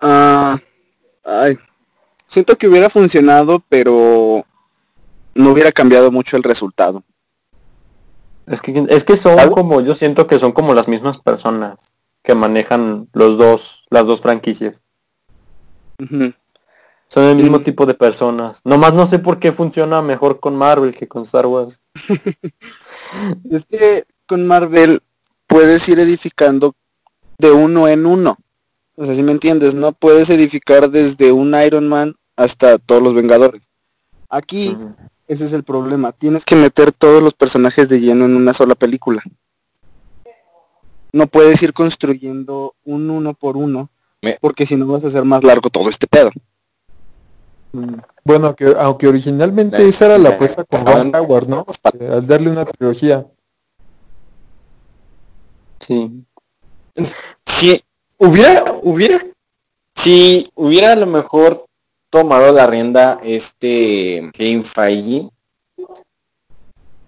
Ah, 0.00 0.58
ay. 1.24 1.58
Siento 2.32 2.56
que 2.56 2.66
hubiera 2.66 2.88
funcionado, 2.88 3.62
pero 3.68 4.46
no 5.34 5.50
hubiera 5.50 5.70
cambiado 5.70 6.10
mucho 6.10 6.38
el 6.38 6.42
resultado. 6.42 7.04
Es 8.46 8.62
que, 8.62 8.86
es 8.88 9.04
que 9.04 9.18
son 9.18 9.38
¿Algo? 9.38 9.54
como, 9.54 9.82
yo 9.82 9.94
siento 9.94 10.26
que 10.26 10.38
son 10.38 10.52
como 10.52 10.72
las 10.72 10.88
mismas 10.88 11.18
personas 11.18 11.76
que 12.22 12.34
manejan 12.34 13.08
los 13.12 13.36
dos, 13.36 13.84
las 13.90 14.06
dos 14.06 14.22
franquicias. 14.22 14.80
Son 17.08 17.24
el 17.24 17.36
mismo 17.36 17.58
Mm. 17.58 17.64
tipo 17.64 17.84
de 17.84 17.92
personas. 17.92 18.60
Nomás 18.64 18.94
no 18.94 19.06
sé 19.06 19.18
por 19.18 19.38
qué 19.38 19.52
funciona 19.52 20.00
mejor 20.00 20.40
con 20.40 20.56
Marvel 20.56 20.96
que 20.96 21.06
con 21.06 21.24
Star 21.24 21.46
Wars. 21.46 21.82
Es 23.50 23.66
que 23.66 24.04
con 24.26 24.46
Marvel 24.46 25.00
puedes 25.46 25.86
ir 25.90 25.98
edificando 25.98 26.72
de 27.36 27.50
uno 27.52 27.88
en 27.88 28.06
uno. 28.06 28.38
O 28.96 29.04
sea, 29.04 29.14
si 29.14 29.22
me 29.22 29.32
entiendes, 29.32 29.74
no 29.74 29.92
puedes 29.92 30.30
edificar 30.30 30.90
desde 30.90 31.30
un 31.32 31.54
Iron 31.62 31.88
Man 31.88 32.14
hasta 32.42 32.78
todos 32.78 33.02
los 33.02 33.14
Vengadores. 33.14 33.62
Aquí 34.28 34.76
ese 35.28 35.46
es 35.46 35.52
el 35.52 35.62
problema. 35.64 36.12
Tienes 36.12 36.44
que 36.44 36.56
meter 36.56 36.92
todos 36.92 37.22
los 37.22 37.34
personajes 37.34 37.88
de 37.88 38.00
lleno 38.00 38.24
en 38.24 38.36
una 38.36 38.52
sola 38.54 38.74
película. 38.74 39.22
No 41.12 41.26
puedes 41.26 41.62
ir 41.62 41.72
construyendo 41.74 42.74
un 42.84 43.10
uno 43.10 43.34
por 43.34 43.56
uno, 43.56 43.90
Me- 44.22 44.38
porque 44.40 44.66
si 44.66 44.76
no 44.76 44.86
vas 44.86 45.04
a 45.04 45.08
hacer 45.08 45.24
más 45.24 45.44
largo 45.44 45.68
todo 45.68 45.88
este 45.90 46.06
pedo. 46.06 46.30
Bueno, 48.24 48.54
que, 48.54 48.74
aunque 48.78 49.08
originalmente 49.08 49.78
La- 49.78 49.84
esa 49.84 50.06
era 50.06 50.18
la 50.18 50.30
apuesta 50.30 50.64
con 50.64 50.84
la- 50.84 50.92
Ron 50.94 51.14
Howard, 51.16 51.48
¿no? 51.48 51.66
Eh, 51.98 52.08
Al 52.12 52.26
darle 52.26 52.50
una 52.50 52.64
trilogía. 52.64 53.26
Sí. 55.80 56.24
Si 57.46 57.82
hubiera, 58.18 58.62
hubiera, 58.82 59.20
si 59.96 60.50
hubiera 60.54 60.92
a 60.92 60.96
lo 60.96 61.06
mejor 61.06 61.64
tomado 62.12 62.52
la 62.52 62.66
rienda 62.66 63.18
este 63.24 64.30
Kevin 64.34 64.64
Feige, 64.64 65.30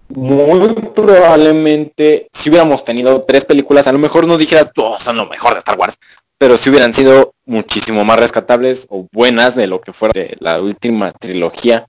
muy 0.09 0.73
probablemente 0.95 2.27
si 2.33 2.49
hubiéramos 2.49 2.87
tenido 2.87 3.23
tres 3.23 3.45
películas, 3.45 3.87
a 3.87 3.93
lo 3.93 3.99
mejor 3.99 4.27
no 4.27 4.39
dijeras 4.39 4.73
todos 4.73 5.03
son 5.03 5.19
lo 5.19 5.27
mejor 5.27 5.53
de 5.53 5.59
Star 5.59 5.79
Wars, 5.79 5.99
pero 6.39 6.57
si 6.57 6.71
hubieran 6.71 6.95
sido 6.95 7.35
muchísimo 7.45 8.03
más 8.03 8.19
rescatables 8.19 8.87
o 8.89 9.07
buenas 9.13 9.55
de 9.55 9.67
lo 9.67 9.83
que 9.83 9.93
fuera 9.93 10.13
de 10.15 10.37
la 10.41 10.59
última 10.63 11.13
trilogía. 11.13 11.87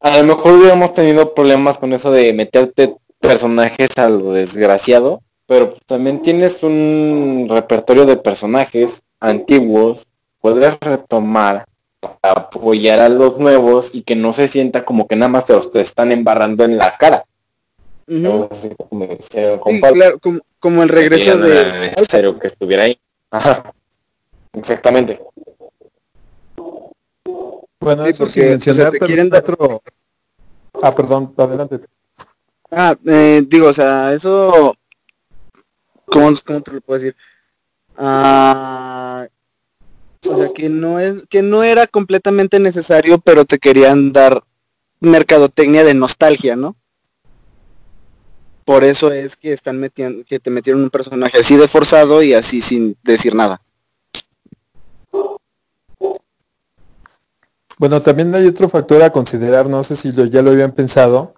A 0.00 0.18
lo 0.18 0.24
mejor 0.24 0.52
hubiéramos 0.52 0.92
tenido 0.92 1.32
problemas 1.32 1.78
con 1.78 1.94
eso 1.94 2.12
de 2.12 2.34
meterte 2.34 2.96
personajes 3.18 3.90
a 3.96 4.10
lo 4.10 4.32
desgraciado, 4.32 5.22
pero 5.46 5.70
pues 5.70 5.82
también 5.86 6.20
tienes 6.20 6.62
un 6.62 7.46
repertorio 7.48 8.04
de 8.04 8.18
personajes 8.18 9.00
antiguos, 9.20 10.02
puedes 10.40 10.78
retomar 10.80 11.64
para 12.00 12.34
apoyar 12.34 12.98
a 13.00 13.08
los 13.08 13.38
nuevos 13.38 13.90
y 13.92 14.02
que 14.02 14.16
no 14.16 14.32
se 14.32 14.48
sienta 14.48 14.84
como 14.84 15.06
que 15.06 15.16
nada 15.16 15.28
más 15.28 15.46
te 15.46 15.52
los 15.52 15.70
te 15.70 15.80
están 15.80 16.12
embarrando 16.12 16.64
en 16.64 16.78
la 16.78 16.96
cara. 16.96 17.24
Así 18.50 18.74
como 18.76 19.06
Sí, 19.06 19.80
claro, 19.80 20.18
como, 20.18 20.40
como 20.58 20.82
el 20.82 20.88
regreso 20.88 21.36
no 21.36 21.46
de... 21.46 21.90
necesario 21.94 22.38
que 22.38 22.48
estuviera 22.48 22.84
ahí. 22.84 22.98
Ajá. 23.30 23.72
Exactamente. 24.52 25.20
Bueno, 27.78 28.04
Sí, 28.04 28.10
eso 28.10 28.18
porque, 28.24 28.40
sin 28.40 28.50
mencionar 28.50 28.80
o 28.80 28.82
sea, 28.82 28.90
te 28.90 28.98
pero 28.98 29.06
quieren 29.06 29.30
dar- 29.30 29.42
otro... 29.42 29.82
Ah, 30.82 30.94
perdón, 30.94 31.34
adelante. 31.36 31.80
Ah, 32.70 32.96
eh, 33.06 33.42
digo, 33.46 33.68
o 33.68 33.72
sea, 33.72 34.12
eso... 34.12 34.74
¿Cómo, 36.06 36.32
cómo 36.44 36.60
te 36.62 36.72
lo 36.72 36.80
puedo 36.80 37.00
decir? 37.00 37.16
Ah, 37.96 38.69
o 40.30 40.38
sea, 40.38 40.48
que 40.54 40.68
no 40.68 40.98
es 40.98 41.26
que 41.28 41.42
no 41.42 41.62
era 41.62 41.86
completamente 41.86 42.58
necesario, 42.60 43.18
pero 43.18 43.44
te 43.44 43.58
querían 43.58 44.12
dar 44.12 44.42
mercadotecnia 45.00 45.84
de 45.84 45.94
nostalgia, 45.94 46.56
¿no? 46.56 46.76
Por 48.64 48.84
eso 48.84 49.12
es 49.12 49.36
que 49.36 49.52
están 49.52 49.80
metiendo, 49.80 50.24
que 50.24 50.38
te 50.38 50.50
metieron 50.50 50.82
un 50.82 50.90
personaje 50.90 51.38
así 51.38 51.56
de 51.56 51.66
forzado 51.66 52.22
y 52.22 52.34
así 52.34 52.60
sin 52.60 52.96
decir 53.02 53.34
nada. 53.34 53.60
Bueno, 57.78 58.02
también 58.02 58.34
hay 58.34 58.46
otro 58.46 58.68
factor 58.68 59.02
a 59.02 59.10
considerar, 59.10 59.66
no 59.66 59.82
sé 59.82 59.96
si 59.96 60.12
lo, 60.12 60.26
ya 60.26 60.42
lo 60.42 60.50
habían 60.50 60.72
pensado. 60.72 61.34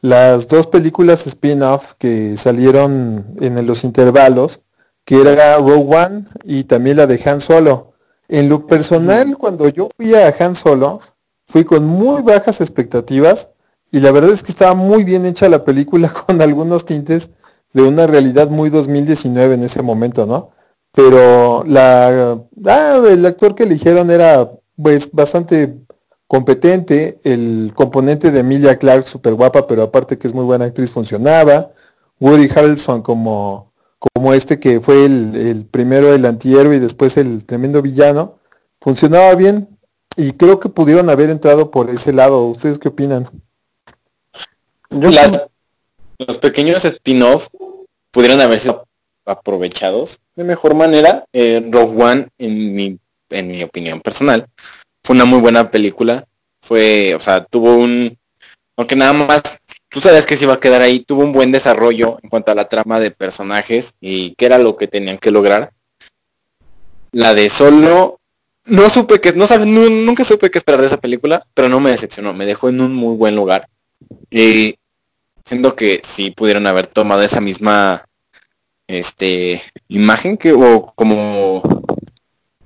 Las 0.00 0.48
dos 0.48 0.66
películas 0.66 1.26
spin-off 1.26 1.92
que 1.98 2.36
salieron 2.36 3.26
en 3.40 3.64
los 3.66 3.84
intervalos, 3.84 4.62
que 5.04 5.20
era 5.20 5.58
Rogue 5.58 5.96
One 5.96 6.24
y 6.44 6.64
también 6.64 6.96
la 6.96 7.06
de 7.06 7.20
Han 7.24 7.40
Solo. 7.40 7.91
En 8.28 8.48
lo 8.48 8.66
personal, 8.66 9.36
cuando 9.36 9.68
yo 9.68 9.88
fui 9.96 10.14
a 10.14 10.34
Han 10.38 10.56
Solo, 10.56 11.00
fui 11.46 11.64
con 11.64 11.86
muy 11.86 12.22
bajas 12.22 12.60
expectativas 12.60 13.48
y 13.90 14.00
la 14.00 14.10
verdad 14.10 14.30
es 14.30 14.42
que 14.42 14.52
estaba 14.52 14.74
muy 14.74 15.04
bien 15.04 15.26
hecha 15.26 15.48
la 15.48 15.64
película 15.64 16.12
con 16.26 16.40
algunos 16.40 16.84
tintes 16.84 17.30
de 17.72 17.82
una 17.82 18.06
realidad 18.06 18.48
muy 18.48 18.70
2019 18.70 19.54
en 19.54 19.64
ese 19.64 19.82
momento, 19.82 20.26
¿no? 20.26 20.50
Pero 20.92 21.64
la 21.66 22.38
ah, 22.66 23.02
el 23.08 23.24
actor 23.24 23.54
que 23.54 23.62
eligieron 23.62 24.10
era 24.10 24.48
pues 24.76 25.10
bastante 25.10 25.82
competente, 26.26 27.20
el 27.24 27.72
componente 27.74 28.30
de 28.30 28.40
Emilia 28.40 28.78
Clarke 28.78 29.06
súper 29.06 29.34
guapa, 29.34 29.66
pero 29.66 29.82
aparte 29.82 30.18
que 30.18 30.28
es 30.28 30.34
muy 30.34 30.44
buena 30.44 30.66
actriz 30.66 30.90
funcionaba, 30.90 31.70
Woody 32.20 32.48
Harrelson 32.54 33.02
como, 33.02 33.71
como 34.14 34.34
este 34.34 34.58
que 34.58 34.80
fue 34.80 35.04
el, 35.04 35.34
el 35.36 35.64
primero 35.64 36.14
el 36.14 36.24
antihéroe 36.26 36.76
y 36.76 36.80
después 36.80 37.16
el 37.16 37.44
tremendo 37.44 37.82
villano, 37.82 38.38
funcionaba 38.80 39.34
bien 39.34 39.68
y 40.16 40.32
creo 40.32 40.58
que 40.60 40.68
pudieron 40.68 41.08
haber 41.10 41.30
entrado 41.30 41.70
por 41.70 41.88
ese 41.90 42.12
lado. 42.12 42.46
¿Ustedes 42.46 42.78
qué 42.78 42.88
opinan? 42.88 43.28
Yo 44.90 45.10
Las- 45.10 45.46
los 46.26 46.38
pequeños 46.38 46.84
spin-off 46.84 47.48
pudieron 48.10 48.40
haber 48.40 48.58
sido 48.58 48.86
aprovechados 49.24 50.18
de 50.36 50.44
mejor 50.44 50.74
manera. 50.74 51.24
Eh, 51.32 51.66
Rogue 51.70 52.02
One, 52.02 52.28
en 52.38 52.74
mi, 52.74 52.98
en 53.30 53.48
mi 53.48 53.62
opinión 53.62 54.00
personal, 54.00 54.46
fue 55.04 55.16
una 55.16 55.24
muy 55.24 55.40
buena 55.40 55.70
película. 55.70 56.24
Fue, 56.60 57.14
o 57.14 57.20
sea, 57.20 57.44
tuvo 57.44 57.76
un, 57.76 58.16
aunque 58.76 58.94
nada 58.94 59.12
más, 59.12 59.42
tú 59.92 60.00
sabes 60.00 60.24
que 60.26 60.36
se 60.36 60.44
iba 60.44 60.54
a 60.54 60.60
quedar 60.60 60.80
ahí, 60.82 61.00
tuvo 61.00 61.22
un 61.22 61.32
buen 61.32 61.52
desarrollo 61.52 62.18
en 62.22 62.30
cuanto 62.30 62.50
a 62.50 62.54
la 62.54 62.68
trama 62.68 62.98
de 62.98 63.10
personajes 63.10 63.92
y 64.00 64.34
qué 64.36 64.46
era 64.46 64.58
lo 64.58 64.76
que 64.76 64.88
tenían 64.88 65.18
que 65.18 65.30
lograr. 65.30 65.70
La 67.12 67.34
de 67.34 67.50
Solo, 67.50 68.18
no 68.64 68.88
supe 68.88 69.20
que, 69.20 69.32
no 69.34 69.46
nu- 69.66 69.90
nunca 69.90 70.24
supe 70.24 70.50
qué 70.50 70.58
esperar 70.58 70.80
de 70.80 70.86
esa 70.86 70.96
película, 71.00 71.44
pero 71.52 71.68
no 71.68 71.78
me 71.78 71.90
decepcionó, 71.90 72.32
me 72.32 72.46
dejó 72.46 72.70
en 72.70 72.80
un 72.80 72.94
muy 72.94 73.16
buen 73.16 73.36
lugar. 73.36 73.68
Y 74.30 74.76
siendo 75.44 75.76
que 75.76 76.00
sí 76.06 76.30
pudieron 76.30 76.66
haber 76.66 76.86
tomado 76.86 77.22
esa 77.22 77.40
misma 77.40 78.04
este 78.88 79.62
imagen 79.88 80.36
que 80.36 80.52
o 80.52 80.92
como 80.94 81.62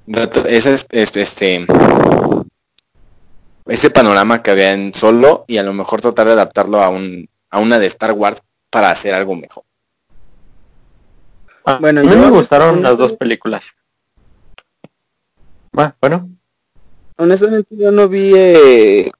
reto- 0.07 0.47
ese 0.47 0.75
es- 0.75 0.87
este, 0.91 1.23
este 1.23 1.67
ese 3.66 3.90
panorama 3.90 4.42
que 4.42 4.50
había 4.52 4.72
en 4.72 4.94
solo 4.94 5.44
y 5.48 5.59
a 5.59 5.62
lo 5.62 5.72
mejor 5.72 6.00
tratar 6.00 6.26
de 6.26 6.33
adaptarlo 6.33 6.83
a 6.83 6.88
un 6.88 7.29
a 7.50 7.59
una 7.59 7.79
de 7.79 7.87
Star 7.87 8.12
Wars 8.12 8.42
para 8.70 8.90
hacer 8.90 9.14
algo 9.14 9.35
mejor. 9.37 9.64
Ah, 11.64 11.79
Bueno, 11.81 12.00
a 12.00 12.05
mí 12.05 12.11
yo- 12.11 12.18
me 12.18 12.31
gustaron 12.31 12.83
las 12.83 12.96
dos 12.98 13.12
películas. 13.12 13.62
Ah, 15.76 15.94
bueno, 16.00 16.31
Honestamente 17.18 17.74
yo 17.76 17.90
no 17.92 18.09
vi 18.09 18.33
eh, 18.35 19.11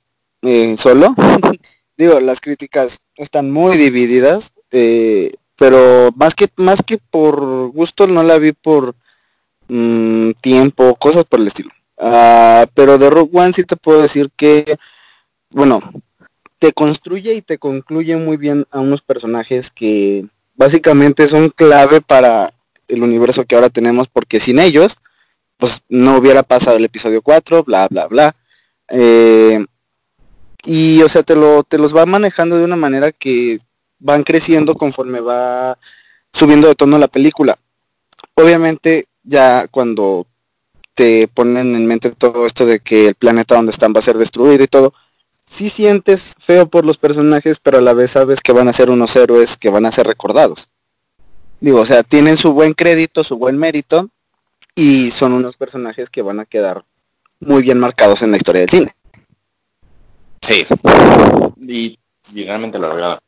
eh, 0.43 0.77
solo. 0.79 1.15
Digo, 1.97 2.21
las 2.21 2.41
críticas 2.43 2.99
están 3.17 3.51
muy 3.51 3.79
divididas, 3.79 4.53
eh, 4.71 5.35
pero 5.57 6.11
más 6.15 6.35
que 6.35 6.49
más 6.57 6.83
que 6.83 6.99
por 6.99 7.41
gusto 7.71 8.07
no 8.07 8.23
la 8.23 8.37
vi 8.37 8.53
por 8.53 8.95
mm, 9.69 10.33
tiempo, 10.43 10.95
cosas 10.97 11.25
por 11.25 11.41
el 11.41 11.47
estilo. 11.47 11.71
Ah, 11.99 12.67
pero 12.75 12.99
de 12.99 13.11
Rogue 13.11 13.39
One 13.39 13.53
sí 13.53 13.65
te 13.65 13.77
puedo 13.77 14.03
decir 14.03 14.31
que, 14.37 14.77
bueno, 15.51 15.81
te 16.59 16.73
construye 16.73 17.35
y 17.35 17.43
te 17.43 17.59
concluye 17.59 18.17
muy 18.17 18.37
bien 18.37 18.67
a 18.71 18.81
unos 18.81 19.03
personajes 19.03 19.71
que 19.71 20.27
básicamente 20.55 21.29
son 21.29 21.51
clave 21.51 22.01
para 22.01 22.53
el 22.89 23.03
universo 23.03 23.45
que 23.45 23.55
ahora 23.55 23.71
tenemos, 23.71 24.09
porque 24.09 24.41
sin 24.41 24.59
ellos 24.59 24.97
pues 25.57 25.83
no 25.89 26.19
hubiera 26.19 26.43
pasado 26.43 26.77
el 26.77 26.85
episodio 26.85 27.23
4, 27.23 27.65
bla, 27.65 27.89
bla, 27.89 28.07
bla. 28.07 28.37
Eh, 28.89 29.65
y, 30.65 31.03
o 31.03 31.09
sea, 31.09 31.23
te, 31.23 31.35
lo, 31.35 31.63
te 31.63 31.79
los 31.79 31.97
va 31.97 32.07
manejando 32.07 32.59
de 32.59 32.65
una 32.65 32.77
manera 32.77 33.13
que 33.13 33.61
van 33.99 34.23
creciendo 34.23 34.75
conforme 34.75 35.21
va 35.21 35.79
subiendo 36.33 36.69
de 36.69 36.75
tono 36.75 36.99
la 36.99 37.09
película. 37.09 37.59
Obviamente, 38.35 39.07
ya 39.23 39.67
cuando 39.69 40.27
te 40.97 41.29
ponen 41.29 41.77
en 41.77 41.87
mente 41.87 42.11
todo 42.11 42.47
esto 42.47 42.65
de 42.65 42.81
que 42.81 43.09
el 43.09 43.15
planeta 43.15 43.55
donde 43.55 43.71
están 43.71 43.93
va 43.95 43.99
a 43.99 44.03
ser 44.03 44.17
destruido 44.17 44.65
y 44.65 44.67
todo, 44.67 44.95
sí 45.49 45.69
sientes 45.69 46.35
feo 46.41 46.67
por 46.67 46.87
los 46.87 46.97
personajes, 46.97 47.59
pero 47.63 47.79
a 47.79 47.83
la 47.83 47.93
vez 47.93 48.13
sabes 48.13 48.41
que 48.41 48.53
van 48.53 48.67
a 48.67 48.73
ser 48.73 48.91
unos 48.91 49.15
héroes 49.15 49.59
que 49.59 49.69
van 49.69 49.85
a 49.85 49.93
ser 49.93 50.07
recordados. 50.07 50.71
Digo, 51.61 51.81
o 51.81 51.87
sea, 51.87 52.03
tienen 52.03 52.39
su 52.39 52.55
buen 52.55 52.73
crédito, 52.73 53.25
su 53.25 53.37
buen 53.37 53.59
mérito, 53.59 54.09
y 54.75 55.11
son 55.11 55.35
unos 55.35 55.59
personajes 55.59 56.09
que 56.09 56.23
van 56.23 56.41
a 56.41 56.47
quedar 56.47 56.83
muy 57.41 57.63
bien 57.63 57.79
marcados 57.79 58.23
en 58.23 58.31
la 58.31 58.39
historia 58.39 58.63
del 58.63 58.71
cine. 58.71 58.97
Sí. 60.41 60.67
Y, 61.61 61.99
y 62.33 62.45
realmente 62.45 62.79
lo 62.79 62.89
lograron. 62.89 63.19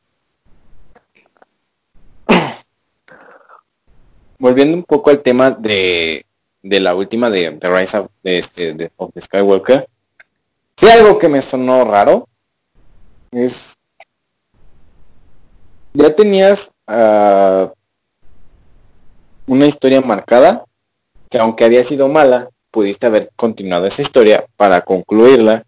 Volviendo 4.39 4.75
un 4.75 4.85
poco 4.85 5.11
al 5.11 5.21
tema 5.21 5.51
de, 5.51 6.25
de 6.63 6.81
la 6.81 6.95
última 6.95 7.31
de, 7.31 7.51
de 7.51 7.69
Rise 7.69 7.99
of, 7.99 8.09
de 8.23 8.39
este, 8.39 8.75
the 8.75 8.91
Skywalker. 9.21 9.87
Sí, 10.77 10.89
algo 10.89 11.19
que 11.19 11.29
me 11.29 11.43
sonó 11.43 11.85
raro. 11.85 12.29
Es. 13.31 13.75
Ya 15.93 16.15
tenías 16.15 16.71
ah, 16.87 17.73
una 19.47 19.67
historia 19.67 20.01
marcada 20.01 20.65
que 21.31 21.39
aunque 21.39 21.65
había 21.65 21.85
sido 21.85 22.09
mala, 22.09 22.49
pudiste 22.71 23.07
haber 23.07 23.31
continuado 23.37 23.87
esa 23.87 24.03
historia 24.03 24.45
para 24.57 24.83
concluirla 24.83 25.65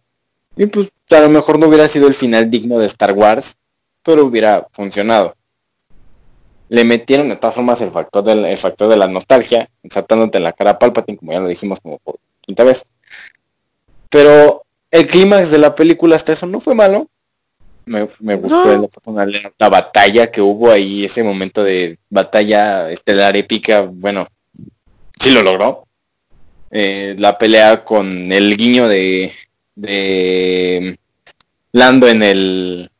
y 0.57 0.66
pues 0.66 0.90
a 1.11 1.20
lo 1.20 1.29
mejor 1.29 1.59
no 1.59 1.66
hubiera 1.68 1.88
sido 1.88 2.07
el 2.07 2.14
final 2.14 2.50
digno 2.50 2.79
de 2.79 2.87
Star 2.87 3.12
Wars, 3.12 3.57
pero 4.03 4.24
hubiera 4.24 4.66
funcionado. 4.72 5.35
Le 6.70 6.85
metieron 6.85 7.28
de 7.28 7.35
todas 7.37 7.54
formas 7.56 7.80
el 7.80 7.90
factor 7.90 8.22
del 8.22 8.44
el 8.44 8.56
factor 8.56 8.88
de 8.88 8.96
la 8.96 9.09
nostalgia, 9.09 9.68
ensartándote 9.83 10.38
en 10.38 10.44
la 10.44 10.52
cara 10.52 10.70
a 10.70 10.78
Palpatine, 10.78 11.18
como 11.18 11.33
ya 11.33 11.40
lo 11.40 11.48
dijimos 11.48 11.80
como 11.80 11.98
por 11.98 12.16
quinta 12.40 12.62
vez. 12.64 12.85
Pero 14.09 14.62
el 14.90 15.06
clímax 15.06 15.50
de 15.50 15.59
la 15.59 15.74
película 15.74 16.14
hasta 16.16 16.33
eso 16.33 16.46
no 16.46 16.61
fue 16.61 16.74
malo. 16.74 17.09
Me, 17.87 18.09
me 18.20 18.37
gustó 18.37 18.90
No. 19.06 19.16
la, 19.26 19.52
la 19.59 19.68
batalla 19.68 20.30
que 20.30 20.40
hubo 20.40 20.70
ahí, 20.70 21.04
ese 21.04 21.24
momento 21.24 21.64
de 21.64 21.98
batalla 22.09 22.88
estelar 22.90 23.37
épica, 23.37 23.83
bueno, 23.83 24.28
sí 25.18 25.30
lo 25.33 25.42
logró. 25.42 25.87
Eh, 26.70 27.16
la 27.18 27.37
pelea 27.37 27.83
con 27.83 28.30
el 28.30 28.56
guiño 28.56 28.87
de, 28.87 29.33
de 29.74 30.96
Lando 31.72 32.06
en 32.06 32.22
el 32.22 32.90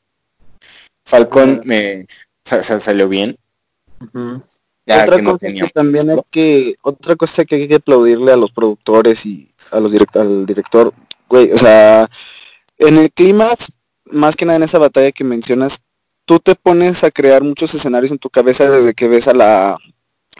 Falcón 1.05 1.63
me 1.65 2.07
sa- 2.45 2.65
sa- 2.65 2.81
salió 2.81 3.09
bien. 3.09 3.37
Ya 4.87 5.05
otra 5.05 5.17
que 5.17 5.23
no 5.23 5.31
cosa 5.33 5.39
tenía 5.47 5.65
que 5.65 5.71
también 5.71 6.11
hay 6.11 6.19
que, 6.31 6.77
otra 6.83 7.17
cosa 7.17 7.45
que 7.45 7.55
hay 7.57 7.69
que 7.69 7.77
aplaudirle 7.77 8.33
a 8.33 8.37
los 8.37 8.51
productores 8.51 9.25
y 9.27 9.53
a 9.71 9.79
los 9.81 9.93
direct- 9.93 10.19
al 10.19 10.47
director, 10.47 10.93
güey, 11.29 11.53
o 11.53 11.59
sea, 11.59 12.09
en 12.79 12.99
el 12.99 13.13
clímax, 13.13 13.69
más 14.07 14.37
que 14.37 14.47
nada 14.47 14.57
en 14.57 14.63
esa 14.65 14.79
batalla 14.79 15.13
que 15.13 15.23
mencionas, 15.23 15.81
tú 16.25 16.41
te 16.41 16.55
pones 16.55 17.05
a 17.05 17.11
crear 17.11 17.43
muchos 17.43 17.75
escenarios 17.75 18.11
en 18.11 18.19
tu 18.19 18.31
cabeza 18.31 18.69
desde 18.71 18.95
que 18.95 19.09
ves 19.09 19.29
a 19.29 19.35
la 19.35 19.77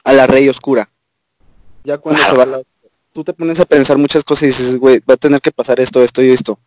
a 0.05 0.13
la 0.13 0.27
Rey 0.27 0.49
Oscura. 0.49 0.91
Ya 1.85 1.99
cuando 1.99 2.25
se 2.25 2.33
va 2.33 2.47
la 2.47 2.63
tú 3.13 3.25
te 3.25 3.33
pones 3.33 3.59
a 3.61 3.65
pensar 3.65 3.99
muchas 3.99 4.25
cosas 4.25 4.45
y 4.45 4.47
dices, 4.47 4.77
güey, 4.77 5.01
va 5.01 5.15
a 5.15 5.17
tener 5.17 5.41
que 5.41 5.51
pasar 5.51 5.81
esto, 5.81 6.03
esto 6.03 6.23
y 6.23 6.31
esto. 6.31 6.59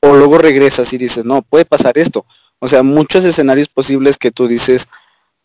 O 0.00 0.16
luego 0.16 0.38
regresas 0.38 0.92
y 0.92 0.98
dices, 0.98 1.24
no, 1.24 1.42
puede 1.42 1.64
pasar 1.64 1.96
esto. 1.96 2.26
O 2.58 2.68
sea, 2.68 2.82
muchos 2.82 3.24
escenarios 3.24 3.68
posibles 3.68 4.18
que 4.18 4.30
tú 4.32 4.48
dices, 4.48 4.88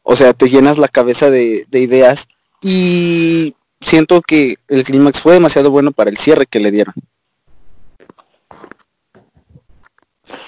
o 0.09 0.15
sea, 0.15 0.33
te 0.33 0.49
llenas 0.49 0.77
la 0.77 0.87
cabeza 0.87 1.29
de, 1.29 1.65
de 1.69 1.79
ideas 1.81 2.29
y 2.61 3.55
siento 3.81 4.21
que 4.21 4.55
el 4.69 4.85
clímax 4.85 5.19
fue 5.19 5.33
demasiado 5.33 5.69
bueno 5.69 5.91
para 5.91 6.09
el 6.09 6.17
cierre 6.17 6.45
que 6.45 6.61
le 6.61 6.71
dieron. 6.71 6.93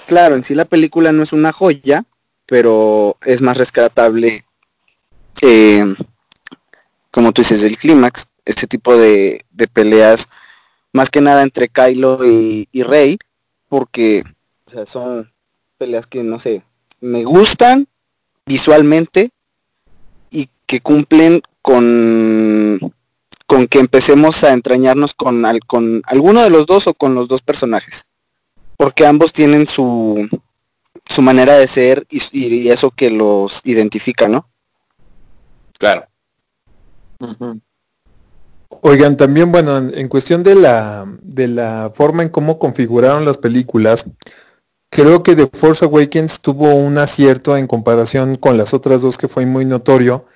Claro, 0.06 0.34
en 0.34 0.44
sí 0.44 0.54
la 0.54 0.64
película 0.64 1.12
no 1.12 1.22
es 1.22 1.34
una 1.34 1.52
joya, 1.52 2.04
pero 2.46 3.18
es 3.26 3.42
más 3.42 3.58
rescatable, 3.58 4.46
eh, 5.42 5.94
como 7.10 7.32
tú 7.32 7.42
dices, 7.42 7.62
el 7.62 7.76
clímax, 7.76 8.28
ese 8.46 8.66
tipo 8.66 8.96
de, 8.96 9.44
peleas, 9.74 10.26
más 10.94 11.10
que 11.10 11.20
nada 11.20 11.42
entre 11.42 11.68
Kylo 11.68 12.26
y, 12.26 12.82
Rey, 12.82 13.18
porque 13.68 14.24
son 14.86 15.30
peleas 15.76 16.06
que, 16.06 16.22
no 16.22 16.40
sé, 16.40 16.62
me 17.02 17.24
gustan 17.24 17.86
visualmente 18.46 19.30
que 20.70 20.80
cumplen 20.80 21.42
con 21.62 22.78
con 23.44 23.66
que 23.66 23.80
empecemos 23.80 24.44
a 24.44 24.52
entrañarnos 24.52 25.14
con, 25.14 25.44
al, 25.44 25.58
con 25.66 26.00
alguno 26.06 26.44
de 26.44 26.50
los 26.50 26.66
dos 26.66 26.86
o 26.86 26.94
con 26.94 27.16
los 27.16 27.26
dos 27.26 27.42
personajes. 27.42 28.06
Porque 28.76 29.04
ambos 29.04 29.32
tienen 29.32 29.66
su, 29.66 30.28
su 31.08 31.22
manera 31.22 31.56
de 31.56 31.66
ser 31.66 32.06
y, 32.08 32.22
y 32.30 32.68
eso 32.68 32.92
que 32.92 33.10
los 33.10 33.62
identifica, 33.64 34.28
¿no? 34.28 34.48
Claro. 35.76 36.04
Uh 37.18 37.26
-huh. 37.26 37.60
Oigan, 38.82 39.16
también, 39.16 39.50
bueno, 39.50 39.76
en, 39.78 39.98
en, 39.98 40.08
cuestión 40.08 40.44
de 40.44 40.54
la, 40.54 41.04
de 41.20 41.48
la 41.48 41.90
forma 41.92 42.22
en 42.22 42.28
cómo 42.28 42.60
configuraron 42.60 43.24
las 43.24 43.38
películas, 43.38 44.04
creo 44.88 45.24
que 45.24 45.34
The 45.34 45.48
Force 45.48 45.84
Awakens 45.84 46.38
tuvo 46.38 46.72
un 46.76 46.98
acierto 46.98 47.56
en 47.56 47.66
comparación 47.66 48.36
con 48.36 48.56
las 48.56 48.72
otras 48.72 49.02
dos 49.02 49.18
que 49.18 49.26
fue 49.26 49.44
muy 49.44 49.64
notorio, 49.64 50.26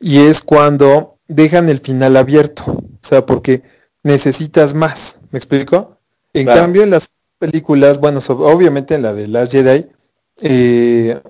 y 0.00 0.20
es 0.20 0.40
cuando 0.40 1.18
dejan 1.26 1.68
el 1.68 1.80
final 1.80 2.16
abierto, 2.16 2.64
o 2.66 3.06
sea, 3.06 3.26
porque 3.26 3.62
necesitas 4.02 4.74
más, 4.74 5.18
¿me 5.30 5.38
explico? 5.38 5.98
En 6.32 6.44
claro. 6.44 6.62
cambio, 6.62 6.82
en 6.82 6.90
las 6.90 7.10
películas, 7.38 7.98
bueno, 8.00 8.20
obviamente 8.28 8.94
en 8.94 9.02
la 9.02 9.12
de 9.12 9.28
Last 9.28 9.52
Jedi, 9.52 9.86
eh, 10.40 11.20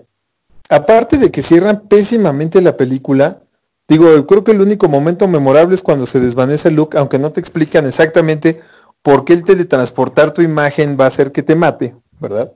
aparte 0.68 1.18
de 1.18 1.30
que 1.30 1.42
cierran 1.42 1.88
pésimamente 1.88 2.60
la 2.60 2.76
película, 2.76 3.40
digo, 3.88 4.26
creo 4.26 4.44
que 4.44 4.52
el 4.52 4.60
único 4.60 4.88
momento 4.88 5.28
memorable 5.28 5.74
es 5.74 5.82
cuando 5.82 6.06
se 6.06 6.20
desvanece 6.20 6.70
Luke, 6.70 6.98
aunque 6.98 7.18
no 7.18 7.32
te 7.32 7.40
explican 7.40 7.86
exactamente 7.86 8.60
por 9.02 9.24
qué 9.24 9.32
el 9.32 9.44
teletransportar 9.44 10.32
tu 10.32 10.42
imagen 10.42 10.96
va 10.98 11.04
a 11.04 11.08
hacer 11.08 11.32
que 11.32 11.42
te 11.42 11.54
mate, 11.54 11.94
¿verdad? 12.20 12.52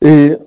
Eh, 0.00 0.38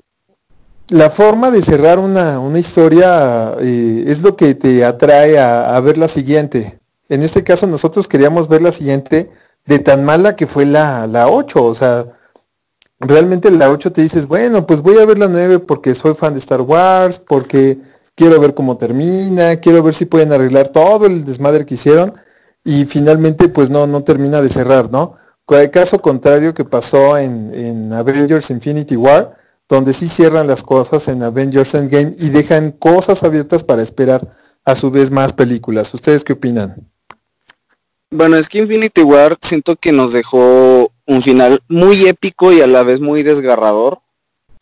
la 0.90 1.10
forma 1.10 1.52
de 1.52 1.62
cerrar 1.62 2.00
una, 2.00 2.40
una 2.40 2.60
historia 2.60 3.54
eh, 3.60 4.06
es 4.08 4.22
lo 4.22 4.36
que 4.36 4.56
te 4.56 4.84
atrae 4.84 5.40
a, 5.40 5.80
ver 5.82 5.98
la 5.98 6.08
siguiente. 6.08 6.80
En 7.10 7.22
este 7.22 7.44
caso 7.44 7.68
nosotros 7.68 8.08
queríamos 8.08 8.48
ver 8.48 8.62
la 8.62 8.72
siguiente 8.72 9.32
de 9.66 9.80
tan 9.80 10.04
mala 10.04 10.36
que 10.36 10.48
fue 10.48 10.66
la, 10.66 11.06
la 11.08 11.28
8. 11.28 11.64
O 11.64 11.76
sea, 11.76 12.06
realmente 13.00 13.52
la 13.52 13.70
8 13.70 13.92
te 13.92 14.02
dices, 14.02 14.28
bueno, 14.28 14.66
pues 14.66 14.82
voy 14.82 14.98
a 14.98 15.06
ver 15.06 15.20
la 15.20 15.28
9 15.28 15.60
porque 15.60 15.94
soy 15.94 16.16
fan 16.16 16.34
de 16.34 16.40
Star 16.40 16.62
Wars, 16.62 17.20
porque 17.20 17.78
quiero 18.16 18.40
ver 18.40 18.54
cómo 18.56 18.78
termina, 18.78 19.58
quiero 19.58 19.84
ver 19.84 19.94
si 19.94 20.06
pueden 20.06 20.34
arreglar 20.34 20.70
todo 20.70 21.06
el 21.06 21.24
desmadre 21.24 21.66
que 21.66 21.76
hicieron. 21.76 22.14
Y 22.64 22.86
finalmente 22.86 23.48
pues 23.48 23.70
no, 23.70 23.86
no 23.88 24.04
termina 24.04 24.42
de 24.42 24.50
cerrar, 24.50 24.92
¿no? 24.92 25.16
El 25.50 25.72
caso 25.72 26.00
contrario 26.00 26.54
que 26.54 26.66
pasó 26.66 27.18
en, 27.18 27.52
en 27.54 27.94
Avengers 27.94 28.52
Infinity 28.52 28.96
War, 28.96 29.39
donde 29.70 29.94
sí 29.94 30.10
cierran 30.10 30.48
las 30.48 30.64
cosas 30.64 31.08
en 31.08 31.22
Avengers 31.22 31.76
Endgame 31.76 32.16
y 32.20 32.30
dejan 32.30 32.72
cosas 32.72 33.24
abiertas 33.24 33.64
para 33.64 33.84
esperar 33.84 34.28
a 34.66 34.76
su 34.76 34.90
vez 34.90 35.12
más 35.12 35.32
películas. 35.32 35.94
¿Ustedes 35.94 36.24
qué 36.24 36.34
opinan? 36.34 36.76
Bueno, 38.10 38.38
es 38.38 38.50
que 38.50 38.58
Infinity 38.58 39.04
War 39.04 39.38
siento 39.40 39.76
que 39.76 39.92
nos 39.92 40.12
dejó 40.12 40.92
un 41.06 41.22
final 41.22 41.62
muy 41.70 42.08
épico 42.08 42.52
y 42.52 42.62
a 42.62 42.68
la 42.68 42.82
vez 42.82 43.00
muy 43.00 43.22
desgarrador 43.22 44.00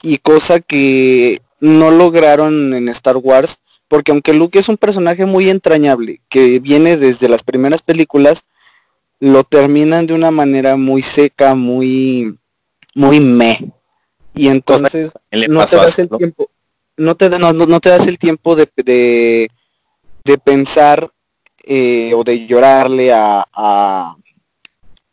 y 0.04 0.18
cosa 0.18 0.60
que 0.60 1.42
no 1.62 1.90
lograron 1.90 2.74
en 2.74 2.90
Star 2.90 3.16
Wars 3.18 3.60
porque 3.88 4.12
aunque 4.12 4.34
Luke 4.34 4.60
es 4.60 4.68
un 4.68 4.76
personaje 4.76 5.26
muy 5.26 5.50
entrañable 5.50 6.20
que 6.28 6.60
viene 6.60 6.98
desde 6.98 7.30
las 7.30 7.42
primeras 7.42 7.82
películas 7.82 8.44
lo 9.20 9.46
terminan 9.46 10.06
de 10.06 10.14
una 10.14 10.30
manera 10.30 10.76
muy 10.76 11.02
seca, 11.02 11.56
muy 11.56 12.38
muy 12.94 13.20
meh 13.22 13.72
y 14.38 14.50
entonces 14.50 15.12
no 15.50 15.66
te 15.66 15.76
das 15.76 16.00
el 16.00 16.10
tiempo 16.10 16.50
no 16.98 17.16
te 17.16 17.30
no, 17.30 17.54
no 17.54 17.80
te 17.80 17.90
das 17.90 18.08
el 18.08 18.18
tiempo 18.18 18.56
de, 18.56 18.70
de, 18.76 19.50
de 20.24 20.38
pensar 20.38 21.10
eh, 21.64 22.14
o 22.16 22.24
de 22.24 22.48
llorarle 22.48 23.12
a, 23.14 23.46
a, 23.54 24.16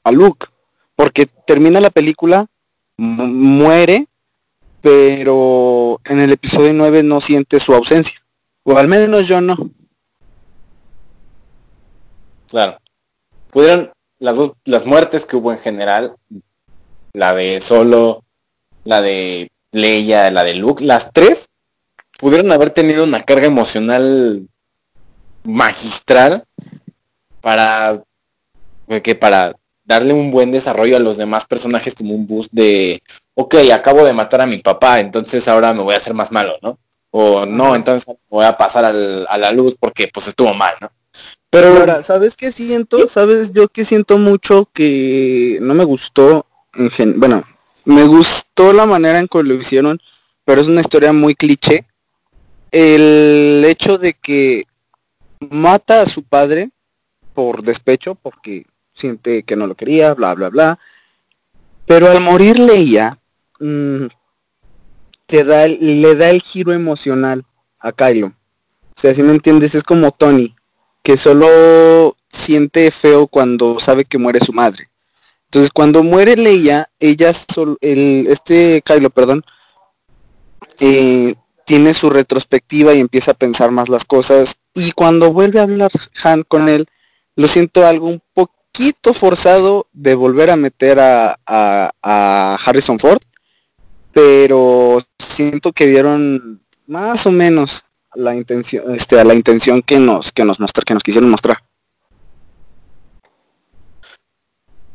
a, 0.04 0.12
Luke 0.12 0.46
porque 0.94 1.26
termina 1.26 1.80
la 1.80 1.90
película 1.90 2.46
muere 2.96 4.06
pero 4.80 6.00
en 6.04 6.20
el 6.20 6.32
episodio 6.32 6.72
9 6.72 7.02
no 7.02 7.20
siente 7.20 7.58
su 7.60 7.74
ausencia 7.74 8.22
o 8.64 8.78
al 8.78 8.88
menos 8.88 9.28
yo 9.28 9.40
no. 9.40 9.56
Claro. 12.48 12.78
Pudieron 13.50 13.92
las 14.18 14.37
dos 14.37 14.52
las 14.64 14.87
muertes 14.87 15.26
que 15.26 15.37
hubo 15.37 15.52
en 15.52 15.58
general 15.58 16.16
la 17.12 17.34
de 17.34 17.60
solo 17.60 18.23
la 18.85 19.03
de 19.03 19.51
Leia, 19.73 20.31
la 20.31 20.44
de 20.44 20.55
Luke, 20.55 20.85
las 20.85 21.12
tres 21.12 21.49
pudieron 22.18 22.53
haber 22.53 22.70
tenido 22.70 23.05
una 23.05 23.23
carga 23.23 23.47
emocional 23.47 24.49
magistral 25.42 26.44
para 27.40 28.03
que 29.03 29.14
para 29.14 29.55
darle 29.85 30.14
un 30.14 30.31
buen 30.31 30.53
desarrollo 30.53 30.97
a 30.97 31.01
los 31.01 31.16
demás 31.16 31.44
personajes 31.44 31.94
como 31.94 32.14
un 32.14 32.27
boost 32.27 32.51
de 32.53 33.03
ok, 33.35 33.57
acabo 33.73 34.05
de 34.05 34.12
matar 34.12 34.40
a 34.40 34.47
mi 34.47 34.59
papá, 34.59 35.01
entonces 35.01 35.47
ahora 35.49 35.75
me 35.75 35.83
voy 35.83 35.94
a 35.94 35.99
hacer 35.99 36.14
más 36.14 36.33
malo, 36.33 36.57
¿no? 36.62 36.79
O 37.11 37.47
no, 37.47 37.77
entonces 37.77 38.05
voy 38.29 38.44
a 38.44 38.57
pasar 38.57 38.85
al, 38.85 39.27
a 39.29 39.38
la 39.38 39.53
luz 39.53 39.77
porque 39.79 40.09
pues 40.09 40.29
estuvo 40.29 40.55
mal, 40.55 40.75
¿no? 40.81 40.90
Pero 41.51 41.68
ahora, 41.68 42.03
¿sabes 42.03 42.37
qué 42.37 42.51
siento? 42.51 43.09
¿Sabes 43.09 43.53
yo 43.53 43.68
que 43.68 43.85
siento 43.85 44.18
mucho 44.18 44.68
que 44.73 45.59
no 45.61 45.75
me 45.75 45.85
gustó 45.85 46.47
en 46.75 46.90
gen 46.90 47.20
bueno, 47.20 47.44
me 47.85 48.05
gustó 48.05 48.73
la 48.73 48.87
manera 48.87 49.18
en 49.18 49.29
que 49.29 49.42
lo 49.42 49.55
hicieron, 49.55 50.01
pero 50.44 50.61
es 50.61 50.66
una 50.66 50.81
historia 50.81 51.12
muy 51.12 51.35
cliché. 51.35 51.87
El 52.70 53.64
hecho 53.66 53.99
de 53.99 54.14
que 54.14 54.64
mata 55.51 56.03
a 56.03 56.07
su 56.07 56.23
padre 56.23 56.70
por 57.35 57.62
despecho, 57.62 58.14
porque 58.14 58.66
siente 58.94 59.42
que 59.42 59.57
no 59.57 59.66
lo 59.66 59.75
quería, 59.75 60.14
bla, 60.14 60.35
bla, 60.35 60.51
bla. 60.51 60.79
Pero 61.87 62.11
al 62.11 62.20
morir 62.20 62.59
Leia, 62.59 63.18
mmm, 63.61 64.07
te 65.27 65.44
da, 65.44 65.66
le 65.66 66.14
da 66.14 66.31
el 66.31 66.40
giro 66.40 66.73
emocional 66.73 67.44
a 67.79 67.92
Kylo. 67.92 68.29
O 68.29 69.01
sea, 69.01 69.14
si 69.14 69.23
me 69.23 69.33
entiendes, 69.33 69.75
es 69.75 69.83
como 69.83 70.12
Tony, 70.12 70.55
que 71.03 71.16
solo 71.16 72.16
siente 72.31 72.90
feo 72.90 73.27
cuando 73.27 73.79
sabe 73.81 74.05
que 74.05 74.18
muere 74.18 74.40
su 74.40 74.53
madre. 74.53 74.88
Entonces 75.54 75.70
cuando 75.72 76.02
muere 76.02 76.34
Leia, 76.34 76.90
ella 76.98 77.32
sol, 77.32 77.78
este 77.80 78.82
Kylo, 78.84 79.10
perdón, 79.10 79.44
eh, 80.80 81.36
tiene 81.64 81.94
su 81.94 82.10
retrospectiva 82.10 82.92
y 82.92 82.98
empieza 82.98 83.30
a 83.30 83.34
pensar 83.34 83.70
más 83.70 83.88
las 83.88 84.04
cosas. 84.04 84.56
Y 84.74 84.90
cuando 84.90 85.32
vuelve 85.32 85.60
a 85.60 85.62
hablar 85.62 85.92
Han 86.24 86.42
con 86.42 86.68
él, 86.68 86.86
lo 87.36 87.46
siento 87.46 87.86
algo 87.86 88.08
un 88.08 88.20
poquito 88.32 89.14
forzado 89.14 89.86
de 89.92 90.16
volver 90.16 90.50
a 90.50 90.56
meter 90.56 90.98
a, 90.98 91.38
a, 91.46 91.92
a 92.02 92.58
Harrison 92.66 92.98
Ford, 92.98 93.22
pero 94.10 95.04
siento 95.20 95.70
que 95.70 95.86
dieron 95.86 96.64
más 96.88 97.26
o 97.26 97.30
menos 97.30 97.84
la 98.16 98.34
intención, 98.34 98.92
este, 98.92 99.20
a 99.20 99.24
la 99.24 99.34
intención 99.34 99.82
que 99.82 100.00
nos, 100.00 100.32
que 100.32 100.44
nos 100.44 100.58
mostrar, 100.58 100.84
que 100.84 100.94
nos 100.94 101.05
quisieron 101.05 101.30
mostrar. 101.30 101.63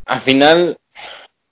Al 0.10 0.22
final, 0.22 0.78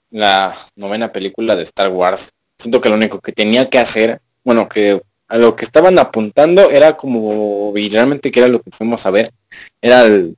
la 0.10 0.58
novena 0.76 1.12
película 1.12 1.56
de 1.56 1.62
Star 1.62 1.90
Wars, 1.90 2.32
siento 2.58 2.82
que 2.82 2.90
lo 2.90 2.96
único 2.96 3.20
que 3.20 3.32
tenía 3.32 3.70
que 3.70 3.78
hacer, 3.78 4.20
bueno, 4.44 4.68
que 4.68 5.00
a 5.28 5.38
lo 5.38 5.56
que 5.56 5.64
estaban 5.64 6.00
apuntando 6.00 6.72
era 6.72 6.98
como, 6.98 7.72
y 7.78 7.88
realmente 7.90 8.32
que 8.32 8.40
era 8.40 8.50
lo 8.50 8.60
que 8.60 8.72
fuimos 8.72 9.06
a 9.06 9.12
ver, 9.12 9.32
era 9.80 10.02
el, 10.02 10.36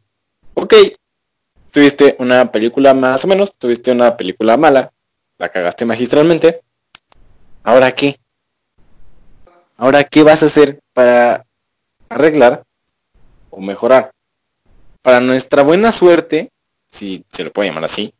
ok, 0.53 0.73
tuviste 1.71 2.17
una 2.19 2.51
película 2.51 2.93
más 2.93 3.23
o 3.23 3.27
menos, 3.29 3.53
tuviste 3.57 3.93
una 3.93 4.17
película 4.17 4.57
mala, 4.57 4.91
la 5.37 5.47
cagaste 5.47 5.85
magistralmente, 5.85 6.59
¿ahora 7.63 7.93
qué? 7.93 8.17
¿Ahora 9.77 10.03
qué 10.03 10.23
vas 10.23 10.43
a 10.43 10.47
hacer 10.47 10.81
para 10.91 11.45
arreglar 12.09 12.63
o 13.49 13.61
mejorar? 13.61 14.11
Para 15.01 15.21
nuestra 15.21 15.63
buena 15.63 15.93
suerte, 15.93 16.49
si 16.91 17.23
se 17.29 17.43
lo 17.43 17.51
puede 17.51 17.69
llamar 17.69 17.85
así, 17.85 18.13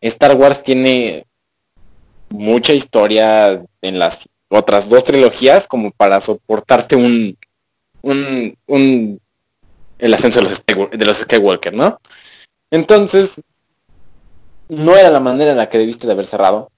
Star 0.00 0.34
Wars 0.36 0.62
tiene 0.62 1.24
mucha 2.28 2.72
historia 2.72 3.62
en 3.80 3.98
las 3.98 4.28
otras 4.48 4.88
dos 4.88 5.04
trilogías 5.04 5.66
como 5.66 5.90
para 5.90 6.20
soportarte 6.20 6.96
un, 6.96 7.36
un, 8.02 8.56
un 8.66 9.20
el 9.98 10.14
ascenso 10.14 10.40
de 10.40 10.48
los, 10.48 10.90
de 10.90 11.06
los 11.06 11.16
Skywalker, 11.18 11.72
¿no? 11.72 11.98
Entonces, 12.70 13.40
no 14.68 14.96
era 14.96 15.10
la 15.10 15.20
manera 15.20 15.52
en 15.52 15.56
la 15.56 15.68
que 15.68 15.78
debiste 15.78 16.06
de 16.06 16.12
haber 16.12 16.26
cerrado. 16.26 16.70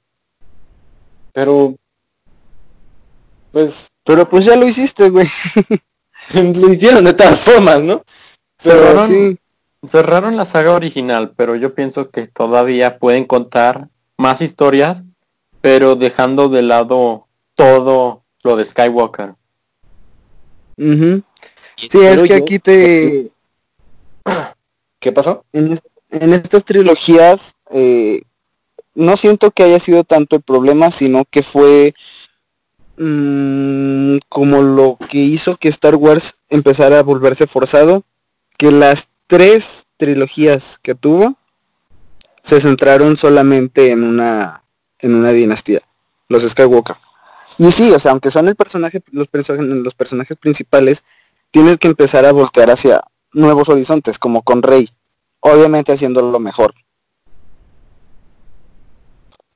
Pero, 1.33 1.75
pues, 3.53 3.89
Pero 4.05 4.29
pues 4.29 4.45
ya 4.45 4.57
lo 4.57 4.67
hiciste, 4.67 5.09
güey. 5.11 5.29
lo 6.35 6.73
hicieron 6.73 7.05
de 7.05 7.15
todas 7.15 7.41
formas, 7.41 7.83
¿no? 7.83 8.03
Pero 8.63 8.81
Cerraron, 8.81 9.11
sí. 9.11 9.39
Cerraron 9.89 10.37
la 10.37 10.47
saga 10.47 10.73
original, 10.73 11.33
pero 11.37 11.57
yo 11.57 11.75
pienso 11.75 12.11
que 12.11 12.27
todavía 12.27 12.99
pueden 12.99 13.25
contar 13.25 13.89
más 14.19 14.41
historias, 14.41 15.03
pero 15.61 15.97
dejando 15.97 16.49
de 16.49 16.63
lado 16.63 17.27
todo 17.55 18.23
lo 18.43 18.57
de 18.57 18.67
Skywalker. 18.67 19.35
Ujú. 20.79 21.23
Sí, 21.77 21.89
Pero 21.91 22.23
es 22.23 22.29
que 22.29 22.39
yo- 22.39 22.45
aquí 22.45 22.59
te... 22.59 23.31
¿Qué 25.01 25.13
pasó? 25.13 25.45
En, 25.53 25.73
es- 25.73 25.83
en 26.11 26.33
estas 26.33 26.65
trilogías 26.65 27.55
eh, 27.71 28.23
no 28.95 29.17
siento 29.17 29.51
que 29.51 29.63
haya 29.65 29.79
sido 29.81 30.05
tanto 30.05 30.37
el 30.37 30.43
problema, 30.43 30.91
sino 30.91 31.25
que 31.31 31.43
fue 31.43 31.95
mm, 32.97 34.19
como 34.29 34.63
lo 34.63 34.97
que 35.09 35.19
hizo 35.19 35.57
que 35.57 35.69
Star 35.69 35.97
Wars 35.97 36.37
empezara 36.49 36.99
a 37.01 37.03
volverse 37.03 37.47
forzado, 37.47 38.05
que 38.59 38.71
las 38.71 39.09
tres 39.27 39.87
trilogías 39.97 40.79
que 40.83 40.95
tuvo 40.95 41.37
se 42.43 42.61
centraron 42.61 43.17
solamente 43.17 43.91
en 43.91 44.05
una 44.05 44.63
en 44.99 45.15
una 45.15 45.31
dinastía, 45.31 45.81
los 46.29 46.43
Skywalker. 46.43 46.97
Y 47.59 47.71
sí, 47.71 47.93
o 47.93 47.99
sea, 47.99 48.13
aunque 48.13 48.31
son 48.31 48.49
el 48.49 48.57
personaje, 48.57 49.03
los, 49.11 49.29
los 49.59 49.95
personajes 49.95 50.37
principales, 50.37 51.05
tienes 51.51 51.79
que 51.79 51.89
empezar 51.89 52.25
a 52.25 52.33
voltear 52.33 52.71
hacia 52.71 53.03
nuevos 53.33 53.69
horizontes, 53.69 54.19
como 54.19 54.43
con 54.43 54.63
Rey, 54.63 54.91
obviamente 55.41 55.93
haciéndolo 55.93 56.39
mejor. 56.39 56.75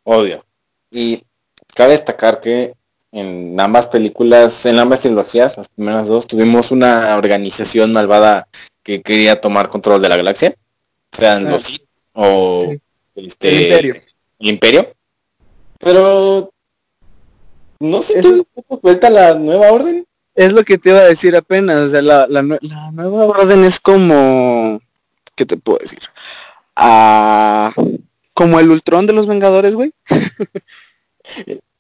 Obvio. 0.05 0.45
Y 0.91 1.25
cabe 1.75 1.93
destacar 1.93 2.41
que 2.41 2.75
en 3.13 3.59
ambas 3.59 3.87
películas, 3.87 4.65
en 4.67 4.79
ambas 4.79 5.01
trilogías, 5.01 5.57
las 5.57 5.69
primeras 5.69 6.07
dos, 6.07 6.27
tuvimos 6.27 6.71
una 6.71 7.17
organización 7.17 7.93
malvada 7.93 8.49
que 8.83 9.03
quería 9.03 9.41
tomar 9.41 9.69
control 9.69 10.01
de 10.03 10.09
la 10.09 10.17
galaxia, 10.17 10.55
sean 11.13 11.47
Ah, 11.47 11.51
los 11.51 11.81
o 12.13 12.67
sí. 12.71 12.81
este, 13.15 13.49
El 13.49 13.63
Imperio. 13.63 13.95
el 14.41 14.49
Imperio. 14.49 14.93
Pero 15.79 16.51
no 17.79 18.03
sé, 18.03 18.21
¿qué 18.21 18.43
vuelta 18.83 19.09
la 19.11 19.35
nueva 19.35 19.73
orden? 19.73 20.05
Es 20.35 20.53
lo 20.53 20.65
que 20.65 20.79
te 20.79 20.91
iba 20.91 20.99
a 21.01 21.05
decir 21.05 21.35
apenas, 21.37 21.77
o 21.79 21.89
sea, 21.91 22.03
la, 22.03 22.27
la, 22.29 22.43
la 22.43 22.91
nueva 22.93 23.25
orden 23.27 23.65
es 23.65 23.81
como, 23.81 24.81
¿qué 25.35 25.45
te 25.47 25.57
puedo 25.57 25.79
decir? 25.79 25.99
Ah, 26.77 27.73
como 28.35 28.59
el 28.61 28.71
Ultron 28.71 29.07
de 29.07 29.13
los 29.13 29.27
Vengadores, 29.27 29.75
güey. 29.75 29.93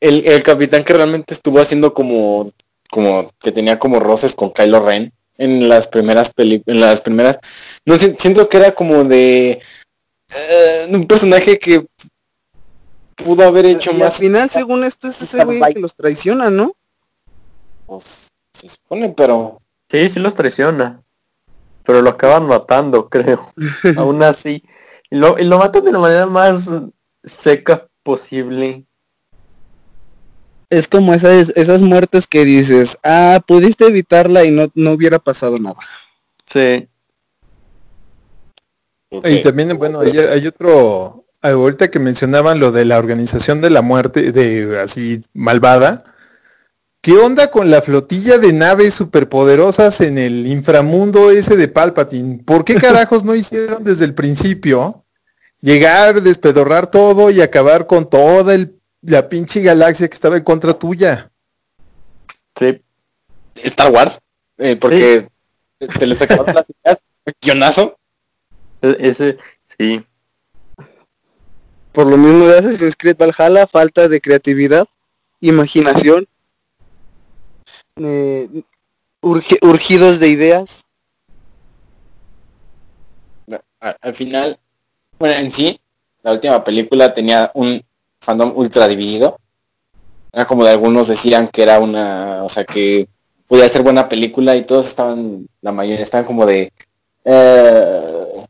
El, 0.00 0.26
el 0.26 0.42
capitán 0.42 0.84
que 0.84 0.92
realmente 0.94 1.34
estuvo 1.34 1.60
haciendo 1.60 1.92
como, 1.92 2.50
como 2.90 3.30
que 3.40 3.52
tenía 3.52 3.78
como 3.78 4.00
roces 4.00 4.34
con 4.34 4.50
Kylo 4.50 4.80
Ren 4.86 5.12
en 5.40 5.68
las 5.68 5.88
primeras 5.88 6.32
películas, 6.32 6.74
en 6.74 6.80
las 6.80 7.00
primeras, 7.00 7.38
no 7.84 7.96
sé, 7.96 8.16
siento 8.18 8.48
que 8.48 8.58
era 8.58 8.72
como 8.72 9.04
de 9.04 9.60
eh, 10.32 10.88
un 10.90 11.06
personaje 11.06 11.58
que 11.58 11.86
pudo 13.16 13.44
haber 13.44 13.66
hecho 13.66 13.90
Y 13.90 13.94
al 13.94 14.00
más, 14.00 14.16
final, 14.18 14.50
según 14.50 14.84
esto, 14.84 15.08
es 15.08 15.20
ese 15.22 15.44
güey 15.44 15.60
que 15.74 15.80
los 15.80 15.94
traiciona, 15.94 16.50
¿no? 16.50 16.72
pues, 17.86 18.28
se 18.52 18.68
supone, 18.68 19.12
pero 19.16 19.60
Sí, 19.90 20.08
sí 20.08 20.20
los 20.20 20.34
traiciona. 20.34 21.02
Pero 21.84 22.02
lo 22.02 22.10
acaban 22.10 22.46
matando, 22.46 23.08
creo. 23.10 23.52
Aún 23.96 24.22
así. 24.22 24.62
Y 25.10 25.16
lo, 25.16 25.38
y 25.38 25.44
lo 25.44 25.58
matan 25.58 25.84
de 25.84 25.92
la 25.92 25.98
manera 25.98 26.26
más 26.26 26.62
seca 27.24 27.88
posible. 28.02 28.86
Es 30.70 30.86
como 30.86 31.12
esas, 31.12 31.52
esas 31.56 31.82
muertes 31.82 32.28
que 32.28 32.44
dices, 32.44 32.96
ah, 33.02 33.40
pudiste 33.46 33.86
evitarla 33.86 34.44
y 34.44 34.52
no, 34.52 34.70
no 34.74 34.92
hubiera 34.92 35.18
pasado 35.18 35.58
nada. 35.58 35.76
Sí. 36.46 36.88
Y 39.24 39.42
también, 39.42 39.76
bueno, 39.76 40.00
hay, 40.00 40.16
hay 40.16 40.46
otro, 40.46 41.24
ahorita 41.42 41.90
que 41.90 41.98
mencionaban 41.98 42.60
lo 42.60 42.70
de 42.70 42.84
la 42.84 42.98
organización 42.98 43.60
de 43.60 43.70
la 43.70 43.82
muerte, 43.82 44.30
de 44.30 44.78
así 44.78 45.24
malvada, 45.34 46.04
¿qué 47.00 47.14
onda 47.18 47.50
con 47.50 47.72
la 47.72 47.82
flotilla 47.82 48.38
de 48.38 48.52
naves 48.52 48.94
superpoderosas 48.94 50.00
en 50.00 50.18
el 50.18 50.46
inframundo 50.46 51.32
ese 51.32 51.56
de 51.56 51.66
Palpatine? 51.66 52.44
¿Por 52.44 52.64
qué 52.64 52.76
carajos 52.76 53.24
no 53.24 53.34
hicieron 53.34 53.82
desde 53.82 54.04
el 54.04 54.14
principio 54.14 55.04
llegar, 55.60 56.22
despedorrar 56.22 56.88
todo 56.88 57.30
y 57.30 57.40
acabar 57.40 57.88
con 57.88 58.08
toda 58.08 58.54
el- 58.54 58.79
la 59.02 59.28
pinche 59.28 59.60
galaxia 59.62 60.08
que 60.08 60.14
estaba 60.14 60.36
en 60.36 60.44
contra 60.44 60.74
tuya? 60.74 61.30
Sí. 62.58 62.82
Star 63.64 63.90
Wars, 63.90 64.18
eh, 64.58 64.76
porque 64.76 65.28
te 65.78 66.06
les 66.06 66.18
las 66.20 66.64
ideas, 66.68 66.98
guionazo, 67.40 67.96
E- 68.82 68.96
Ese, 69.00 69.38
sí. 69.78 70.04
Por 71.92 72.06
lo 72.06 72.16
mismo 72.16 72.46
de 72.46 72.58
Assassin's 72.58 72.96
Creed 72.96 73.16
Valhalla, 73.16 73.66
falta 73.66 74.08
de 74.08 74.20
creatividad, 74.20 74.86
imaginación, 75.40 76.26
eh, 77.96 78.48
urge- 79.22 79.58
urgidos 79.62 80.18
de 80.20 80.28
ideas. 80.28 80.82
al 83.80 84.14
final, 84.14 84.58
bueno, 85.18 85.34
en 85.36 85.52
sí, 85.52 85.80
la 86.22 86.32
última 86.32 86.62
película 86.62 87.12
tenía 87.14 87.50
un 87.54 87.82
fandom 88.20 88.52
ultra 88.54 88.88
dividido. 88.88 89.38
Era 90.32 90.46
como 90.46 90.64
de 90.64 90.70
algunos 90.70 91.08
decían 91.08 91.48
que 91.48 91.62
era 91.62 91.80
una, 91.80 92.44
o 92.44 92.48
sea, 92.48 92.64
que 92.64 93.08
podía 93.48 93.68
ser 93.68 93.82
buena 93.82 94.08
película 94.08 94.56
y 94.56 94.62
todos 94.62 94.86
estaban, 94.86 95.48
la 95.60 95.72
mayoría 95.72 96.04
estaban 96.04 96.26
como 96.26 96.46
de, 96.46 96.72
eh, 97.24 98.44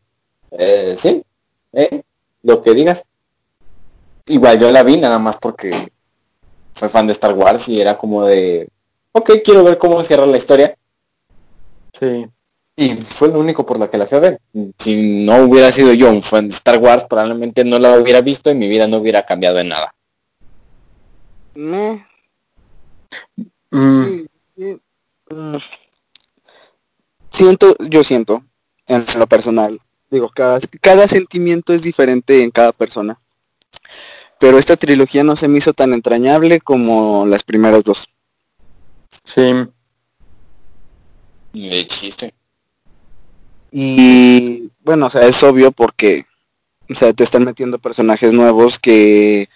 eh, 0.52 0.96
sí, 1.00 1.22
eh, 1.72 2.02
lo 2.42 2.60
que 2.62 2.74
digas. 2.74 3.02
Igual 4.26 4.60
yo 4.60 4.70
la 4.70 4.82
vi 4.82 4.98
nada 4.98 5.18
más 5.18 5.36
porque 5.38 5.90
soy 6.74 6.88
fan 6.88 7.06
de 7.06 7.14
Star 7.14 7.32
Wars 7.32 7.68
y 7.68 7.80
era 7.80 7.96
como 7.96 8.24
de, 8.24 8.68
ok, 9.12 9.30
quiero 9.44 9.64
ver 9.64 9.78
cómo 9.78 10.02
cierra 10.02 10.26
la 10.26 10.36
historia. 10.36 10.74
Sí. 11.98 12.26
Y 12.81 12.97
fue 12.97 13.28
lo 13.28 13.39
único 13.39 13.66
por 13.66 13.78
lo 13.78 13.91
que 13.91 13.99
la 13.99 14.07
fui 14.07 14.16
a 14.16 14.22
ver. 14.22 14.41
Si 14.78 15.22
no 15.26 15.45
hubiera 15.45 15.70
sido 15.70 15.93
yo 15.93 16.09
un 16.11 16.22
fan 16.22 16.49
de 16.49 16.55
Star 16.55 16.78
Wars, 16.78 17.05
probablemente 17.05 17.62
no 17.62 17.78
la 17.78 17.99
hubiera 17.99 18.22
visto 18.22 18.51
y 18.51 18.55
mi 18.55 18.68
vida 18.68 18.87
no 18.87 18.97
hubiera 18.97 19.26
cambiado 19.26 19.59
en 19.59 19.68
nada. 19.68 19.95
Meh. 21.55 22.07
Mm, 23.70 24.24
Sí. 24.57 24.81
Mm. 25.28 25.57
Siento, 27.31 27.76
yo 27.81 28.03
siento, 28.03 28.43
en 28.87 29.05
lo 29.18 29.26
personal, 29.26 29.78
digo, 30.11 30.31
cada, 30.31 30.59
cada 30.81 31.07
sentimiento 31.07 31.74
es 31.74 31.83
diferente 31.83 32.43
en 32.43 32.51
cada 32.51 32.72
persona. 32.72 33.20
Pero 34.39 34.57
esta 34.57 34.78
trilogía 34.78 35.22
no 35.22 35.37
se 35.37 35.49
me 35.49 35.59
hizo 35.59 35.74
tan 35.74 35.93
entrañable 35.93 36.61
como 36.61 37.26
las 37.26 37.43
primeras 37.43 37.85
dos. 37.85 38.09
sí. 39.24 39.66
De 41.53 41.87
chiste. 41.87 42.33
Y 43.72 44.70
bueno, 44.80 45.06
o 45.06 45.10
sea, 45.10 45.26
es 45.26 45.42
obvio 45.42 45.70
porque, 45.72 46.26
o 46.90 46.94
sea, 46.94 47.12
te 47.12 47.24
están 47.24 47.44
metiendo 47.44 47.78
personajes 47.78 48.32
nuevos 48.32 48.78
que, 48.78 49.48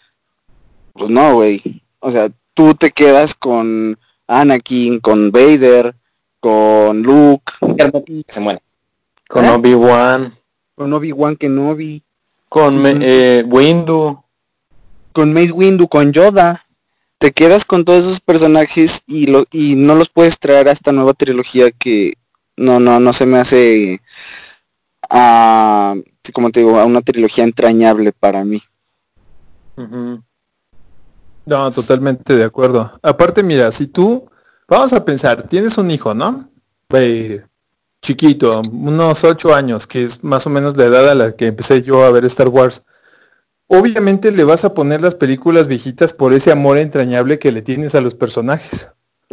pues 0.92 1.10
no, 1.10 1.34
güey. 1.34 1.82
O 2.00 2.10
sea, 2.10 2.28
tú 2.54 2.74
te 2.74 2.90
quedas 2.90 3.34
con 3.34 3.98
Anakin, 4.26 5.00
con 5.00 5.30
Vader, 5.32 5.94
con 6.40 7.02
Luke, 7.02 7.52
Se 8.28 8.40
muere. 8.40 8.60
Con 9.28 9.44
¿Eh? 9.46 9.50
Obi-Wan. 9.50 10.38
con 10.76 10.92
Obi-Wan 10.92 11.36
Kenobi, 11.36 12.02
Con 12.48 12.78
me- 12.82 12.96
eh, 13.00 13.44
Windu. 13.46 14.22
con 15.12 15.32
Mace 15.32 15.52
Windu, 15.52 15.88
con 15.88 16.12
Yoda. 16.12 16.66
Te 17.18 17.32
quedas 17.32 17.64
con 17.64 17.84
todos 17.84 18.04
esos 18.04 18.20
personajes 18.20 19.02
y 19.06 19.26
lo 19.28 19.46
y 19.50 19.76
no 19.76 19.94
los 19.94 20.08
puedes 20.10 20.38
traer 20.38 20.68
a 20.68 20.72
esta 20.72 20.92
nueva 20.92 21.14
trilogía 21.14 21.70
que 21.70 22.14
no 22.56 22.80
no 22.80 23.00
no 23.00 23.12
se 23.12 23.26
me 23.26 23.38
hace 23.38 24.00
a 25.10 25.94
como 26.32 26.50
te 26.50 26.60
digo 26.60 26.78
a 26.78 26.84
una 26.84 27.02
trilogía 27.02 27.44
entrañable 27.44 28.12
para 28.12 28.44
mí. 28.44 28.62
Ujú. 29.76 30.22
No, 31.46 31.70
totalmente 31.70 32.34
de 32.34 32.44
acuerdo. 32.44 32.98
Aparte, 33.02 33.42
mira, 33.42 33.70
si 33.70 33.86
tú, 33.86 34.30
vamos 34.66 34.92
a 34.92 35.04
pensar, 35.04 35.46
tienes 35.46 35.76
un 35.76 35.90
hijo, 35.90 36.14
¿no? 36.14 36.48
Chiquito, 38.00 38.60
unos 38.60 39.24
ocho 39.24 39.54
años, 39.54 39.86
que 39.86 40.04
es 40.04 40.22
más 40.22 40.46
o 40.46 40.50
menos 40.50 40.76
la 40.76 40.84
edad 40.84 41.08
a 41.08 41.14
la 41.14 41.32
que 41.32 41.46
empecé 41.46 41.82
yo 41.82 42.04
a 42.04 42.10
ver 42.10 42.24
Star 42.26 42.48
Wars. 42.48 42.82
Obviamente 43.66 44.30
le 44.30 44.44
vas 44.44 44.64
a 44.64 44.74
poner 44.74 45.00
las 45.00 45.14
películas 45.14 45.68
viejitas 45.68 46.12
por 46.12 46.32
ese 46.32 46.52
amor 46.52 46.78
entrañable 46.78 47.38
que 47.38 47.52
le 47.52 47.62
tienes 47.62 47.94
a 47.94 48.00
los 48.00 48.14
personajes. 48.14 48.88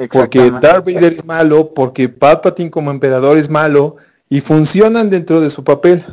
Porque. 0.10 0.52
Darth 0.52 0.86
Vader 0.86 1.14
es 1.14 1.26
malo, 1.26 1.72
porque 1.74 2.10
Palpatine 2.10 2.72
como 2.72 2.92
emperador 2.92 3.38
es 3.38 3.50
malo, 3.50 3.98
y 4.30 4.42
funcionan 4.42 5.10
dentro 5.10 5.42
de 5.42 5.50
su 5.50 5.64
papel. 5.64 6.04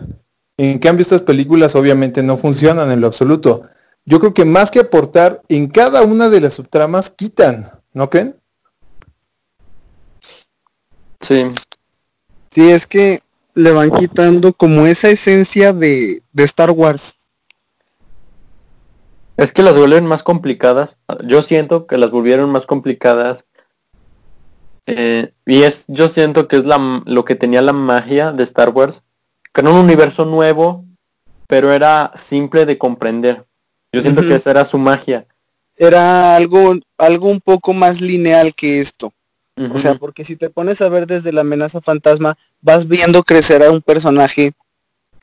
En 0.56 0.78
cambio, 0.78 1.02
estas 1.02 1.22
películas 1.22 1.74
obviamente 1.76 2.22
no 2.22 2.36
funcionan 2.36 2.90
en 2.90 3.00
lo 3.00 3.06
absoluto. 3.06 3.62
Yo 4.04 4.18
creo 4.18 4.34
que 4.34 4.44
más 4.44 4.70
que 4.70 4.80
aportar 4.80 5.42
en 5.48 5.68
cada 5.68 6.02
una 6.02 6.28
de 6.28 6.40
las 6.40 6.54
subtramas, 6.54 7.10
quitan, 7.10 7.70
¿no 7.92 8.10
creen? 8.10 8.34
Sí. 11.20 11.50
Sí, 12.50 12.70
es 12.70 12.86
que 12.86 13.20
le 13.54 13.70
van 13.70 13.90
quitando 13.90 14.52
como 14.52 14.86
esa 14.86 15.10
esencia 15.10 15.72
de, 15.72 16.22
de 16.32 16.44
Star 16.44 16.70
Wars. 16.70 17.16
Es 19.36 19.52
que 19.52 19.62
las 19.62 19.76
vuelven 19.76 20.06
más 20.06 20.24
complicadas. 20.24 20.96
Yo 21.24 21.42
siento 21.42 21.86
que 21.86 21.98
las 21.98 22.10
volvieron 22.10 22.50
más 22.50 22.66
complicadas. 22.66 23.44
Eh, 24.90 25.32
y 25.44 25.62
es, 25.64 25.84
yo 25.86 26.08
siento 26.08 26.48
que 26.48 26.56
es 26.56 26.64
la, 26.64 27.02
lo 27.04 27.24
que 27.24 27.34
tenía 27.34 27.60
la 27.60 27.72
magia 27.72 28.32
de 28.32 28.44
Star 28.44 28.70
Wars. 28.70 29.02
Que 29.52 29.60
era 29.60 29.70
un 29.70 29.76
universo 29.76 30.24
nuevo, 30.24 30.84
pero 31.46 31.72
era 31.72 32.12
simple 32.16 32.66
de 32.66 32.78
comprender. 32.78 33.44
Yo 33.92 34.02
siento 34.02 34.22
que 34.22 34.36
esa 34.36 34.50
era 34.50 34.64
su 34.64 34.78
magia. 34.78 35.26
Era 35.76 36.36
algo, 36.36 36.74
algo 36.96 37.28
un 37.28 37.40
poco 37.40 37.72
más 37.72 38.00
lineal 38.00 38.54
que 38.54 38.80
esto. 38.80 39.12
O 39.72 39.78
sea, 39.78 39.96
porque 39.96 40.24
si 40.24 40.36
te 40.36 40.50
pones 40.50 40.80
a 40.80 40.88
ver 40.88 41.08
desde 41.08 41.32
la 41.32 41.40
amenaza 41.40 41.80
fantasma, 41.80 42.38
vas 42.60 42.86
viendo 42.86 43.24
crecer 43.24 43.62
a 43.64 43.72
un 43.72 43.82
personaje 43.82 44.52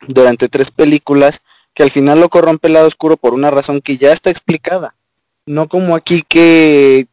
durante 0.08 0.48
tres 0.48 0.70
películas 0.70 1.40
que 1.72 1.82
al 1.82 1.90
final 1.90 2.20
lo 2.20 2.28
corrompe 2.28 2.68
el 2.68 2.74
lado 2.74 2.86
oscuro 2.86 3.16
por 3.16 3.32
una 3.32 3.50
razón 3.50 3.80
que 3.80 3.96
ya 3.96 4.12
está 4.12 4.28
explicada. 4.28 4.94
No 5.46 5.68
como 5.68 5.94
aquí 5.94 6.22
que, 6.26 7.06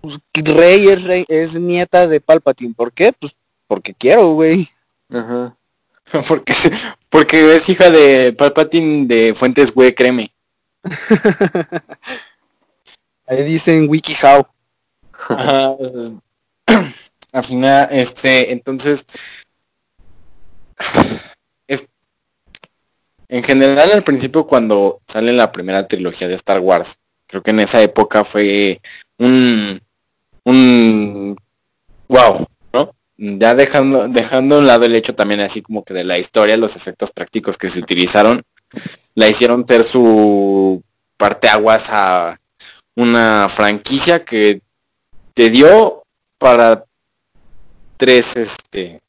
pues, 0.00 0.18
Rey 0.34 0.88
es, 0.88 1.04
rey 1.04 1.24
es 1.28 1.54
nieta 1.54 2.06
de 2.06 2.20
Palpatine. 2.20 2.74
¿Por 2.74 2.92
qué? 2.92 3.12
Pues 3.12 3.34
porque 3.66 3.94
quiero, 3.94 4.32
güey. 4.32 4.68
Ajá. 5.10 5.56
porque, 6.28 6.54
porque 7.08 7.56
es 7.56 7.68
hija 7.68 7.90
de 7.90 8.32
Palpatine 8.32 9.06
de 9.06 9.34
Fuentes 9.34 9.72
Güey, 9.72 9.94
créeme. 9.94 10.32
Ahí 13.26 13.42
dicen 13.44 13.88
WikiHow. 13.88 14.46
Ajá. 15.28 15.74
Al 17.32 17.44
final, 17.44 17.88
este, 17.90 18.52
entonces, 18.52 19.04
es, 21.66 21.86
en 23.28 23.42
general 23.42 23.92
al 23.92 24.02
principio 24.02 24.46
cuando 24.46 25.02
sale 25.06 25.34
la 25.34 25.52
primera 25.52 25.86
trilogía 25.86 26.26
de 26.26 26.34
Star 26.34 26.60
Wars, 26.60 26.98
creo 27.26 27.42
que 27.42 27.50
en 27.50 27.60
esa 27.60 27.82
época 27.82 28.24
fue 28.24 28.80
un, 29.18 29.78
un, 30.48 31.36
wow, 32.08 32.46
¿no? 32.72 32.94
Ya 33.16 33.54
dejando, 33.54 34.08
dejando 34.08 34.56
a 34.56 34.58
un 34.60 34.66
lado 34.66 34.86
el 34.86 34.94
hecho 34.94 35.14
también 35.14 35.40
así 35.40 35.60
como 35.60 35.84
que 35.84 35.92
de 35.92 36.04
la 36.04 36.18
historia, 36.18 36.56
los 36.56 36.74
efectos 36.74 37.10
prácticos 37.10 37.58
que 37.58 37.68
se 37.68 37.80
utilizaron, 37.80 38.42
la 39.14 39.28
hicieron 39.28 39.66
ter 39.66 39.84
su 39.84 40.82
parteaguas 41.16 41.88
a 41.90 42.40
una 42.96 43.48
franquicia 43.48 44.24
que 44.24 44.60
te 45.34 45.50
dio 45.50 46.02
para 46.38 46.84
tres 47.96 48.36
este 48.36 49.00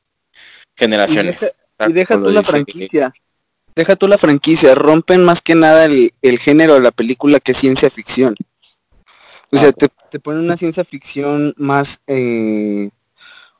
generaciones. 0.75 1.39
Y 1.87 1.93
deja 1.93 2.15
Como 2.15 2.27
tú 2.27 2.33
la 2.33 2.43
franquicia. 2.43 3.13
Deja 3.75 3.95
tú 3.95 4.07
la 4.07 4.17
franquicia. 4.17 4.75
Rompen 4.75 5.23
más 5.23 5.41
que 5.41 5.55
nada 5.55 5.85
el, 5.85 6.13
el 6.21 6.39
género 6.39 6.73
de 6.73 6.81
la 6.81 6.91
película 6.91 7.39
que 7.39 7.53
es 7.53 7.57
ciencia 7.57 7.89
ficción. 7.89 8.35
O 9.51 9.57
sea, 9.57 9.71
te, 9.71 9.89
te 10.09 10.19
ponen 10.19 10.43
una 10.43 10.57
ciencia 10.57 10.83
ficción 10.83 11.53
más 11.57 11.99
eh, 12.07 12.89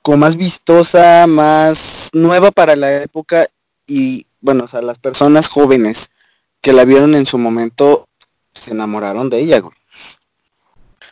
como 0.01 0.17
más 0.17 0.35
vistosa, 0.35 1.27
más 1.27 2.09
nueva 2.13 2.51
para 2.51 2.75
la 2.75 3.03
época 3.03 3.47
y 3.87 4.25
bueno, 4.41 4.65
o 4.65 4.67
sea, 4.67 4.81
las 4.81 4.97
personas 4.97 5.47
jóvenes 5.47 6.09
que 6.61 6.73
la 6.73 6.85
vieron 6.85 7.15
en 7.15 7.25
su 7.25 7.37
momento 7.37 8.07
se 8.53 8.71
enamoraron 8.71 9.29
de 9.29 9.39
ella. 9.39 9.61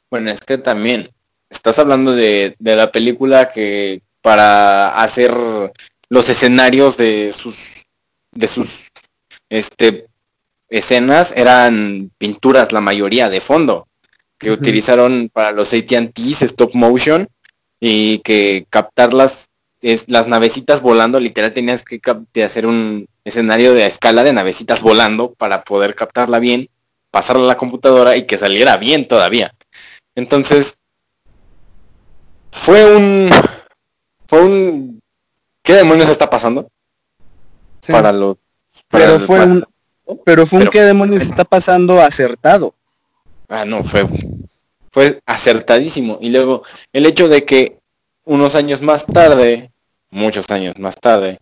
Bueno, 0.09 0.31
es 0.31 0.41
que 0.41 0.57
también 0.57 1.11
estás 1.49 1.79
hablando 1.79 2.13
de 2.13 2.55
la 2.59 2.91
película 2.91 3.49
que 3.51 4.01
para 4.21 5.01
hacer 5.01 5.33
los 6.09 6.29
escenarios 6.29 6.97
de 6.97 7.31
sus 7.31 7.85
de 8.31 8.47
sus 8.47 8.88
este 9.49 10.07
escenas 10.69 11.31
eran 11.35 12.11
pinturas 12.17 12.71
la 12.71 12.81
mayoría 12.81 13.29
de 13.29 13.41
fondo 13.41 13.86
que 14.38 14.51
utilizaron 14.51 15.29
para 15.33 15.51
los 15.51 15.73
AT&T's 15.73 16.41
stop 16.43 16.71
motion 16.73 17.27
y 17.79 18.19
que 18.19 18.65
captarlas 18.69 19.47
es, 19.81 20.05
las 20.07 20.27
navecitas 20.27 20.81
volando 20.81 21.19
literal 21.19 21.53
tenías 21.53 21.83
que 21.83 21.99
hacer 22.43 22.65
un 22.65 23.07
escenario 23.25 23.73
de 23.73 23.85
escala 23.88 24.23
de 24.23 24.33
navecitas 24.33 24.81
volando 24.81 25.33
para 25.33 25.63
poder 25.63 25.95
captarla 25.95 26.39
bien 26.39 26.69
pasarla 27.11 27.43
a 27.43 27.47
la 27.47 27.57
computadora 27.57 28.15
y 28.17 28.25
que 28.25 28.38
saliera 28.38 28.77
bien 28.77 29.07
todavía 29.07 29.53
entonces, 30.17 30.77
fue 32.51 32.97
un... 32.97 33.29
Fue 34.27 34.41
un... 34.43 34.99
¿Qué 35.61 35.73
demonios 35.73 36.09
está 36.09 36.27
pasando? 36.27 36.67
Sí. 37.81 37.91
Para 37.91 38.11
los... 38.11 38.38
para 38.88 39.05
pero 39.05 39.19
fue 39.19 39.38
para- 39.38 39.51
un 39.51 39.65
pero 40.25 40.47
fue 40.47 40.57
un 40.57 40.61
Pero- 40.61 40.71
qué 40.71 40.81
demonios 40.81 41.21
está 41.21 41.43
pasando 41.43 42.01
acertado. 42.01 42.73
Ah, 43.49 43.65
no, 43.65 43.83
fue... 43.83 44.05
Fue 44.89 45.19
acertadísimo. 45.25 46.17
Y 46.21 46.29
luego, 46.29 46.63
el 46.91 47.05
hecho 47.05 47.27
de 47.27 47.45
que 47.45 47.77
unos 48.25 48.55
años 48.55 48.81
más 48.81 49.05
tarde, 49.05 49.71
muchos 50.09 50.49
años 50.49 50.79
más 50.79 50.95
tarde, 50.95 51.37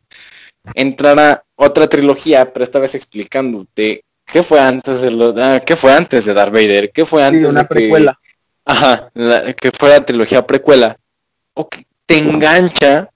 entrara 0.73 1.43
otra 1.55 1.87
trilogía, 1.87 2.51
pero 2.51 2.63
esta 2.65 2.79
vez 2.79 2.95
explicándote 2.95 4.03
qué 4.25 4.43
fue 4.43 4.59
antes 4.59 5.01
de 5.01 5.11
lo, 5.11 5.33
ah, 5.37 5.61
qué 5.65 5.75
fue 5.75 5.93
antes 5.93 6.25
de 6.25 6.33
Darth 6.33 6.51
Vader, 6.51 6.91
qué 6.91 7.05
fue 7.05 7.23
antes 7.23 7.41
Sí, 7.43 7.47
una 7.47 7.61
de 7.61 7.67
que- 7.67 7.73
precuela. 7.75 8.19
Ajá, 8.65 9.09
la- 9.13 9.53
que 9.53 9.71
fue 9.71 9.89
la 9.89 10.03
trilogía 10.03 10.45
precuela. 10.45 10.97
O 11.53 11.69
que 11.69 11.85
te 12.07 12.17
engancha 12.17 13.09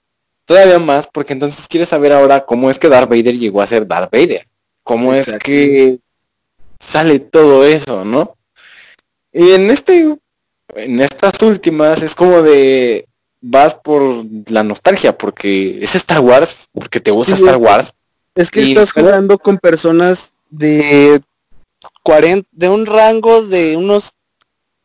todavía 0.46 0.78
más 0.78 1.06
porque 1.12 1.32
entonces 1.34 1.66
quieres 1.68 1.88
saber 1.90 2.12
ahora 2.12 2.46
cómo 2.46 2.70
es 2.70 2.78
que 2.78 2.88
Darth 2.88 3.10
Vader 3.10 3.36
llegó 3.36 3.60
a 3.60 3.66
ser 3.66 3.86
Darth 3.86 4.10
Vader. 4.12 4.46
Cómo 4.84 5.12
es 5.12 5.26
que 5.44 5.98
sale 6.78 7.18
todo 7.18 7.66
eso, 7.66 8.04
¿no? 8.04 8.36
Y 9.32 9.50
en 9.52 9.70
este, 9.70 10.16
en 10.76 11.00
estas 11.00 11.40
últimas 11.42 12.02
es 12.02 12.14
como 12.14 12.42
de 12.42 13.06
vas 13.40 13.74
por 13.74 14.24
la 14.48 14.62
nostalgia 14.62 15.16
porque 15.16 15.82
es 15.82 15.94
Star 15.94 16.20
Wars, 16.20 16.68
porque 16.72 17.00
te 17.00 17.10
gusta 17.10 17.36
Sí, 17.36 17.42
Star 17.42 17.56
Wars. 17.56 17.92
Es 18.34 18.50
que 18.50 18.60
estás 18.70 18.92
jugando 18.92 19.38
con 19.38 19.58
personas 19.58 20.32
de 20.50 21.20
40, 22.02 22.48
de 22.52 22.68
un 22.68 22.86
rango 22.86 23.42
de 23.46 23.76
unos 23.76 24.12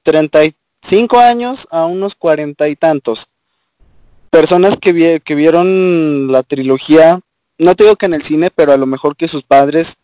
35 0.04 1.20
años 1.20 1.68
a 1.72 1.86
unos 1.86 2.16
40 2.16 2.68
y 2.70 2.76
tantos. 2.76 3.28
Personas 4.30 4.78
que, 4.78 4.94
vi- 4.94 5.20
que 5.22 5.36
vieron 5.36 6.32
la 6.32 6.44
trilogía, 6.44 7.20
no 7.58 7.76
te 7.76 7.84
digo 7.84 7.96
que 7.96 8.06
en 8.06 8.14
el 8.14 8.22
cine, 8.22 8.52
pero 8.52 8.74
a 8.74 8.78
lo 8.78 8.86
mejor 8.86 9.16
que 9.16 9.28
sus 9.28 9.44
padres 9.44 9.96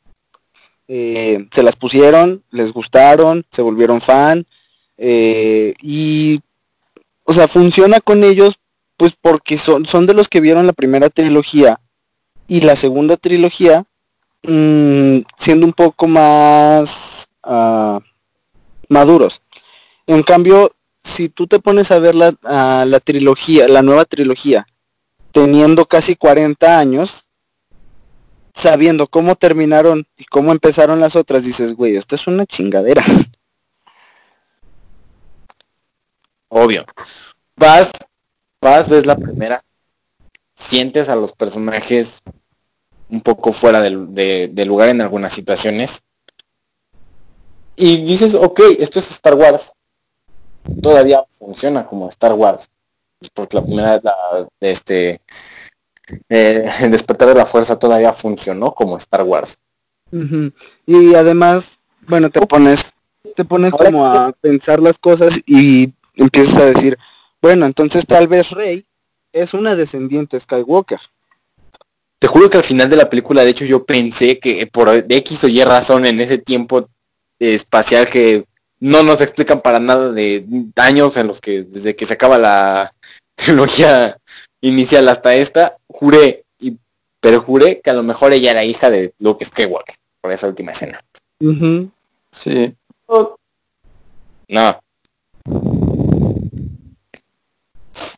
eh, 0.94 1.48
se 1.54 1.64
las 1.64 1.78
pusieron, 1.78 2.44
les 2.52 2.74
gustaron, 2.74 3.46
se 3.50 3.62
volvieron 3.62 4.02
fan, 4.02 4.46
eh, 4.98 5.74
y, 5.82 6.42
o 7.24 7.32
sea, 7.32 7.48
funciona 7.48 8.02
con 8.02 8.26
ellos, 8.26 8.60
pues 8.98 9.14
porque 9.20 9.58
son, 9.58 9.86
son 9.86 10.06
de 10.06 10.14
los 10.14 10.28
que 10.28 10.42
vieron 10.42 10.68
la 10.68 10.74
primera 10.74 11.10
trilogía 11.10 11.80
y 12.46 12.60
la 12.60 12.76
segunda 12.76 13.16
trilogía 13.16 13.86
mm, 14.44 15.20
siendo 15.38 15.66
un 15.66 15.72
poco 15.72 16.10
más 16.10 17.30
ah, 17.44 18.02
maduros. 18.90 19.42
En 20.08 20.24
cambio, 20.24 20.76
si 21.06 21.30
tú 21.30 21.48
te 21.48 21.60
pones 21.60 21.90
a 21.92 22.00
ver 22.00 22.16
la, 22.16 22.34
la 22.86 23.00
trilogía, 23.00 23.70
la 23.70 23.82
nueva 23.82 24.04
trilogía, 24.04 24.68
teniendo 25.32 25.86
casi 25.86 26.18
40 26.18 26.78
años, 26.78 27.24
sabiendo 28.54 29.08
cómo 29.08 29.36
terminaron 29.36 30.06
y 30.18 30.26
cómo 30.26 30.52
empezaron 30.52 31.00
las 31.00 31.16
otras, 31.16 31.44
dices, 31.44 31.74
güey, 31.74 31.96
esto 31.96 32.16
es 32.16 32.28
una 32.28 32.46
chingadera. 32.46 33.04
Obvio. 36.50 36.86
Vas, 37.56 37.92
vas, 38.60 38.90
ves 38.90 39.06
la 39.06 39.16
primera, 39.16 39.62
sientes 40.56 41.10
a 41.10 41.16
los 41.16 41.32
personajes 41.32 42.22
un 43.10 43.22
poco 43.22 43.52
fuera 43.52 43.82
del, 43.82 44.14
de, 44.14 44.50
del 44.52 44.68
lugar 44.68 44.90
en 44.90 45.02
algunas 45.02 45.34
situaciones. 45.34 46.02
Y 47.76 48.04
dices, 48.04 48.34
ok, 48.34 48.62
esto 48.80 49.00
es 49.00 49.12
Star 49.12 49.36
Wars. 49.36 49.72
Todavía 50.82 51.24
funciona 51.38 51.86
como 51.86 52.10
Star 52.10 52.34
Wars. 52.34 52.70
Porque 53.34 53.58
la 53.58 53.64
primera, 53.64 54.02
la, 54.04 54.14
de 54.60 54.72
este, 54.72 55.22
eh, 56.30 56.70
el 56.82 56.92
despertar 56.92 57.28
de 57.28 57.36
la 57.36 57.46
fuerza 57.46 57.80
todavía 57.80 58.14
funcionó 58.14 58.74
como 58.74 58.98
Star 58.98 59.24
Wars. 59.24 59.58
Y 60.86 61.16
además, 61.16 61.80
bueno, 62.02 62.30
te 62.30 62.42
pones, 62.42 62.94
te 63.36 63.46
pones 63.46 63.72
Ahora 63.72 63.86
como 63.86 64.06
a 64.06 64.34
pensar 64.42 64.82
las 64.82 65.00
cosas 65.00 65.40
y 65.46 65.94
empiezas 66.16 66.58
a 66.58 66.66
decir, 66.66 66.98
bueno, 67.42 67.66
entonces 67.66 68.06
tal 68.06 68.28
vez 68.28 68.52
Rey 68.52 68.86
es 69.32 69.54
una 69.54 69.76
descendiente 69.76 70.38
Skywalker. 70.38 71.00
te 72.20 72.28
juro 72.28 72.50
que 72.50 72.58
al 72.58 72.64
final 72.64 72.90
de 72.90 72.98
la 72.98 73.10
película, 73.10 73.44
de 73.44 73.52
hecho, 73.52 73.64
yo 73.64 73.86
pensé 73.86 74.38
que 74.40 74.68
por 74.68 74.90
X 74.90 75.44
o 75.46 75.48
Y 75.48 75.64
razón 75.64 76.06
en 76.06 76.20
ese 76.20 76.38
tiempo 76.38 76.90
espacial 77.40 78.10
que 78.10 78.46
no 78.80 79.04
nos 79.04 79.22
explican 79.22 79.62
para 79.62 79.80
nada 79.80 80.12
de 80.12 80.46
años 80.76 81.16
en 81.16 81.28
los 81.28 81.40
que 81.40 81.64
desde 81.64 81.96
que 81.96 82.06
se 82.06 82.14
acaba 82.14 82.38
la 82.38 82.94
trilogía 83.36 84.18
inicial 84.62 85.08
hasta 85.10 85.36
esta, 85.36 85.76
juré, 85.88 86.44
y, 86.60 86.78
pero 87.20 87.42
juré 87.42 87.82
que 87.82 87.90
a 87.90 87.94
lo 87.94 88.04
mejor 88.04 88.34
ella 88.34 88.52
era 88.52 88.64
hija 88.64 88.90
de 88.90 89.14
Luke 89.20 89.46
Skywalker 89.46 89.96
por 90.22 90.32
esa 90.32 90.48
última 90.48 90.72
escena. 90.72 91.04
Sí. 92.32 92.76
No, 94.48 94.80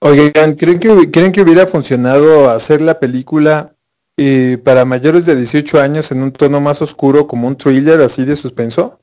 Oigan, 0.01 0.55
¿creen 0.55 0.79
que, 0.79 1.11
¿creen 1.11 1.31
que 1.31 1.41
hubiera 1.41 1.65
funcionado 1.65 2.49
hacer 2.49 2.81
la 2.81 2.99
película 2.99 3.73
eh, 4.17 4.57
para 4.63 4.83
mayores 4.83 5.25
de 5.25 5.35
18 5.35 5.79
años 5.79 6.11
en 6.11 6.21
un 6.21 6.31
tono 6.31 6.59
más 6.59 6.81
oscuro 6.81 7.27
como 7.27 7.47
un 7.47 7.55
thriller 7.55 8.01
así 8.01 8.25
de 8.25 8.35
suspenso? 8.35 8.99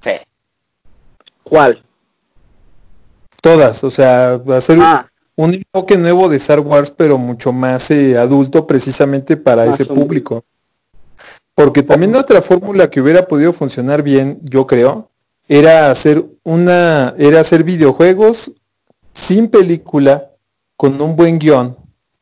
sí. 0.00 0.10
¿Cuál? 1.44 1.84
Todas, 3.40 3.84
o 3.84 3.90
sea, 3.90 4.40
hacer 4.56 4.78
Ah, 4.80 5.06
un 5.36 5.54
enfoque 5.54 5.96
nuevo 5.96 6.28
de 6.28 6.36
Star 6.36 6.60
Wars 6.60 6.92
pero 6.96 7.18
mucho 7.18 7.52
más 7.52 7.90
eh, 7.90 8.16
adulto 8.16 8.66
precisamente 8.66 9.36
para 9.36 9.66
Más 9.66 9.80
ese 9.80 9.92
público. 9.92 10.44
Porque 11.54 11.82
también 11.82 12.14
otra 12.16 12.42
fórmula 12.42 12.90
que 12.90 13.00
hubiera 13.00 13.26
podido 13.26 13.52
funcionar 13.52 14.02
bien, 14.02 14.38
yo 14.42 14.66
creo, 14.66 15.10
era 15.48 15.90
hacer 15.90 16.24
una, 16.42 17.14
era 17.18 17.40
hacer 17.40 17.62
videojuegos 17.62 18.52
sin 19.12 19.48
película, 19.48 20.30
con 20.76 21.00
un 21.00 21.14
buen 21.14 21.38
guion, 21.38 21.76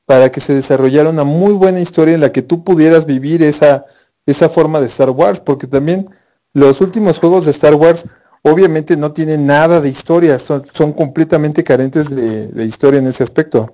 para 0.05 0.31
que 0.31 0.41
se 0.41 0.53
desarrollara 0.53 1.09
una 1.09 1.25
muy 1.25 1.55
buena 1.55 1.81
historia 1.81 2.15
en 2.15 2.21
la 2.21 2.33
que 2.33 2.43
tú 2.43 2.63
pudieras 2.63 3.07
vivir 3.07 3.43
esa, 3.43 3.87
esa 4.27 4.51
forma 4.51 4.81
de 4.81 4.87
Star 4.87 5.11
Wars, 5.11 5.41
porque 5.41 5.67
también 5.67 6.11
los 6.53 6.83
últimos 6.83 7.19
juegos 7.19 7.47
de 7.47 7.53
Star 7.53 7.75
Wars 7.75 8.05
obviamente 8.43 8.97
no 8.97 9.13
tienen 9.13 9.47
nada 9.47 9.81
de 9.81 9.89
historia, 9.89 10.39
son, 10.39 10.65
son 10.73 10.93
completamente 10.93 11.65
carentes 11.65 12.09
de, 12.11 12.49
de 12.49 12.65
historia 12.65 12.99
en 13.01 13.07
ese 13.07 13.23
aspecto. 13.23 13.73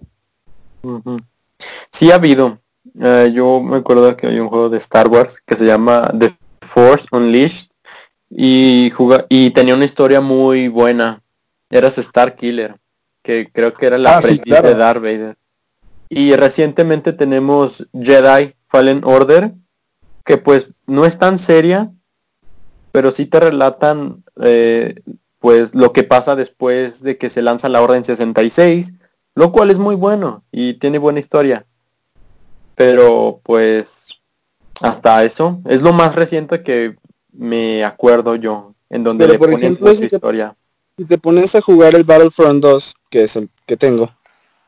Sí 1.92 2.10
ha 2.10 2.16
habido. 2.16 2.60
Eh, 3.00 3.32
yo 3.34 3.60
me 3.60 3.76
acuerdo 3.76 4.16
que 4.16 4.26
hay 4.28 4.40
un 4.40 4.48
juego 4.48 4.68
de 4.68 4.78
Star 4.78 5.08
Wars 5.08 5.42
que 5.44 5.56
se 5.56 5.64
llama 5.64 6.10
The 6.18 6.36
Force 6.60 7.06
Unleashed 7.12 7.68
y 8.30 8.90
juga 8.94 9.26
y 9.28 9.50
tenía 9.50 9.74
una 9.74 9.84
historia 9.84 10.20
muy 10.20 10.68
buena. 10.68 11.22
Eras 11.70 11.98
Star 11.98 12.34
Killer, 12.34 12.76
que 13.22 13.50
creo 13.52 13.74
que 13.74 13.86
era 13.86 13.98
la 13.98 14.16
Ah, 14.18 14.22
sí, 14.22 14.28
aprendiz 14.28 14.44
claro. 14.44 14.68
de 14.68 14.74
Darth 14.74 15.02
Vader. 15.02 15.36
Y 16.08 16.34
recientemente 16.34 17.12
tenemos 17.12 17.86
Jedi 17.92 18.54
Fallen 18.68 19.02
Order, 19.04 19.52
que 20.24 20.38
pues 20.38 20.68
no 20.86 21.04
es 21.04 21.18
tan 21.18 21.38
seria, 21.38 21.92
pero 22.98 23.12
sí 23.12 23.26
te 23.26 23.38
relatan 23.38 24.24
eh, 24.42 24.96
pues 25.38 25.72
lo 25.72 25.92
que 25.92 26.02
pasa 26.02 26.34
después 26.34 27.00
de 27.00 27.16
que 27.16 27.30
se 27.30 27.42
lanza 27.42 27.68
la 27.68 27.80
Orden 27.80 28.04
66, 28.04 28.92
lo 29.36 29.52
cual 29.52 29.70
es 29.70 29.76
muy 29.76 29.94
bueno 29.94 30.42
y 30.50 30.74
tiene 30.80 30.98
buena 30.98 31.20
historia. 31.20 31.64
Pero 32.74 33.40
pues 33.44 33.86
hasta 34.80 35.22
eso 35.22 35.60
es 35.66 35.80
lo 35.80 35.92
más 35.92 36.16
reciente 36.16 36.64
que 36.64 36.96
me 37.32 37.84
acuerdo 37.84 38.34
yo, 38.34 38.74
en 38.90 39.04
donde 39.04 39.26
Pero, 39.26 39.32
le 39.34 39.38
por 39.38 39.50
ponen 39.50 39.62
ejemplo, 39.62 39.94
si 39.94 40.08
te- 40.08 40.16
historia. 40.16 40.56
si 40.96 41.04
te 41.04 41.18
pones 41.18 41.54
a 41.54 41.60
jugar 41.60 41.94
el 41.94 42.02
Battlefront 42.02 42.60
2, 42.60 42.96
que 43.10 43.22
es 43.22 43.36
el 43.36 43.48
que 43.64 43.76
tengo, 43.76 44.10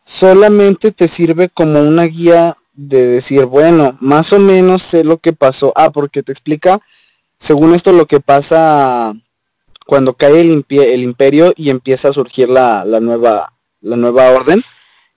solamente 0.05 0.93
te 0.93 1.09
sirve 1.09 1.49
como 1.49 1.81
una 1.81 2.05
guía 2.05 2.57
de 2.74 3.07
decir, 3.09 3.47
bueno, 3.47 3.99
más 3.99 4.33
o 4.33 4.39
menos 4.39 4.85
sé 4.85 5.03
lo 5.03 5.18
que 5.18 5.33
pasó. 5.33 5.72
Ah, 5.74 5.91
porque 5.91 6.22
te 6.22 6.31
explica, 6.31 6.81
según 7.41 7.74
esto, 7.74 7.93
lo 7.93 8.07
que 8.07 8.20
pasa 8.20 9.12
cuando 9.86 10.14
cae 10.14 10.41
el, 10.41 11.03
imperio 11.03 11.53
y 11.57 11.70
empieza 11.70 12.09
a 12.09 12.12
surgir 12.12 12.49
la, 12.49 12.84
la 12.84 13.01
nueva 13.01 13.53
la 13.80 13.97
nueva 13.97 14.30
orden. 14.30 14.62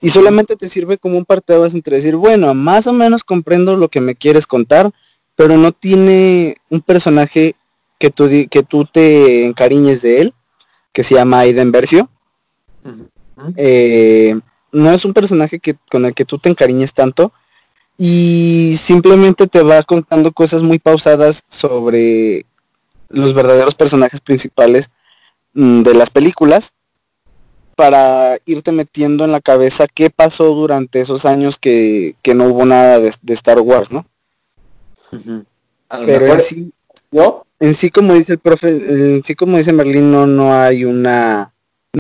Y 0.01 0.09
solamente 0.09 0.55
te 0.55 0.69
sirve 0.69 0.97
como 0.97 1.17
un 1.17 1.25
parteaguas 1.25 1.73
entre 1.73 1.97
decir, 1.97 2.15
bueno, 2.15 2.53
más 2.53 2.87
o 2.87 2.93
menos 2.93 3.23
comprendo 3.23 3.77
lo 3.77 3.87
que 3.87 4.01
me 4.01 4.15
quieres 4.15 4.47
contar, 4.47 4.91
pero 5.35 5.57
no 5.57 5.71
tiene 5.71 6.57
un 6.69 6.81
personaje 6.81 7.55
que 7.99 8.09
tú, 8.09 8.27
que 8.49 8.63
tú 8.63 8.85
te 8.85 9.45
encariñes 9.45 10.01
de 10.01 10.21
él 10.21 10.33
que 10.91 11.03
se 11.03 11.15
llama 11.15 11.39
Aiden 11.39 11.71
Versio. 11.71 12.09
Eh, 13.55 14.39
no 14.71 14.91
es 14.91 15.05
un 15.05 15.13
personaje 15.13 15.59
que, 15.59 15.75
con 15.89 16.05
el 16.05 16.13
que 16.13 16.25
tú 16.25 16.37
te 16.37 16.49
encariñes 16.49 16.93
tanto 16.93 17.33
y 17.97 18.75
simplemente 18.81 19.47
te 19.47 19.61
va 19.61 19.83
contando 19.83 20.31
cosas 20.31 20.61
muy 20.61 20.79
pausadas 20.79 21.43
sobre 21.49 22.45
los 23.09 23.33
verdaderos 23.33 23.75
personajes 23.75 24.19
principales 24.19 24.89
mm, 25.53 25.83
de 25.83 25.93
las 25.93 26.09
películas 26.09 26.73
para 27.75 28.37
irte 28.45 28.71
metiendo 28.71 29.25
en 29.25 29.31
la 29.31 29.41
cabeza 29.41 29.87
qué 29.87 30.09
pasó 30.09 30.53
durante 30.53 31.01
esos 31.01 31.25
años 31.25 31.57
que, 31.57 32.15
que 32.21 32.33
no 32.33 32.45
hubo 32.45 32.65
nada 32.65 32.99
de, 32.99 33.11
de 33.21 33.33
Star 33.33 33.59
Wars, 33.59 33.91
¿no? 33.91 34.05
Pero 35.89 36.33
en 36.33 36.41
sí, 36.41 36.73
yo, 37.11 37.45
en 37.59 37.75
sí 37.75 37.89
como 37.89 38.13
dice 38.13 38.33
el 38.33 38.39
profe, 38.39 38.69
en 38.69 39.23
sí 39.23 39.35
como 39.35 39.57
dice 39.57 39.73
Merlín, 39.73 40.11
no, 40.11 40.25
no 40.25 40.53
hay 40.53 40.85
una 40.85 41.53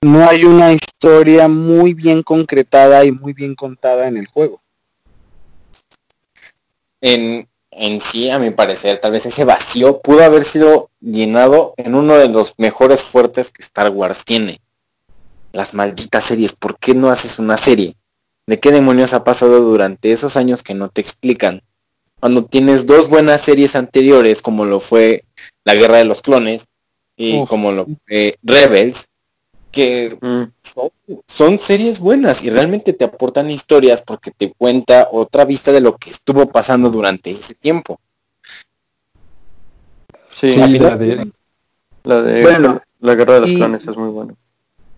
no 0.03 0.27
hay 0.27 0.43
una 0.43 0.73
historia 0.73 1.47
muy 1.47 1.93
bien 1.93 2.23
concretada 2.23 3.05
y 3.05 3.11
muy 3.11 3.33
bien 3.33 3.53
contada 3.53 4.07
en 4.07 4.17
el 4.17 4.25
juego. 4.25 4.62
En, 7.03 7.49
en 7.71 7.99
sí, 7.99 8.29
a 8.29 8.39
mi 8.39 8.49
parecer, 8.51 8.97
tal 8.97 9.11
vez 9.11 9.25
ese 9.25 9.43
vacío 9.43 9.99
pudo 9.99 10.23
haber 10.23 10.45
sido 10.45 10.89
llenado 11.01 11.73
en 11.75 11.95
uno 11.95 12.15
de 12.15 12.29
los 12.29 12.53
mejores 12.57 13.03
fuertes 13.03 13.51
que 13.51 13.61
Star 13.61 13.89
Wars 13.89 14.23
tiene. 14.23 14.61
Las 15.51 15.73
malditas 15.73 16.23
series, 16.23 16.53
¿por 16.53 16.79
qué 16.79 16.95
no 16.95 17.09
haces 17.09 17.39
una 17.39 17.57
serie? 17.57 17.95
¿De 18.47 18.57
qué 18.59 18.71
demonios 18.71 19.13
ha 19.13 19.25
pasado 19.25 19.59
durante 19.59 20.13
esos 20.13 20.37
años 20.37 20.63
que 20.63 20.73
no 20.73 20.87
te 20.87 21.01
explican? 21.01 21.61
Cuando 22.21 22.45
tienes 22.45 22.85
dos 22.85 23.09
buenas 23.09 23.41
series 23.41 23.75
anteriores, 23.75 24.41
como 24.41 24.63
lo 24.63 24.79
fue 24.79 25.25
La 25.65 25.75
Guerra 25.75 25.97
de 25.97 26.05
los 26.05 26.21
Clones 26.21 26.63
y 27.17 27.39
Uf. 27.39 27.49
como 27.49 27.73
lo 27.73 27.85
fue 28.07 28.37
Rebels, 28.43 29.07
que 29.73 30.17
Mm. 30.21 30.43
son, 30.63 30.89
son 31.27 31.59
series 31.59 31.99
buenas 31.99 32.43
y 32.43 32.49
realmente 32.51 32.93
te 32.93 33.03
aportan 33.05 33.49
historias 33.51 34.01
porque 34.03 34.31
te 34.31 34.53
cuenta 34.57 35.07
otra 35.11 35.43
vista 35.45 35.71
de 35.73 35.81
lo 35.81 35.97
que 35.97 36.11
estuvo 36.11 36.47
pasando 36.49 36.89
durante 36.91 37.31
ese 37.31 37.55
tiempo. 37.55 37.99
Sí, 40.39 40.51
Sí, 40.51 40.57
la, 40.79 40.89
la 40.89 40.95
de- 40.97 41.31
de 42.21 42.41
Bueno, 42.43 42.81
la 42.99 43.15
guerra 43.15 43.33
de 43.35 43.39
los 43.41 43.49
y- 43.49 43.55
clones 43.55 43.81
es 43.87 43.97
muy 43.97 44.09
buena. 44.09 44.35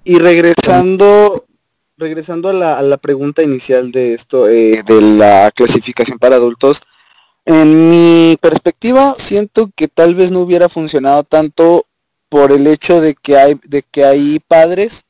Y 0.03 0.19
regresando 0.19 1.45
regresando 1.97 2.49
a 2.49 2.53
la, 2.53 2.77
a 2.77 2.81
la 2.81 2.97
pregunta 2.97 3.41
inicial 3.41 3.93
de 3.93 4.13
esto, 4.13 4.49
eh, 4.49 4.83
de 4.85 5.01
la 5.01 5.49
clasificación 5.55 6.19
para 6.19 6.35
adultos, 6.35 6.81
en 7.45 7.89
mi 7.89 8.37
perspectiva 8.41 9.15
siento 9.17 9.69
que 9.73 9.87
tal 9.87 10.13
vez 10.13 10.29
no 10.29 10.41
hubiera 10.41 10.67
funcionado 10.67 11.23
tanto 11.23 11.85
por 12.35 12.51
el 12.51 12.67
hecho 12.67 12.99
de 12.99 13.15
que 13.15 13.37
hay, 13.37 13.57
de 13.63 13.81
que 13.81 14.03
hay 14.03 14.41
padres 14.45 15.05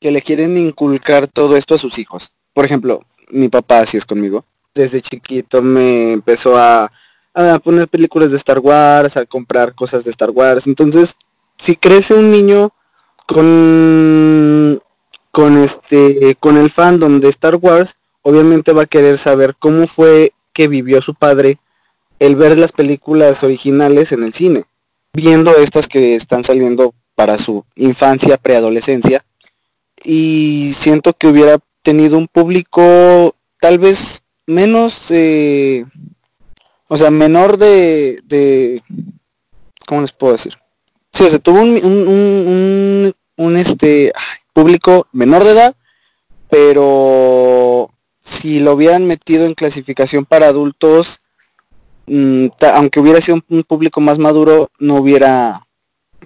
que 0.00 0.10
le 0.10 0.20
quieren 0.20 0.58
inculcar 0.58 1.28
todo 1.28 1.56
esto 1.56 1.76
a 1.76 1.78
sus 1.78 2.00
hijos. 2.00 2.32
Por 2.52 2.64
ejemplo, 2.64 3.04
mi 3.28 3.48
papá 3.48 3.78
así 3.78 3.96
es 3.96 4.04
conmigo. 4.04 4.44
Desde 4.74 5.00
chiquito 5.00 5.62
me 5.62 6.10
empezó 6.10 6.58
a, 6.58 6.90
a 7.32 7.58
poner 7.60 7.86
películas 7.86 8.32
de 8.32 8.38
Star 8.38 8.58
Wars, 8.58 9.16
a 9.16 9.24
comprar 9.24 9.76
cosas 9.76 10.02
de 10.02 10.10
Star 10.10 10.30
Wars. 10.30 10.66
Entonces, 10.66 11.14
si 11.58 11.76
crece 11.76 12.14
un 12.14 12.32
niño 12.32 12.70
con 13.28 14.82
con 15.30 15.58
este 15.58 16.36
con 16.40 16.56
el 16.56 16.70
fandom 16.70 17.20
de 17.20 17.28
Star 17.28 17.54
Wars, 17.54 17.94
obviamente 18.22 18.72
va 18.72 18.82
a 18.82 18.86
querer 18.86 19.18
saber 19.18 19.54
cómo 19.56 19.86
fue 19.86 20.32
que 20.52 20.66
vivió 20.66 21.00
su 21.02 21.14
padre 21.14 21.60
el 22.18 22.34
ver 22.34 22.58
las 22.58 22.72
películas 22.72 23.44
originales 23.44 24.10
en 24.10 24.24
el 24.24 24.34
cine, 24.34 24.64
viendo 25.14 25.56
estas 25.56 25.88
que 25.88 26.16
están 26.16 26.44
saliendo 26.44 26.94
para 27.14 27.38
su 27.38 27.64
infancia, 27.76 28.36
preadolescencia, 28.36 29.24
y 30.04 30.72
siento 30.76 31.14
que 31.14 31.28
hubiera 31.28 31.58
tenido 31.82 32.18
un 32.18 32.26
público 32.26 33.34
tal 33.60 33.78
vez 33.78 34.22
menos, 34.46 35.10
eh, 35.10 35.86
o 36.88 36.98
sea, 36.98 37.10
menor 37.10 37.56
de, 37.56 38.20
de, 38.24 38.82
¿cómo 39.86 40.02
les 40.02 40.12
puedo 40.12 40.32
decir? 40.34 40.58
Sí, 41.12 41.24
o 41.24 41.30
sea, 41.30 41.38
tuvo 41.38 41.60
un, 41.60 41.70
un, 41.82 42.08
un, 42.08 43.12
un, 43.36 43.56
este 43.56 44.12
público 44.52 45.06
menor 45.12 45.44
de 45.44 45.52
edad, 45.52 45.76
pero 46.50 47.90
si 48.20 48.58
lo 48.60 48.72
hubieran 48.72 49.06
metido 49.06 49.46
en 49.46 49.54
clasificación 49.54 50.24
para 50.24 50.48
adultos, 50.48 51.20
mm, 52.06 52.46
aunque 52.74 53.00
hubiera 53.00 53.20
sido 53.20 53.38
un, 53.48 53.62
público 53.62 54.00
más 54.00 54.18
maduro, 54.18 54.68
no 54.78 54.96
hubiera, 54.96 55.66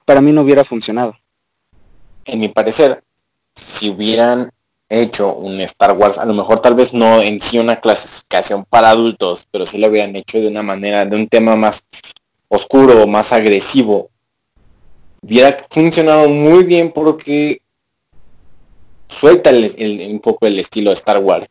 para 0.05 0.21
mí 0.21 0.33
no 0.33 0.43
hubiera 0.43 0.65
funcionado. 0.65 1.17
En 2.25 2.41
mi 2.41 2.49
parecer, 2.49 3.03
si 3.55 3.91
hubieran 3.91 4.51
hecho 4.89 5.35
un 5.35 5.61
Star 5.61 5.93
Wars, 5.93 6.19
a 6.19 6.25
lo 6.25 6.35
mejor 6.35 6.61
tal 6.61 6.75
vez 6.75 6.93
no 6.93 7.23
en 7.23 7.41
sí 7.41 7.59
una 7.59 7.77
clasificación 7.77 8.65
para 8.65 8.91
adultos, 8.91 9.47
pero 9.51 9.67
sí 9.67 9.79
lo 9.79 9.89
hubieran 9.89 10.17
hecho 10.17 10.39
de 10.39 10.49
una 10.49 10.63
manera, 10.63 11.05
de 11.05 11.17
un 11.17 11.29
tema 11.29 11.57
más 11.57 11.83
oscuro, 12.49 13.07
más 13.07 13.33
agresivo, 13.33 14.11
hubiera 15.23 15.59
funcionado 15.71 16.29
muy 16.29 16.65
bien 16.65 16.91
porque 16.91 17.61
suelta 19.09 19.51
un 19.51 20.21
poco 20.21 20.47
el 20.47 20.59
estilo 20.59 20.91
de 20.91 20.95
Star 20.95 21.19
Wars. 21.19 21.47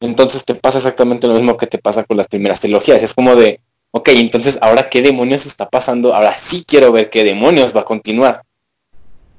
Entonces 0.00 0.44
te 0.44 0.54
pasa 0.54 0.78
exactamente 0.78 1.26
lo 1.26 1.34
mismo 1.34 1.56
que 1.56 1.66
te 1.66 1.78
pasa 1.78 2.04
con 2.04 2.16
las 2.16 2.28
primeras 2.28 2.60
trilogías. 2.60 3.02
Es 3.02 3.14
como 3.14 3.36
de, 3.36 3.60
ok, 3.90 4.08
entonces 4.10 4.58
ahora 4.60 4.88
qué 4.88 5.02
demonios 5.02 5.46
está 5.46 5.68
pasando, 5.68 6.14
ahora 6.14 6.36
sí 6.38 6.64
quiero 6.66 6.92
ver 6.92 7.10
qué 7.10 7.24
demonios 7.24 7.76
va 7.76 7.82
a 7.82 7.84
continuar. 7.84 8.42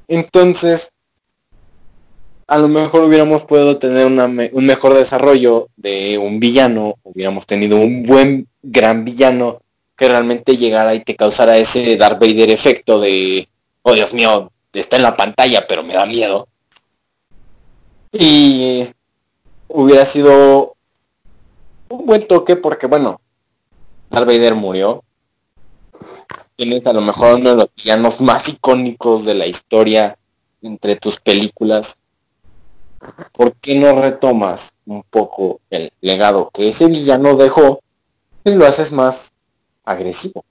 Entonces, 0.08 0.92
a 2.48 2.58
lo 2.58 2.68
mejor 2.68 3.04
hubiéramos 3.04 3.46
podido 3.46 3.78
tener 3.78 4.06
un 4.06 4.66
mejor 4.66 4.94
desarrollo 4.94 5.68
de 5.78 6.18
un 6.18 6.40
villano, 6.40 6.96
hubiéramos 7.04 7.46
tenido 7.46 7.78
un 7.78 8.04
buen, 8.04 8.48
gran 8.62 9.06
villano 9.06 9.62
que 9.96 10.08
realmente 10.08 10.58
llegara 10.58 10.94
y 10.94 11.00
te 11.00 11.16
causara 11.16 11.58
ese 11.58 11.96
Darth 11.96 12.20
Vader 12.20 12.50
efecto 12.50 13.00
de, 13.00 13.48
oh 13.84 13.94
Dios 13.94 14.14
mío, 14.14 14.52
está 14.74 14.98
en 14.98 15.04
la 15.04 15.16
pantalla, 15.16 15.66
pero 15.68 15.84
me 15.84 15.94
da 15.94 16.06
miedo. 16.06 16.48
Y 18.12 18.86
hubiera 19.74 20.06
sido 20.06 20.76
un 21.90 22.06
buen 22.06 22.28
toque 22.28 22.56
porque, 22.56 22.88
bueno, 22.88 23.22
Darth 24.10 24.26
Vader 24.26 24.56
murió. 24.56 25.04
Tienes 26.56 26.86
a 26.86 26.94
lo 26.94 27.02
mejor 27.02 27.36
uno 27.36 27.52
de 27.52 27.56
los 27.56 27.70
villanos 27.76 28.22
más 28.22 28.48
icónicos 28.48 29.26
de 29.26 29.34
la 29.34 29.48
historia 29.48 30.18
entre 30.62 30.96
tus 30.96 31.20
películas. 31.20 31.98
¿Por 33.32 33.54
qué 33.54 33.80
no 33.80 34.00
retomas 34.00 34.74
un 34.86 35.04
poco 35.10 35.60
el 35.70 35.92
legado 36.02 36.52
que 36.54 36.70
ese 36.70 36.88
villano 36.88 37.36
dejó 37.36 37.80
y 38.44 38.52
lo 38.52 38.68
haces 38.68 38.92
más 38.92 39.32
agresivo? 39.84 40.46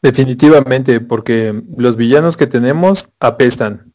Definitivamente, 0.00 1.00
porque 1.00 1.54
los 1.76 1.96
villanos 1.96 2.36
que 2.36 2.46
tenemos 2.46 3.08
apestan. 3.20 3.91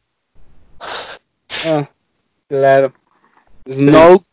Ah, 1.65 1.89
claro. 2.47 2.93
Snoke. 3.67 4.25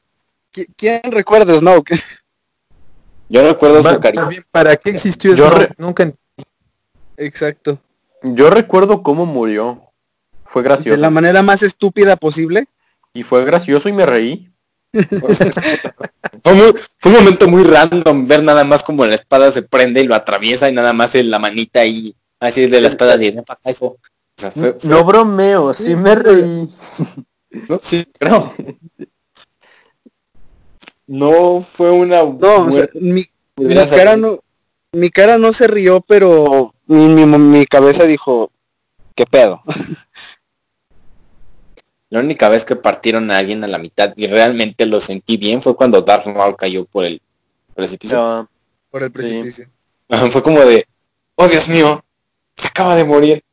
¿Quién 0.77 1.03
recuerda 1.11 1.59
Snoke? 1.59 1.95
Yo 3.29 3.47
recuerdo 3.47 3.83
su 3.83 4.01
cariño. 4.01 4.29
¿Para 4.51 4.77
qué 4.77 4.91
existió 4.91 5.35
Yo 5.35 5.51
Nunca 5.79 6.13
Exacto. 7.17 7.79
Yo 8.23 8.51
recuerdo 8.51 9.03
cómo 9.03 9.27
murió. 9.27 9.93
Fue 10.45 10.63
gracioso. 10.63 10.91
De 10.91 10.99
la 10.99 11.11
manera 11.11 11.43
más 11.43 11.63
estúpida 11.63 12.17
posible. 12.17 12.67
Y 13.13 13.23
fue 13.23 13.45
gracioso 13.45 13.89
y 13.89 13.93
me 13.93 14.07
reí. 14.07 14.51
fue, 14.93 16.53
un 16.53 17.13
momento 17.13 17.49
muy 17.49 17.65
random 17.65 18.29
ver 18.29 18.45
nada 18.45 18.63
más 18.63 18.85
como 18.85 19.05
la 19.05 19.17
espada 19.17 19.51
se 19.51 19.63
prende 19.63 20.01
y 20.01 20.07
lo 20.07 20.15
atraviesa 20.15 20.69
y 20.69 20.73
nada 20.73 20.93
más 20.93 21.17
en 21.17 21.31
la 21.31 21.41
manita 21.41 21.81
ahí 21.81 22.15
así 22.39 22.69
de 22.69 22.81
la 22.81 22.87
espada 22.89 23.17
de 23.17 23.43
no 24.85 25.05
bromeo, 25.05 25.75
sí 25.75 25.97
me 25.97 26.15
reí. 26.15 26.71
No, 27.69 27.79
sí, 27.81 28.05
creo. 28.19 28.53
No 31.07 31.61
fue 31.61 31.93
una... 31.93 32.25
No, 32.25 32.67
mi, 32.95 33.27
cara 33.89 34.17
no, 34.17 34.41
mi 34.91 35.09
cara 35.11 35.39
no 35.39 35.53
se 35.53 35.69
rió, 35.69 36.01
pero 36.01 36.75
mi, 36.87 37.07
mi, 37.27 37.67
cabeza 37.67 38.05
dijo, 38.05 38.51
¿qué 39.15 39.25
pedo? 39.27 39.63
La 42.11 42.19
única 42.21 42.49
vez 42.49 42.65
que 42.65 42.75
partieron 42.75 43.31
a 43.31 43.39
alguien 43.39 43.63
a 43.63 43.69
la 43.69 43.79
mitad 43.79 44.13
y 44.17 44.27
realmente 44.27 44.87
lo 44.87 45.01
sentí 45.01 45.37
bien 45.37 45.63
fue 45.63 45.77
cuando 45.77 46.03
Darth 46.03 46.27
Maul 46.27 46.57
cayó 46.57 46.85
por 46.87 47.05
el 47.05 47.21
precipicio. 47.75 48.49
por 48.91 49.05
el 49.05 49.13
precipicio. 49.13 49.69
Fue 50.31 50.43
como 50.43 50.61
de, 50.61 50.87
oh 51.37 51.49
Dios 51.49 51.69
mío, 51.69 52.05
se 52.57 52.69
acaba 52.69 52.95
de 52.95 53.05
morir. 53.05 53.44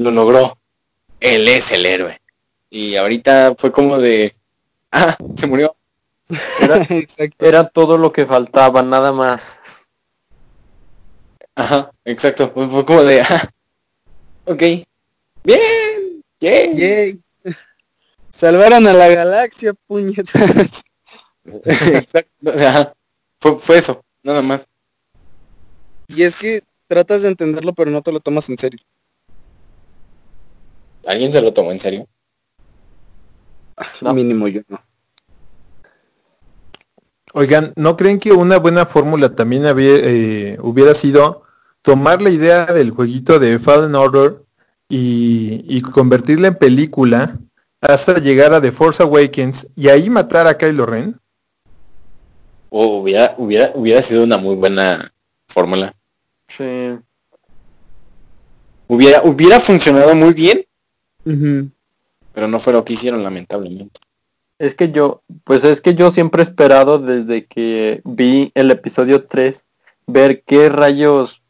Lo 0.00 0.10
logró. 0.10 0.56
Él 1.20 1.46
es 1.46 1.72
el 1.72 1.84
héroe. 1.84 2.18
Y 2.70 2.96
ahorita 2.96 3.54
fue 3.58 3.70
como 3.70 3.98
de, 3.98 4.34
ah, 4.90 5.14
se 5.36 5.46
murió. 5.46 5.76
Era, 7.38 7.68
todo 7.74 7.98
lo 7.98 8.10
que 8.10 8.24
faltaba, 8.24 8.82
nada 8.82 9.12
más. 9.12 9.58
Ajá, 11.54 11.92
exacto. 12.06 12.50
Fue, 12.50 12.86
como 12.86 13.02
de, 13.02 13.20
ah, 13.20 13.50
ok. 14.46 14.62
Bien. 15.44 16.24
Yay. 16.40 17.20
Salvaron 18.32 18.86
a 18.86 18.94
la 18.94 19.08
galaxia, 19.08 19.74
puñetas. 19.86 20.82
exacto. 21.66 22.94
Fue, 23.38 23.58
fue 23.58 23.76
eso, 23.76 24.02
nada 24.22 24.40
más. 24.40 24.62
Y 26.08 26.22
es 26.22 26.36
que 26.36 26.62
tratas 26.88 27.20
de 27.20 27.28
entenderlo, 27.28 27.74
pero 27.74 27.90
no 27.90 28.00
te 28.00 28.12
lo 28.12 28.20
tomas 28.20 28.48
en 28.48 28.56
serio. 28.56 28.80
¿Alguien 31.06 31.32
se 31.32 31.40
lo 31.40 31.52
tomó 31.52 31.72
en 31.72 31.80
serio? 31.80 32.06
No. 34.00 34.12
Mínimo 34.14 34.48
yo 34.48 34.60
no. 34.68 34.80
Oigan, 37.32 37.72
¿no 37.76 37.96
creen 37.96 38.18
que 38.18 38.32
una 38.32 38.58
buena 38.58 38.86
fórmula 38.86 39.34
también 39.34 39.64
había, 39.64 39.94
eh, 39.94 40.58
hubiera 40.60 40.94
sido 40.94 41.44
tomar 41.82 42.20
la 42.20 42.30
idea 42.30 42.66
del 42.66 42.90
jueguito 42.90 43.38
de 43.38 43.58
Fallen 43.58 43.94
Order 43.94 44.42
y, 44.88 45.80
convertirla 45.82 46.48
en 46.48 46.56
película 46.56 47.38
hasta 47.80 48.18
llegar 48.18 48.52
a 48.52 48.60
The 48.60 48.72
Force 48.72 49.02
Awakens 49.02 49.68
y 49.76 49.88
ahí 49.88 50.10
matar 50.10 50.46
a 50.48 50.58
Kylo 50.58 50.86
Ren? 50.86 51.16
O 52.68 52.98
hubiera, 52.98 53.34
hubiera, 53.38 53.70
hubiera 53.74 54.02
sido 54.02 54.24
una 54.24 54.36
muy 54.36 54.56
buena 54.56 55.12
fórmula. 55.48 55.94
Sí. 56.48 56.98
Hubiera, 58.88 59.22
hubiera 59.22 59.60
funcionado 59.60 60.14
muy 60.16 60.34
bien. 60.34 60.64
Pero 61.24 62.48
no 62.48 62.58
fue 62.58 62.72
lo 62.72 62.84
que 62.84 62.94
hicieron, 62.94 63.22
lamentablemente. 63.22 64.00
Es 64.58 64.74
que 64.74 64.92
yo, 64.92 65.22
pues 65.44 65.64
es 65.64 65.80
que 65.80 65.94
yo 65.94 66.10
siempre 66.10 66.42
he 66.42 66.44
esperado 66.44 66.98
desde 66.98 67.46
que 67.46 68.02
vi 68.04 68.52
el 68.54 68.70
episodio 68.70 69.24
3, 69.24 69.64
ver 70.06 70.42
qué 70.42 70.68
rayos, 70.68 71.42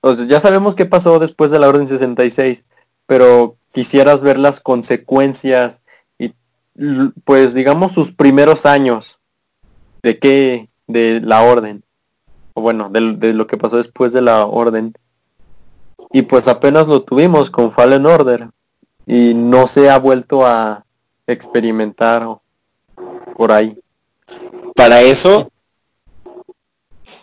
o 0.00 0.14
sea, 0.14 0.24
ya 0.26 0.40
sabemos 0.40 0.74
qué 0.74 0.86
pasó 0.86 1.18
después 1.18 1.50
de 1.50 1.58
la 1.58 1.68
Orden 1.68 1.88
66, 1.88 2.62
pero 3.06 3.56
quisieras 3.72 4.20
ver 4.20 4.38
las 4.38 4.60
consecuencias 4.60 5.80
y 6.18 6.32
pues 7.24 7.54
digamos 7.54 7.92
sus 7.92 8.12
primeros 8.12 8.66
años. 8.66 9.18
De 10.02 10.18
qué, 10.18 10.68
de 10.88 11.20
la 11.20 11.42
Orden, 11.42 11.84
o 12.54 12.60
bueno, 12.60 12.88
de, 12.88 13.14
de 13.14 13.34
lo 13.34 13.46
que 13.46 13.56
pasó 13.56 13.76
después 13.76 14.12
de 14.12 14.20
la 14.20 14.46
Orden. 14.46 14.94
Y 16.10 16.22
pues 16.22 16.48
apenas 16.48 16.88
lo 16.88 17.02
tuvimos 17.02 17.50
con 17.50 17.72
Fallen 17.72 18.04
Order 18.04 18.50
y 19.06 19.34
no 19.34 19.66
se 19.66 19.90
ha 19.90 19.98
vuelto 19.98 20.46
a 20.46 20.84
experimentar 21.26 22.26
por 23.36 23.52
ahí. 23.52 23.76
Para 24.74 25.02
eso, 25.02 25.50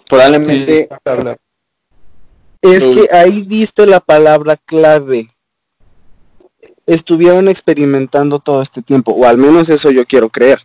probablemente... 0.07 0.89
es 2.61 2.83
que 2.83 3.07
ahí 3.11 3.41
viste 3.41 3.85
la 3.85 3.99
palabra 3.99 4.57
clave. 4.57 5.29
Estuvieron 6.85 7.47
experimentando 7.47 8.39
todo 8.39 8.61
este 8.61 8.81
tiempo, 8.81 9.11
o 9.11 9.25
al 9.25 9.37
menos 9.37 9.69
eso 9.69 9.91
yo 9.91 10.05
quiero 10.05 10.29
creer, 10.29 10.59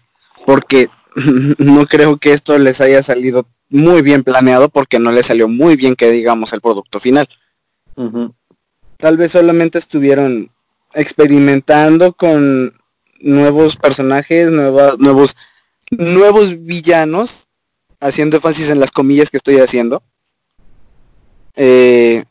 porque 0.46 0.88
no 1.58 1.86
creo 1.86 2.16
que 2.16 2.32
esto 2.32 2.58
les 2.58 2.80
haya 2.80 3.02
salido 3.02 3.46
muy 3.68 4.02
bien 4.02 4.24
planeado, 4.24 4.68
porque 4.68 4.98
no 4.98 5.12
les 5.12 5.26
salió 5.26 5.48
muy 5.48 5.76
bien 5.76 5.96
que 5.96 6.10
digamos 6.10 6.52
el 6.52 6.60
producto 6.60 7.00
final. 7.00 7.28
Tal 8.96 9.16
vez 9.16 9.32
solamente 9.32 9.78
estuvieron 9.78 10.50
experimentando 10.94 12.12
con 12.12 12.74
nuevos 13.20 13.76
personajes, 13.76 14.50
nuevos, 14.50 15.36
nuevos 15.90 16.64
villanos, 16.64 17.48
haciendo 18.00 18.36
énfasis 18.36 18.70
en 18.70 18.80
las 18.80 18.90
comillas 18.90 19.30
que 19.30 19.38
estoy 19.38 19.58
haciendo. 19.58 20.02
Eh, 21.56 22.24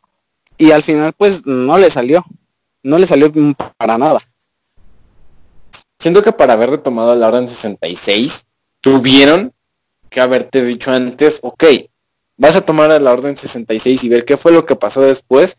y 0.57 0.71
al 0.71 0.83
final 0.83 1.13
pues 1.17 1.45
no 1.45 1.77
le 1.77 1.89
salió, 1.89 2.23
no 2.83 2.97
le 2.97 3.07
salió 3.07 3.31
para 3.77 3.97
nada. 3.97 4.19
Siento 5.99 6.21
que 6.21 6.31
para 6.31 6.53
haber 6.53 6.69
retomado 6.69 7.15
la 7.15 7.29
orden 7.29 7.47
66, 7.47 8.45
tuvieron 8.81 9.53
que 10.09 10.21
haberte 10.21 10.63
dicho 10.63 10.91
antes, 10.91 11.39
ok, 11.41 11.63
vas 12.37 12.55
a 12.55 12.61
tomar 12.61 12.91
a 12.91 12.99
la 12.99 13.13
orden 13.13 13.37
66 13.37 14.03
y 14.03 14.09
ver 14.09 14.25
qué 14.25 14.37
fue 14.37 14.51
lo 14.51 14.65
que 14.65 14.75
pasó 14.75 15.01
después. 15.01 15.57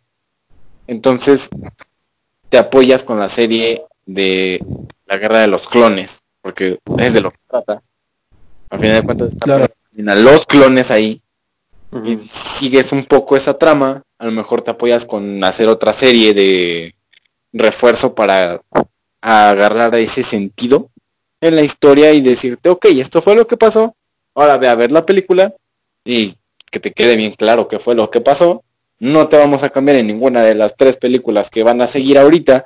Entonces, 0.87 1.49
te 2.55 2.59
apoyas 2.59 3.03
con 3.03 3.19
la 3.19 3.29
serie 3.29 3.83
de 4.07 4.65
la 5.07 5.17
guerra 5.17 5.41
de 5.41 5.49
los 5.49 5.67
clones, 5.67 6.21
porque 6.41 6.79
es 6.99 7.13
de 7.13 7.21
lo 7.21 7.33
que 7.33 7.39
trata. 7.51 7.83
Al 8.71 8.79
final 8.79 9.01
de 9.01 9.03
cuentas 9.03 10.19
los 10.23 10.47
clones 10.47 10.93
ahí 10.93 11.21
y 12.05 12.17
sigues 12.17 12.93
un 12.93 13.07
poco 13.07 13.35
esa 13.35 13.59
trama, 13.59 14.05
a 14.19 14.27
lo 14.27 14.31
mejor 14.31 14.63
te 14.63 14.71
apoyas 14.71 15.05
con 15.05 15.43
hacer 15.43 15.67
otra 15.67 15.93
serie 15.93 16.33
de 16.33 16.95
refuerzo 17.53 18.15
para 18.15 18.61
a 19.21 19.51
agarrar 19.51 19.93
ese 19.97 20.23
sentido 20.23 20.91
en 21.41 21.57
la 21.57 21.63
historia 21.63 22.13
y 22.13 22.21
decirte, 22.21 22.69
ok, 22.69 22.85
esto 22.85 23.21
fue 23.21 23.35
lo 23.35 23.49
que 23.49 23.57
pasó, 23.57 23.97
ahora 24.33 24.59
ve 24.59 24.69
a 24.69 24.77
ver 24.77 24.93
la 24.93 25.05
película 25.05 25.53
y 26.05 26.37
que 26.71 26.79
te 26.79 26.93
quede 26.93 27.17
bien 27.17 27.33
claro 27.33 27.67
qué 27.67 27.81
fue 27.81 27.97
lo 27.97 28.13
que 28.13 28.21
pasó. 28.21 28.63
No 29.05 29.29
te 29.29 29.37
vamos 29.37 29.63
a 29.63 29.69
cambiar 29.69 29.99
en 29.99 30.07
ninguna 30.07 30.41
de 30.41 30.55
las 30.55 30.77
tres 30.77 30.97
películas 30.97 31.51
que 31.51 31.63
van 31.63 31.83
a 31.83 31.87
seguir 31.87 32.17
ahorita 32.17 32.65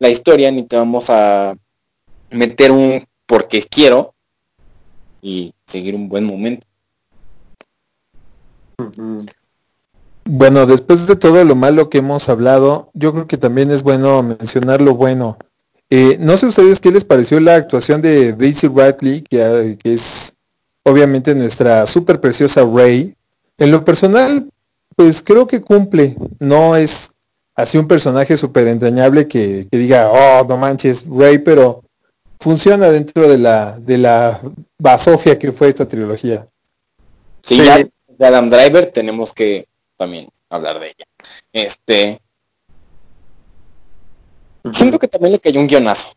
la 0.00 0.08
historia, 0.08 0.50
ni 0.50 0.64
te 0.64 0.74
vamos 0.74 1.10
a 1.10 1.54
meter 2.28 2.72
un 2.72 3.06
porque 3.24 3.62
quiero 3.62 4.12
y 5.22 5.54
seguir 5.64 5.94
un 5.94 6.08
buen 6.08 6.24
momento. 6.24 6.66
Bueno, 10.24 10.66
después 10.66 11.06
de 11.06 11.14
todo 11.14 11.44
lo 11.44 11.54
malo 11.54 11.88
que 11.88 11.98
hemos 11.98 12.28
hablado, 12.28 12.90
yo 12.92 13.12
creo 13.12 13.28
que 13.28 13.38
también 13.38 13.70
es 13.70 13.84
bueno 13.84 14.24
mencionar 14.24 14.80
lo 14.80 14.96
bueno. 14.96 15.38
Eh, 15.88 16.16
no 16.18 16.36
sé 16.36 16.46
ustedes 16.46 16.80
qué 16.80 16.90
les 16.90 17.04
pareció 17.04 17.38
la 17.38 17.54
actuación 17.54 18.02
de 18.02 18.32
Daisy 18.32 18.66
Radley, 18.66 19.22
que, 19.22 19.78
que 19.80 19.94
es 19.94 20.34
obviamente 20.82 21.32
nuestra 21.36 21.86
súper 21.86 22.20
preciosa 22.20 22.64
Rey. 22.64 23.14
En 23.56 23.70
lo 23.70 23.84
personal, 23.84 24.50
pues 24.96 25.22
creo 25.22 25.46
que 25.46 25.60
cumple. 25.60 26.16
No 26.40 26.74
es 26.74 27.12
así 27.54 27.78
un 27.78 27.86
personaje 27.86 28.36
súper 28.36 28.66
entrañable 28.66 29.28
que, 29.28 29.68
que, 29.70 29.78
diga, 29.78 30.10
oh, 30.10 30.44
no 30.48 30.56
manches, 30.56 31.04
Rey, 31.08 31.38
pero 31.38 31.84
funciona 32.40 32.88
dentro 32.88 33.28
de 33.28 33.38
la, 33.38 33.78
de 33.78 33.98
la 33.98 34.40
basofia 34.78 35.38
que 35.38 35.52
fue 35.52 35.68
esta 35.68 35.86
trilogía. 35.86 36.48
Sí, 37.42 37.58
ya 37.58 37.78
de 37.78 38.26
Adam 38.26 38.50
Driver 38.50 38.90
tenemos 38.90 39.32
que 39.32 39.68
también 39.96 40.28
hablar 40.48 40.80
de 40.80 40.86
ella. 40.86 41.04
Este. 41.52 42.20
Siento 44.72 44.98
que 44.98 45.06
también 45.06 45.32
le 45.32 45.38
cayó 45.38 45.60
un 45.60 45.68
guionazo. 45.68 46.12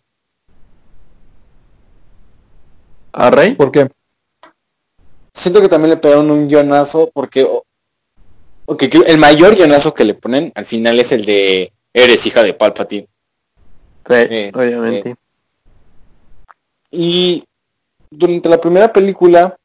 ¿A 3.12 3.30
Rey? 3.30 3.54
¿Por 3.54 3.72
qué? 3.72 3.88
Siento 5.34 5.62
que 5.62 5.70
también 5.70 5.92
le 5.92 5.98
pegaron 5.98 6.32
un 6.32 6.48
guionazo 6.48 7.10
porque 7.14 7.48
okay, 8.70 8.90
el 9.08 9.18
mayor 9.18 9.56
guionazo 9.56 9.94
que 9.94 10.06
le 10.06 10.14
ponen 10.14 10.52
al 10.56 10.66
final 10.66 11.00
es 11.00 11.12
el 11.12 11.26
de 11.26 11.72
eres 11.94 12.26
hija 12.26 12.44
de 12.44 12.54
Palpatine. 12.54 13.08
Sí, 14.08 14.14
eh, 14.14 14.52
obviamente. 14.54 15.12
Eh, 15.12 15.16
y 16.92 17.44
durante 18.10 18.50
la 18.50 18.60
primera 18.60 18.92
película, 18.92 19.56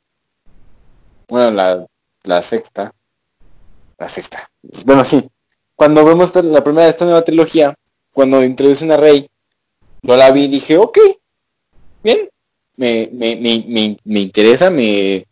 bueno, 1.28 1.50
la, 1.50 1.86
la 2.24 2.42
sexta, 2.42 2.92
la 3.98 4.09
sexta, 4.09 4.50
bueno, 4.84 5.05
sí, 5.05 5.26
cuando 5.74 6.05
vemos 6.05 6.34
la 6.34 6.62
primera 6.62 6.84
de 6.84 6.90
esta 6.90 7.05
nueva 7.05 7.22
trilogía, 7.22 7.74
cuando 8.12 8.44
introducen 8.44 8.92
a 8.92 8.96
Rey, 8.96 9.28
yo 10.02 10.16
la 10.16 10.30
vi 10.30 10.44
y 10.44 10.48
dije, 10.48 10.76
ok, 10.76 10.98
bien, 12.02 12.28
me, 12.76 13.09
me, 13.12 13.36
me, 13.36 13.96
me, 14.05 14.20
interesa, 14.20 14.70
me 14.70 15.26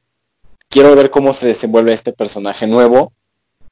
quiero 0.68 0.94
ver 0.96 1.10
cómo 1.10 1.32
se 1.32 1.48
desenvuelve 1.48 1.92
este 1.92 2.12
personaje 2.12 2.66
nuevo, 2.66 3.12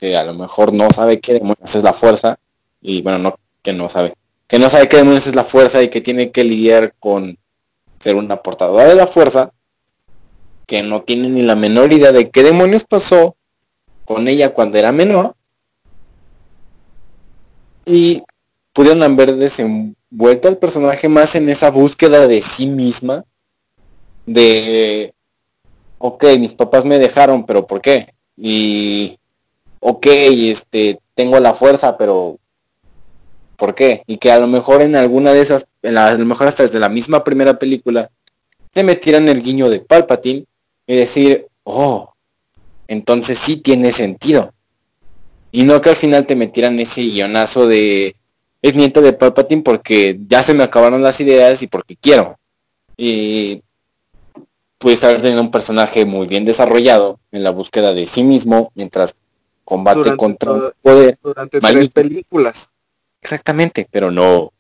que 0.01 0.17
a 0.17 0.25
lo 0.25 0.33
mejor 0.33 0.73
no 0.73 0.91
sabe 0.91 1.21
qué 1.21 1.35
demonios 1.35 1.75
es 1.75 1.83
la 1.83 1.93
fuerza, 1.93 2.39
y 2.81 3.03
bueno, 3.03 3.19
no, 3.19 3.35
que 3.63 3.75
no 3.75 3.91
sabe, 3.91 4.15
que 4.49 4.59
no 4.59 4.71
sabe 4.71 4.89
qué 4.89 4.97
demonios 4.97 5.27
es 5.27 5.35
la 5.35 5.45
fuerza 5.45 5.83
y 5.83 5.91
que 5.91 6.01
tiene 6.01 6.31
que 6.31 6.43
lidiar 6.43 6.95
con 6.99 7.39
ser 7.99 8.17
una 8.17 8.37
portadora 8.37 8.89
de 8.89 8.95
la 8.95 9.07
fuerza 9.07 9.53
que 10.67 10.83
no 10.83 11.03
tiene 11.03 11.29
ni 11.29 11.43
la 11.43 11.55
menor 11.55 11.93
idea 11.93 12.13
de 12.13 12.31
qué 12.31 12.43
demonios 12.43 12.85
pasó 12.85 13.37
con 14.07 14.27
ella 14.27 14.55
cuando 14.55 14.79
era 14.79 14.91
menor 14.91 15.35
y 17.85 18.23
pudieron 18.73 19.03
haber 19.03 19.37
desenvuelto 19.37 20.49
al 20.49 20.57
personaje 20.57 21.09
más 21.09 21.35
en 21.35 21.49
esa 21.49 21.71
búsqueda 21.71 22.27
de 22.27 22.41
sí 22.41 22.67
misma 22.67 23.25
de 24.27 25.13
ok 25.99 26.25
mis 26.39 26.55
papás 26.55 26.85
me 26.85 26.99
dejaron 26.99 27.45
pero 27.45 27.67
por 27.67 27.83
qué 27.83 28.15
y 28.37 29.19
ok 29.81 30.07
este 30.07 30.99
tengo 31.15 31.41
la 31.41 31.55
fuerza 31.55 31.99
pero 31.99 32.39
por 33.57 33.75
qué 33.75 34.03
y 34.07 34.19
que 34.19 34.31
a 34.31 34.39
lo 34.39 34.47
mejor 34.47 34.83
en 34.83 34.97
alguna 34.97 35.33
de 35.33 35.43
esas 35.43 35.67
a 35.83 36.15
lo 36.15 36.27
mejor 36.27 36.49
hasta 36.49 36.63
desde 36.63 36.79
la 36.79 36.89
misma 36.89 37.25
primera 37.25 37.59
película, 37.59 38.11
te 38.73 38.85
metieran 38.85 39.29
el 39.29 39.43
guiño 39.43 39.69
de 39.71 39.81
Palpatine 39.81 40.45
y 40.87 40.97
decir, 40.97 41.47
oh, 41.65 42.13
entonces 42.89 43.39
sí 43.39 43.57
tiene 43.57 43.93
sentido. 43.93 44.53
Y 45.53 45.65
no 45.65 45.81
que 45.81 45.91
al 45.91 45.97
final 45.97 46.27
te 46.27 46.37
metieran 46.37 46.79
ese 46.79 47.03
guionazo 47.03 47.67
de 47.67 48.15
es 48.63 48.75
nieto 48.75 49.01
de 49.01 49.15
Palpatine 49.15 49.63
porque 49.63 50.19
ya 50.29 50.43
se 50.43 50.55
me 50.55 50.63
acabaron 50.63 51.03
las 51.03 51.21
ideas 51.21 51.63
y 51.63 51.67
porque 51.67 51.97
quiero. 51.97 52.37
Y 52.97 53.63
puedes 54.79 55.03
haber 55.03 55.23
tenido 55.23 55.41
un 55.41 55.51
personaje 55.51 56.05
muy 56.05 56.27
bien 56.27 56.45
desarrollado 56.45 57.19
en 57.33 57.43
la 57.43 57.51
búsqueda 57.51 57.95
de 57.95 58.07
sí 58.07 58.23
mismo 58.23 58.71
mientras 58.75 59.15
combate 59.71 60.17
contra 60.17 60.53
el 60.53 60.73
poder. 60.83 61.19
Durante 61.23 61.61
tres 61.61 61.89
películas. 61.89 62.71
Exactamente, 63.23 63.87
pero 63.91 64.11
no 64.11 64.53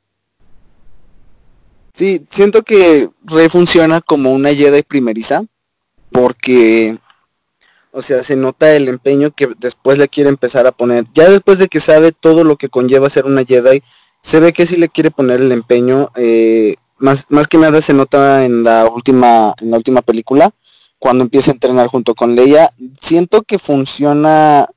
Sí, 2.00 2.26
siento 2.30 2.62
que 2.62 3.10
Rey 3.24 3.48
funciona 3.48 4.00
como 4.00 4.32
una 4.32 4.54
Jedi 4.54 4.82
primeriza, 4.82 5.42
porque, 6.10 6.96
o 7.92 8.00
sea, 8.00 8.22
se 8.22 8.36
nota 8.36 8.74
el 8.74 8.88
empeño 8.88 9.32
que 9.32 9.48
después 9.58 9.98
le 9.98 10.08
quiere 10.08 10.30
empezar 10.30 10.66
a 10.66 10.72
poner. 10.72 11.04
Ya 11.14 11.28
después 11.28 11.58
de 11.58 11.68
que 11.68 11.80
sabe 11.80 12.12
todo 12.12 12.42
lo 12.42 12.56
que 12.56 12.70
conlleva 12.70 13.10
ser 13.10 13.26
una 13.26 13.44
Jedi, 13.44 13.82
se 14.22 14.40
ve 14.40 14.52
que 14.52 14.66
sí 14.66 14.78
le 14.78 14.88
quiere 14.88 15.10
poner 15.10 15.40
el 15.40 15.52
empeño. 15.52 16.10
Eh, 16.14 16.76
más, 16.96 17.26
más 17.28 17.48
que 17.48 17.58
nada 17.58 17.82
se 17.82 17.92
nota 17.92 18.44
en 18.44 18.64
la 18.64 18.86
última, 18.86 19.54
en 19.60 19.70
la 19.70 19.76
última 19.76 20.00
película, 20.00 20.50
cuando 20.98 21.24
empieza 21.24 21.50
a 21.50 21.54
entrenar 21.54 21.88
junto 21.88 22.14
con 22.14 22.34
Leia. 22.34 22.72
Siento 23.02 23.42
que 23.42 23.58
funciona 23.58 24.68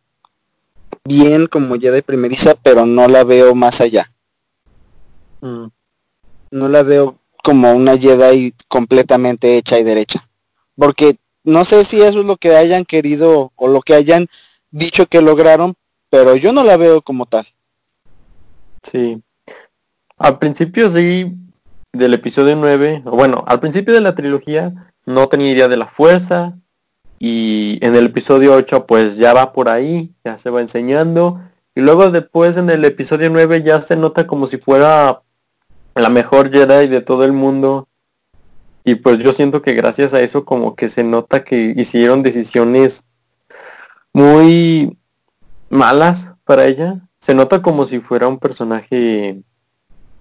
bien 1.05 1.47
como 1.47 1.75
Jedi 1.75 2.01
primeriza, 2.01 2.55
pero 2.55 2.85
no 2.85 3.07
la 3.07 3.23
veo 3.23 3.55
más 3.55 3.81
allá. 3.81 4.11
Mm 5.41 5.67
no 6.53 6.69
la 6.69 6.83
veo 6.83 7.19
como 7.43 7.73
una 7.73 7.97
Jedi 7.97 8.53
completamente 8.67 9.57
hecha 9.57 9.79
y 9.79 9.83
derecha. 9.83 10.29
Porque 10.77 11.17
no 11.43 11.65
sé 11.65 11.83
si 11.83 12.01
eso 12.01 12.21
es 12.21 12.25
lo 12.25 12.37
que 12.37 12.55
hayan 12.55 12.85
querido 12.85 13.51
o 13.55 13.67
lo 13.67 13.81
que 13.81 13.95
hayan 13.95 14.27
dicho 14.71 15.07
que 15.07 15.21
lograron, 15.21 15.73
pero 16.09 16.35
yo 16.35 16.53
no 16.53 16.63
la 16.63 16.77
veo 16.77 17.01
como 17.01 17.25
tal. 17.25 17.45
Sí. 18.83 19.21
Al 20.17 20.37
principio 20.37 20.91
sí, 20.91 21.35
del 21.91 22.13
episodio 22.13 22.55
9, 22.55 23.01
o 23.05 23.11
bueno, 23.11 23.43
al 23.47 23.59
principio 23.59 23.93
de 23.93 24.01
la 24.01 24.15
trilogía 24.15 24.93
no 25.05 25.27
tenía 25.27 25.51
idea 25.51 25.67
de 25.67 25.77
la 25.77 25.87
fuerza 25.87 26.57
y 27.25 27.79
en 27.79 27.95
el 27.95 28.07
episodio 28.07 28.53
8 28.53 28.85
pues 28.85 29.15
ya 29.15 29.31
va 29.31 29.53
por 29.53 29.69
ahí, 29.69 30.13
ya 30.25 30.37
se 30.37 30.49
va 30.49 30.59
enseñando 30.59 31.39
y 31.73 31.79
luego 31.79 32.11
después 32.11 32.57
en 32.57 32.69
el 32.69 32.83
episodio 32.83 33.29
9 33.29 33.63
ya 33.63 33.81
se 33.81 33.95
nota 33.95 34.27
como 34.27 34.47
si 34.47 34.57
fuera 34.57 35.21
la 35.95 36.09
mejor 36.09 36.51
Jedi 36.51 36.89
de 36.89 36.99
todo 36.99 37.23
el 37.23 37.31
mundo. 37.31 37.87
Y 38.83 38.95
pues 38.95 39.19
yo 39.19 39.31
siento 39.31 39.61
que 39.61 39.71
gracias 39.71 40.13
a 40.13 40.19
eso 40.19 40.43
como 40.43 40.75
que 40.75 40.89
se 40.89 41.05
nota 41.05 41.45
que 41.45 41.73
hicieron 41.77 42.23
decisiones 42.23 43.03
muy 44.11 44.97
malas 45.69 46.27
para 46.43 46.65
ella. 46.65 47.07
Se 47.21 47.33
nota 47.33 47.61
como 47.61 47.87
si 47.87 48.01
fuera 48.01 48.27
un 48.27 48.37
personaje 48.37 49.41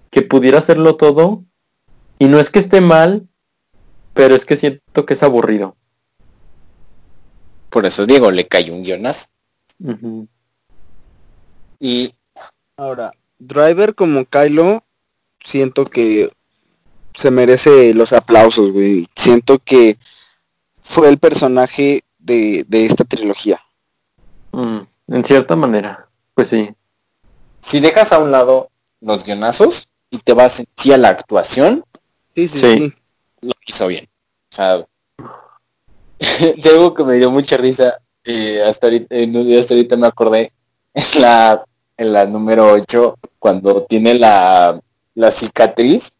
que 0.09 0.21
pudiera 0.21 0.59
hacerlo 0.59 0.95
todo. 0.95 1.43
Y 2.17 2.27
no 2.27 2.39
es 2.39 2.49
que 2.49 2.59
esté 2.59 2.79
mal, 2.79 3.27
pero 4.13 4.35
es 4.35 4.45
que 4.45 4.55
siento 4.55 5.05
que 5.05 5.15
es 5.15 5.21
aburrido. 5.21 5.75
Por 7.73 7.87
eso 7.87 8.05
Diego 8.05 8.29
le 8.29 8.47
cayó 8.47 8.75
un 8.75 8.83
guionazo. 8.83 9.25
Y 11.79 12.13
ahora, 12.77 13.11
Driver 13.39 13.95
como 13.95 14.25
Kylo 14.25 14.83
siento 15.43 15.85
que 15.85 16.31
se 17.15 17.31
merece 17.31 17.95
los 17.95 18.13
aplausos, 18.13 18.71
güey. 18.71 19.07
Siento 19.15 19.57
que 19.57 19.97
fue 20.83 21.09
el 21.09 21.17
personaje 21.17 22.03
de, 22.19 22.63
esta 22.69 23.05
trilogía. 23.05 23.59
Mm, 24.51 24.81
en 25.07 25.25
cierta 25.25 25.55
manera, 25.55 26.09
pues 26.35 26.49
sí. 26.49 26.75
Si 27.61 27.79
dejas 27.79 28.11
a 28.11 28.19
un 28.19 28.29
lado 28.29 28.69
los 29.01 29.23
guionazos 29.23 29.87
y 30.11 30.19
te 30.19 30.33
vas 30.33 30.59
en 30.59 30.67
sí 30.77 30.93
a 30.93 30.99
la 30.99 31.09
actuación, 31.09 31.83
sí, 32.35 32.47
sí, 32.47 32.59
sí. 32.59 32.93
lo 33.41 33.53
hizo 33.65 33.87
bien. 33.87 34.07
O 34.51 34.55
sea, 34.55 34.85
de 36.57 36.69
algo 36.69 36.93
que 36.93 37.03
me 37.03 37.15
dio 37.15 37.31
mucha 37.31 37.57
risa, 37.57 37.97
eh, 38.23 38.63
hasta, 38.65 38.87
ahorita, 38.87 39.15
eh, 39.15 39.59
hasta 39.59 39.73
ahorita 39.73 39.97
me 39.97 40.07
acordé, 40.07 40.51
en 40.93 41.21
la, 41.21 41.63
en 41.97 42.13
la 42.13 42.25
número 42.25 42.71
8, 42.71 43.17
cuando 43.39 43.83
tiene 43.83 44.13
la 44.15 44.79
la 45.15 45.31
cicatriz, 45.31 46.11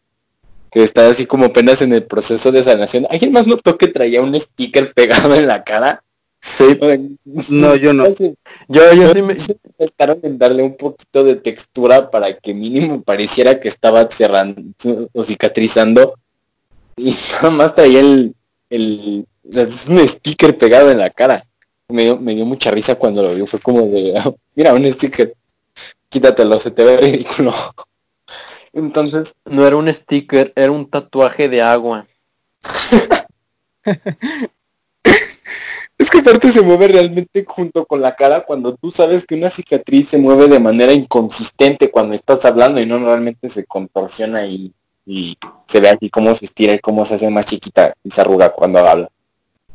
que 0.70 0.82
está 0.82 1.08
así 1.08 1.26
como 1.26 1.46
apenas 1.46 1.82
en 1.82 1.92
el 1.92 2.04
proceso 2.04 2.50
de 2.52 2.62
sanación. 2.62 3.06
¿Alguien 3.10 3.32
más 3.32 3.46
notó 3.46 3.76
que 3.78 3.88
traía 3.88 4.22
un 4.22 4.38
sticker 4.38 4.92
pegado 4.92 5.34
en 5.34 5.46
la 5.46 5.62
cara? 5.62 6.02
Sí, 6.40 6.78
No, 7.48 7.74
yo 7.76 7.92
no. 7.92 8.06
yo, 8.68 8.92
yo 8.92 9.12
sí 9.12 9.22
me... 9.22 9.36
Trataron 9.76 10.20
en 10.22 10.38
darle 10.38 10.62
un 10.62 10.76
poquito 10.76 11.24
de 11.24 11.36
textura 11.36 12.10
para 12.10 12.32
que 12.36 12.54
mínimo 12.54 13.02
pareciera 13.02 13.60
que 13.60 13.68
estaba 13.68 14.06
cerrando 14.10 14.62
o 15.12 15.22
cicatrizando. 15.22 16.14
Y 16.96 17.14
nada 17.32 17.50
más 17.50 17.74
traía 17.74 18.00
el, 18.00 18.34
el 18.70 19.26
es 19.44 19.86
un 19.86 20.06
sticker 20.06 20.56
pegado 20.56 20.90
en 20.90 20.98
la 20.98 21.10
cara. 21.10 21.46
Me 21.88 22.04
dio, 22.04 22.18
me 22.18 22.34
dio 22.34 22.46
mucha 22.46 22.70
risa 22.70 22.94
cuando 22.94 23.22
lo 23.22 23.34
vio. 23.34 23.46
Fue 23.46 23.60
como 23.60 23.82
de, 23.82 24.20
mira, 24.54 24.74
un 24.74 24.90
sticker. 24.90 25.34
Quítatelo, 26.08 26.58
se 26.58 26.70
te 26.70 26.84
ve 26.84 26.96
ridículo. 26.96 27.52
Entonces, 28.72 29.34
No 29.44 29.66
era 29.66 29.76
un 29.76 29.92
sticker, 29.92 30.52
era 30.56 30.72
un 30.72 30.88
tatuaje 30.88 31.48
de 31.48 31.62
agua. 31.62 32.06
Es 35.96 36.10
que 36.10 36.18
aparte 36.18 36.50
se 36.50 36.60
mueve 36.60 36.88
realmente 36.88 37.44
junto 37.46 37.86
con 37.86 38.00
la 38.00 38.16
cara 38.16 38.40
cuando 38.40 38.74
tú 38.74 38.90
sabes 38.90 39.24
que 39.24 39.36
una 39.36 39.48
cicatriz 39.48 40.08
se 40.08 40.18
mueve 40.18 40.48
de 40.48 40.58
manera 40.58 40.92
inconsistente 40.92 41.90
cuando 41.90 42.14
estás 42.14 42.44
hablando 42.44 42.80
y 42.80 42.86
no 42.86 42.98
realmente 42.98 43.48
se 43.48 43.64
contorsiona 43.64 44.44
y, 44.44 44.74
y 45.06 45.38
se 45.68 45.80
ve 45.80 45.88
aquí 45.88 46.10
cómo 46.10 46.34
se 46.34 46.46
estira 46.46 46.74
y 46.74 46.80
cómo 46.80 47.04
se 47.04 47.14
hace 47.14 47.30
más 47.30 47.46
chiquita 47.46 47.94
y 48.02 48.10
se 48.10 48.20
arruga 48.20 48.50
cuando 48.50 48.80
habla. 48.80 49.08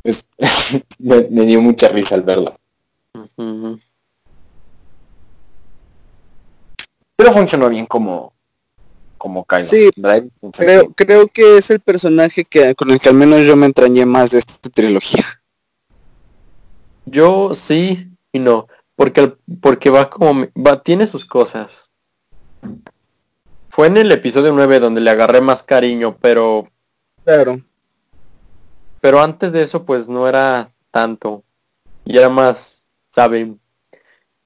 Es- 0.09 0.25
me, 0.99 1.27
me 1.29 1.45
dio 1.45 1.61
mucha 1.61 1.87
risa 1.89 2.15
al 2.15 2.23
verlo. 2.23 2.55
Ujú. 3.37 3.79
Pero 7.15 7.31
funcionó 7.33 7.69
bien 7.69 7.85
como 7.85 8.33
como 9.17 9.43
Kylo. 9.43 9.67
Sí, 9.67 9.89
Drive, 9.97 10.29
Creo, 10.53 10.93
creo 10.93 11.27
que 11.27 11.57
es 11.57 11.69
el 11.69 11.81
personaje 11.81 12.45
que 12.45 12.73
con 12.75 12.89
el 12.89 13.01
que 13.01 13.09
al 13.09 13.15
menos 13.15 13.41
yo 13.45 13.57
me 13.57 13.65
entrañé 13.65 14.05
más 14.05 14.31
de 14.31 14.39
esta 14.39 14.69
trilogía. 14.69 15.25
Yo 17.05 17.53
sí 17.55 18.07
y 18.31 18.39
no, 18.39 18.67
porque 18.95 19.33
porque 19.61 19.89
va 19.89 20.09
como 20.09 20.47
va 20.65 20.81
tiene 20.81 21.05
sus 21.07 21.25
cosas. 21.25 21.89
Fue 23.69 23.87
en 23.87 23.97
el 23.97 24.11
episodio 24.11 24.53
9 24.53 24.79
donde 24.79 25.01
le 25.01 25.09
agarré 25.09 25.41
más 25.41 25.63
cariño, 25.63 26.17
pero 26.21 26.69
Claro. 27.25 27.59
Pero 29.01 29.21
antes 29.21 29.51
de 29.51 29.63
eso 29.63 29.85
pues 29.85 30.07
no 30.07 30.27
era 30.27 30.71
tanto. 30.91 31.43
Y 32.05 32.17
era 32.17 32.29
más, 32.29 32.81
saben, 33.13 33.59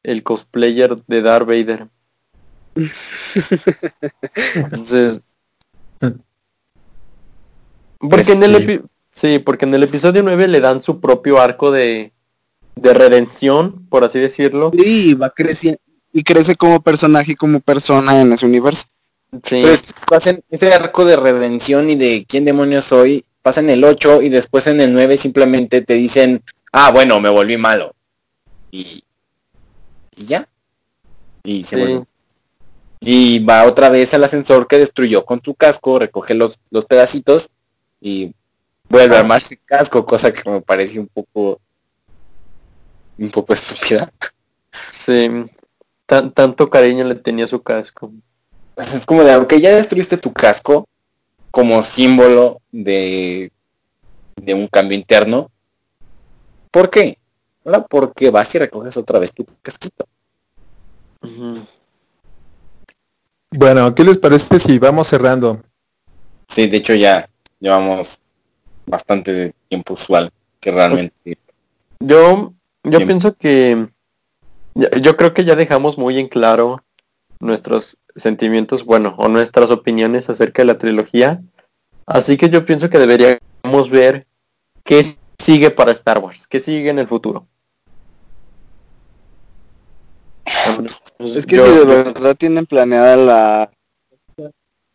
el 0.03 0.23
cosplayer 0.23 0.97
de 1.07 1.21
Darth 1.21 1.47
Vader. 1.47 1.87
Entonces, 4.55 5.21
porque 7.99 8.33
en 8.33 8.43
el 8.43 8.55
Sí. 8.57 8.63
epi- 8.63 8.81
sí, 9.13 9.39
porque 9.39 9.65
en 9.65 9.73
el 9.75 9.83
episodio 9.83 10.23
9 10.23 10.47
le 10.47 10.59
dan 10.59 10.83
su 10.83 10.99
propio 10.99 11.39
arco 11.41 11.71
de 11.71 12.11
de 12.75 12.91
redención, 12.91 13.85
por 13.87 14.03
así 14.03 14.17
decirlo. 14.17 14.71
Sí, 14.75 15.13
va 15.13 15.29
creciendo 15.29 15.79
y 16.11 16.23
crece 16.23 16.55
como 16.55 16.81
personaje 16.81 17.33
y 17.33 17.35
como 17.35 17.59
persona 17.59 18.19
en 18.19 18.33
ese 18.33 18.47
universo. 18.47 18.85
Sí. 19.47 19.61
Pues 19.61 19.83
pasan 20.09 20.41
ese 20.49 20.73
arco 20.73 21.05
de 21.05 21.15
redención 21.15 21.91
y 21.91 21.95
de 21.95 22.25
quién 22.27 22.45
demonios 22.45 22.85
soy, 22.85 23.25
pasa 23.43 23.59
en 23.59 23.69
el 23.69 23.83
8 23.83 24.23
y 24.23 24.29
después 24.29 24.65
en 24.65 24.81
el 24.81 24.91
9 24.93 25.17
simplemente 25.17 25.81
te 25.81 25.93
dicen, 25.93 26.43
ah, 26.71 26.89
bueno, 26.91 27.19
me 27.19 27.29
volví 27.29 27.57
malo. 27.57 27.93
Y, 28.71 29.03
y 30.15 30.25
ya. 30.25 30.47
Y 31.43 31.63
se 31.65 31.75
Sí. 31.75 31.81
vuelve. 31.81 32.05
Y 33.01 33.39
va 33.43 33.65
otra 33.65 33.89
vez 33.89 34.13
al 34.13 34.23
ascensor 34.23 34.65
que 34.67 34.77
destruyó 34.79 35.25
con 35.25 35.41
su 35.43 35.53
casco, 35.55 35.99
recoge 35.99 36.33
los, 36.33 36.57
los 36.71 36.85
pedacitos 36.85 37.49
y 37.99 38.33
vuelve 38.87 39.17
a 39.17 39.19
armarse 39.19 39.55
el 39.55 39.59
casco, 39.65 40.05
cosa 40.05 40.31
que 40.31 40.49
me 40.49 40.61
parece 40.61 40.99
un 40.99 41.07
poco 41.07 41.59
un 43.17 43.29
poco 43.29 43.53
estúpida. 43.53 44.09
Sí, 45.05 45.29
tan- 46.05 46.31
tanto 46.31 46.69
cariño 46.69 47.03
le 47.05 47.15
tenía 47.15 47.45
a 47.45 47.49
su 47.49 47.61
casco. 47.61 48.11
Es 48.77 49.05
como 49.05 49.23
de, 49.23 49.33
aunque 49.33 49.59
ya 49.61 49.75
destruiste 49.75 50.17
tu 50.17 50.31
casco 50.33 50.87
como 51.53 51.83
símbolo 51.83 52.59
de, 52.71 53.51
de 54.37 54.53
un 54.55 54.67
cambio 54.67 54.97
interno, 54.97 55.51
¿por 56.71 56.89
qué? 56.89 57.19
Ahora, 57.63 57.83
porque 57.83 58.31
vas 58.31 58.55
y 58.55 58.57
recoges 58.57 58.97
otra 58.97 59.19
vez 59.19 59.31
tu 59.31 59.45
casquito. 59.61 60.07
Bueno, 63.51 63.93
¿qué 63.93 64.03
les 64.03 64.17
parece 64.17 64.59
si 64.59 64.79
vamos 64.79 65.07
cerrando? 65.07 65.61
Sí, 66.47 66.65
de 66.65 66.77
hecho 66.77 66.95
ya 66.95 67.29
llevamos 67.59 68.17
bastante 68.87 69.31
de 69.31 69.53
tiempo 69.69 69.93
usual 69.93 70.31
que 70.59 70.71
realmente... 70.71 71.37
Yo, 71.99 72.51
yo 72.83 72.97
pienso 73.05 73.35
que 73.35 73.89
yo 74.73 75.15
creo 75.15 75.35
que 75.35 75.45
ya 75.45 75.55
dejamos 75.55 75.99
muy 75.99 76.17
en 76.17 76.27
claro 76.27 76.83
nuestros 77.39 77.95
sentimientos, 78.15 78.85
bueno, 78.85 79.15
o 79.17 79.27
nuestras 79.27 79.69
opiniones 79.71 80.29
acerca 80.29 80.61
de 80.61 80.67
la 80.67 80.77
trilogía. 80.77 81.41
Así 82.05 82.37
que 82.37 82.49
yo 82.49 82.65
pienso 82.65 82.89
que 82.89 82.99
deberíamos 82.99 83.89
ver 83.89 84.27
qué 84.83 85.15
sigue 85.39 85.71
para 85.71 85.91
Star 85.91 86.19
Wars, 86.19 86.47
qué 86.47 86.59
sigue 86.59 86.89
en 86.89 86.99
el 86.99 87.07
futuro. 87.07 87.47
Es 91.19 91.45
que 91.45 91.55
Yo- 91.57 91.65
si 91.65 91.79
de 91.79 91.85
verdad 92.03 92.35
tienen 92.35 92.65
planeada 92.65 93.15
la 93.15 93.71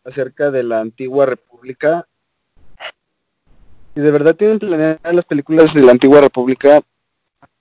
acerca 0.04 0.50
de 0.50 0.62
la 0.62 0.80
antigua 0.80 1.26
república, 1.26 2.06
si 3.94 4.00
de 4.00 4.10
verdad 4.10 4.34
tienen 4.34 4.58
planeadas 4.58 5.14
las 5.14 5.24
películas 5.24 5.74
de 5.74 5.82
la 5.82 5.92
antigua 5.92 6.20
república, 6.20 6.80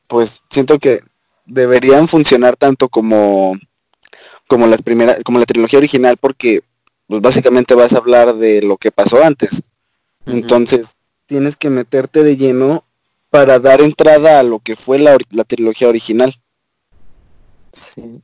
pues 0.07 0.41
siento 0.49 0.79
que 0.79 1.01
deberían 1.45 2.07
funcionar 2.07 2.55
tanto 2.55 2.87
como 2.87 3.57
como 4.47 4.67
las 4.67 4.81
primeras 4.81 5.17
como 5.23 5.39
la 5.39 5.45
trilogía 5.45 5.79
original 5.79 6.17
porque 6.17 6.61
pues 7.07 7.21
básicamente 7.21 7.73
vas 7.75 7.93
a 7.93 7.97
hablar 7.97 8.35
de 8.35 8.61
lo 8.61 8.77
que 8.77 8.91
pasó 8.91 9.23
antes. 9.23 9.61
Entonces, 10.25 10.87
tienes 11.25 11.55
que 11.55 11.69
meterte 11.69 12.23
de 12.23 12.35
lleno 12.35 12.83
para 13.29 13.59
dar 13.59 13.81
entrada 13.81 14.39
a 14.39 14.43
lo 14.43 14.59
que 14.59 14.75
fue 14.75 14.99
la, 14.99 15.17
la 15.31 15.43
trilogía 15.45 15.87
original. 15.87 16.35
Sí. 17.71 18.21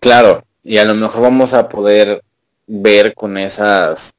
Claro, 0.00 0.44
y 0.62 0.76
a 0.78 0.84
lo 0.84 0.94
mejor 0.94 1.22
vamos 1.22 1.54
a 1.54 1.68
poder 1.68 2.22
ver 2.66 3.14
con 3.14 3.36
esas, 3.38 4.10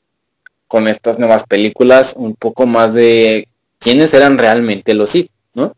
con 0.68 0.88
estas 0.88 1.20
nuevas 1.20 1.44
películas 1.46 2.14
un 2.18 2.36
poco 2.36 2.66
más 2.66 2.94
de 2.94 3.48
quiénes 3.80 4.14
eran 4.14 4.38
realmente 4.38 4.94
los 4.94 5.12
Sith, 5.12 5.30
¿no? 5.54 5.74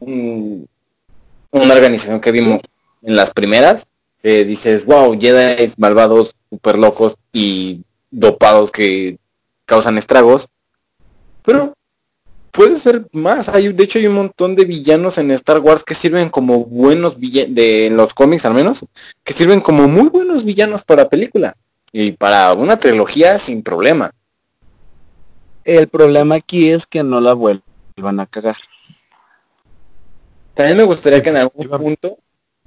Un- 0.00 0.66
una 1.50 1.74
organización 1.74 2.20
que 2.20 2.32
vimos 2.32 2.60
en 3.06 3.14
las 3.14 3.30
primeras, 3.30 3.86
que 4.20 4.44
dices, 4.44 4.84
wow, 4.84 5.18
Jedi 5.18 5.72
malvados, 5.78 6.34
super 6.50 6.76
locos 6.76 7.14
y 7.32 7.84
dopados 8.10 8.72
que 8.72 9.18
causan 9.64 9.96
estragos, 9.96 10.48
pero 11.44 11.72
puedes 12.50 12.82
ver 12.82 13.06
más. 13.12 13.48
Hay, 13.48 13.72
de 13.72 13.84
hecho, 13.84 14.00
hay 14.00 14.08
un 14.08 14.14
montón 14.14 14.56
de 14.56 14.64
villanos 14.64 15.18
en 15.18 15.30
Star 15.30 15.60
Wars 15.60 15.84
que 15.84 15.94
sirven 15.94 16.30
como 16.30 16.64
buenos 16.64 17.16
villanos, 17.16 17.54
de 17.54 17.86
en 17.86 17.96
los 17.96 18.12
cómics 18.12 18.44
al 18.44 18.54
menos, 18.54 18.80
que 19.22 19.32
sirven 19.32 19.60
como 19.60 19.86
muy 19.86 20.08
buenos 20.08 20.44
villanos 20.44 20.82
para 20.82 21.08
película. 21.08 21.56
Y 21.92 22.12
para 22.12 22.52
una 22.54 22.76
trilogía 22.76 23.38
sin 23.38 23.62
problema. 23.62 24.10
El 25.64 25.86
problema 25.86 26.34
aquí 26.34 26.70
es 26.70 26.86
que 26.86 27.04
no 27.04 27.20
la 27.20 27.34
vuelvan 27.34 28.18
a 28.18 28.26
cagar. 28.26 28.56
También 30.54 30.76
me 30.76 30.82
gustaría 30.82 31.22
que 31.22 31.30
en 31.30 31.36
algún 31.36 31.68
punto 31.68 32.18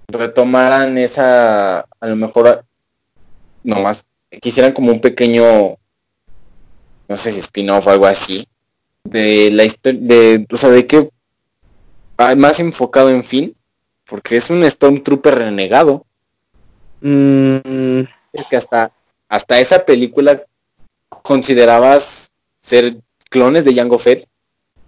retomaran 0.09 0.97
esa, 0.97 1.79
a 1.79 2.07
lo 2.07 2.15
mejor, 2.15 2.65
nomás, 3.63 4.05
quisieran 4.41 4.73
como 4.73 4.91
un 4.91 5.01
pequeño, 5.01 5.43
no 7.07 7.17
sé 7.17 7.31
si 7.31 7.39
spin-off 7.39 7.87
o 7.87 7.91
algo 7.91 8.05
así, 8.05 8.47
de 9.03 9.51
la 9.51 9.63
historia, 9.63 9.99
de, 10.01 10.45
o 10.51 10.57
sea, 10.57 10.69
de 10.69 10.85
que 10.85 11.09
más 12.37 12.59
enfocado 12.59 13.09
en 13.09 13.23
fin, 13.23 13.55
porque 14.05 14.37
es 14.37 14.49
un 14.49 14.69
Stormtrooper 14.69 15.35
renegado, 15.35 16.05
Mm, 17.01 18.01
que 18.49 18.57
hasta, 18.57 18.91
hasta 19.29 19.59
esa 19.59 19.85
película 19.85 20.41
considerabas 21.09 22.29
ser 22.61 22.97
clones 23.29 23.63
de 23.63 23.73
Jango 23.73 23.99
Fett 23.99 24.27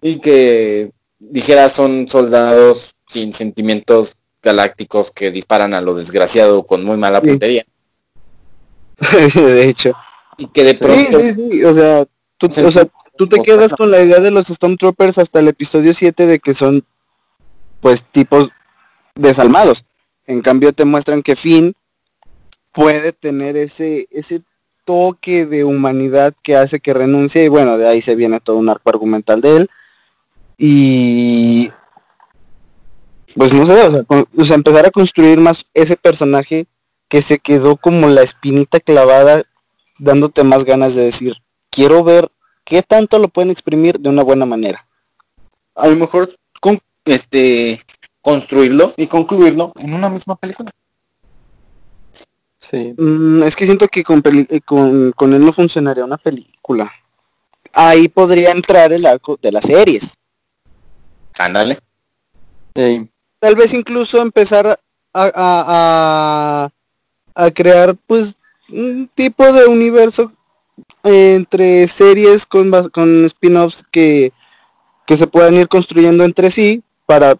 y 0.02 0.20
que 0.20 0.92
dijeras 1.20 1.72
son 1.72 2.08
soldados 2.10 2.96
sin 3.08 3.34
sentimientos 3.34 4.16
galácticos 4.42 5.12
que 5.12 5.32
disparan 5.32 5.74
a 5.74 5.82
lo 5.82 5.94
desgraciado 5.94 6.64
con 6.64 6.84
muy 6.84 6.98
mala 6.98 7.22
puntería 7.22 7.66
de 9.36 9.70
hecho. 9.70 9.94
y 10.38 10.48
que 10.48 10.64
de 10.64 10.74
pronto 10.76 11.20
sí, 11.20 11.34
sí, 11.34 11.64
o 11.64 11.74
sea, 11.74 12.06
tú, 12.38 12.50
Sí. 12.52 12.62
o 12.62 12.72
sea, 12.72 12.88
tú 13.18 13.28
te 13.28 13.42
quedas 13.42 13.74
con 13.74 13.92
la 13.92 14.02
idea 14.02 14.20
de 14.20 14.32
los 14.32 14.48
Stormtroopers 14.48 15.18
hasta 15.18 15.40
el 15.40 15.48
episodio 15.48 15.94
7 15.94 16.26
de 16.26 16.40
que 16.40 16.54
son, 16.54 16.84
pues, 17.82 18.04
tipos 18.12 18.50
desalmados. 19.16 19.86
En 20.26 20.42
cambio 20.42 20.72
te 20.74 20.86
muestran 20.86 21.22
que 21.24 21.36
Finn 21.36 21.74
puede 22.72 23.12
tener 23.12 23.58
ese, 23.58 24.08
ese 24.12 24.42
toque 24.86 25.46
de 25.46 25.64
humanidad 25.64 26.34
que 26.42 26.56
hace 26.56 26.80
que 26.80 26.94
renuncie 26.94 27.44
y 27.44 27.48
bueno, 27.48 27.78
de 27.78 27.88
ahí 27.88 28.02
se 28.02 28.16
viene 28.16 28.40
todo 28.40 28.58
un 28.58 28.70
arco 28.70 28.90
argumental 28.90 29.42
de 29.42 29.58
él. 29.58 29.70
y 30.58 31.41
pues 33.42 33.56
no 33.56 33.66
sé, 33.66 33.74
o 33.82 33.92
sea, 33.92 34.04
con- 34.04 34.28
o 34.38 34.46
sea, 34.46 34.56
empezar 34.56 34.86
a 34.86 34.92
construir 34.92 35.40
más 35.40 35.66
ese 35.74 35.98
personaje 35.98 36.68
que 37.08 37.24
se 37.24 37.40
quedó 37.40 37.76
como 37.76 38.08
la 38.08 38.22
espinita 38.22 38.80
clavada, 38.80 39.42
dándote 39.98 40.44
más 40.44 40.64
ganas 40.64 40.94
de 40.94 41.06
decir, 41.06 41.34
quiero 41.72 42.04
ver 42.04 42.30
qué 42.66 42.84
tanto 42.84 43.18
lo 43.18 43.30
pueden 43.30 43.50
exprimir 43.50 44.00
de 44.00 44.10
una 44.10 44.22
buena 44.22 44.46
manera. 44.46 44.86
A 45.74 45.88
lo 45.88 45.96
mejor 45.96 46.38
con 46.60 46.80
este 47.04 47.82
construirlo 48.22 48.94
y 48.96 49.08
concluirlo 49.08 49.74
en 49.80 49.96
una 49.96 50.08
misma 50.12 50.36
película. 50.36 50.70
Sí. 52.60 52.94
Mm, 52.96 53.42
es 53.42 53.56
que 53.56 53.66
siento 53.66 53.88
que 53.88 54.04
con, 54.04 54.22
peli- 54.22 54.46
eh, 54.52 54.62
con, 54.62 55.14
con 55.14 55.34
él 55.34 55.44
no 55.44 55.52
funcionaría 55.52 56.06
una 56.06 56.18
película. 56.18 56.92
Ahí 57.74 58.08
podría 58.08 58.52
entrar 58.52 58.94
el 58.94 59.04
arco 59.08 59.40
de 59.42 59.52
las 59.52 59.66
series. 59.66 60.14
Ándale. 61.40 61.80
Ey, 62.76 63.10
Tal 63.42 63.56
vez 63.56 63.74
incluso 63.74 64.22
empezar 64.22 64.68
a, 64.68 64.78
a, 65.14 65.32
a, 65.36 66.70
a 67.34 67.52
crear 67.52 67.96
pues 68.06 68.36
un 68.70 69.10
tipo 69.16 69.52
de 69.52 69.66
universo 69.66 70.32
entre 71.04 71.88
series 71.88 72.46
con, 72.46 72.72
con 72.90 73.26
spin-offs 73.26 73.84
que, 73.92 74.32
que 75.08 75.18
se 75.18 75.26
puedan 75.26 75.56
ir 75.56 75.68
construyendo 75.68 76.24
entre 76.24 76.52
sí 76.52 76.84
para 77.08 77.36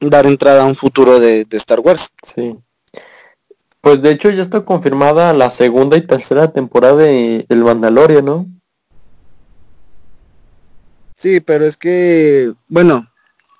dar 0.00 0.26
entrada 0.26 0.64
a 0.64 0.66
un 0.66 0.74
futuro 0.74 1.20
de, 1.20 1.44
de 1.44 1.56
Star 1.56 1.78
Wars. 1.78 2.10
sí. 2.34 2.58
Pues 3.80 4.02
de 4.02 4.10
hecho 4.10 4.30
ya 4.30 4.42
está 4.42 4.64
confirmada 4.64 5.32
la 5.32 5.50
segunda 5.50 5.96
y 5.96 6.02
tercera 6.02 6.52
temporada 6.52 6.96
de 6.96 7.46
El 7.48 7.64
Mandalorian, 7.64 8.24
¿no? 8.24 8.46
Sí, 11.16 11.40
pero 11.40 11.64
es 11.64 11.76
que, 11.76 12.52
bueno, 12.66 13.08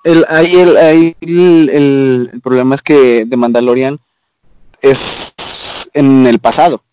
el, 0.03 0.25
ahí, 0.29 0.55
el, 0.55 0.77
ahí 0.77 1.15
el, 1.21 1.69
el- 1.69 2.29
el 2.33 2.41
problema 2.41 2.75
es 2.75 2.81
que 2.81 3.25
de 3.25 3.37
Mandalorian 3.37 3.99
es 4.81 5.33
en 5.93 6.27
el 6.27 6.39
pasado. 6.39 6.83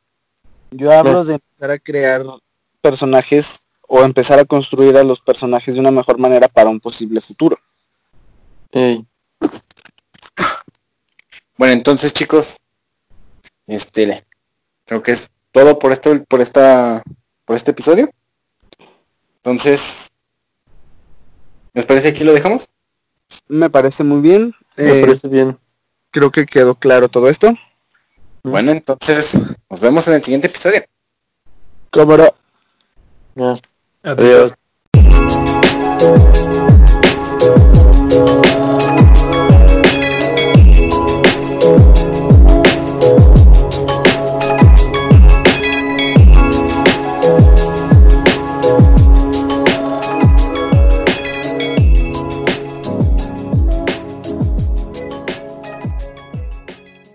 Yo 0.71 0.93
hablo 0.93 1.25
de 1.25 1.35
empezar 1.35 1.71
a 1.73 1.79
crear 1.79 2.25
personajes 2.81 3.61
o 3.89 4.03
empezar 4.05 4.39
a 4.39 4.45
construir 4.45 4.97
a 4.97 5.03
los 5.05 5.21
personajes 5.21 5.75
de 5.75 5.81
una 5.81 5.91
mejor 5.91 6.19
manera 6.19 6.47
para 6.49 6.71
un 6.71 6.79
posible 6.79 7.21
futuro. 7.21 7.59
Ey, 8.71 9.05
Bueno, 11.59 11.75
entonces 11.75 12.13
chicos, 12.13 12.57
este 13.67 14.25
creo 14.87 15.03
que 15.03 15.13
es 15.13 15.29
todo 15.53 15.79
por 15.79 15.91
esto, 15.93 16.25
por 16.29 16.41
esta, 16.41 17.03
por 17.45 17.57
este 17.57 17.73
episodio. 17.73 18.09
Entonces, 19.39 20.09
¿les 21.75 21.85
parece 21.87 22.11
que 22.13 22.17
aquí 22.19 22.25
lo 22.25 22.33
dejamos? 22.33 22.69
Me 23.49 23.71
parece 23.71 24.05
muy 24.05 24.21
bien. 24.21 24.55
Me 24.77 24.99
eh, 24.99 25.01
parece 25.03 25.29
bien. 25.29 25.59
Creo 26.11 26.31
que 26.31 26.47
quedó 26.47 26.75
claro 26.75 27.09
todo 27.09 27.29
esto. 27.29 27.55
Bueno, 28.43 28.73
entonces 28.73 29.39
nos 29.69 29.81
vemos 29.81 30.09
en 30.09 30.15
el 30.15 30.23
siguiente 30.23 30.47
episodio. 30.47 30.83
Cámara. 31.91 32.33
Adiós. 34.03 34.55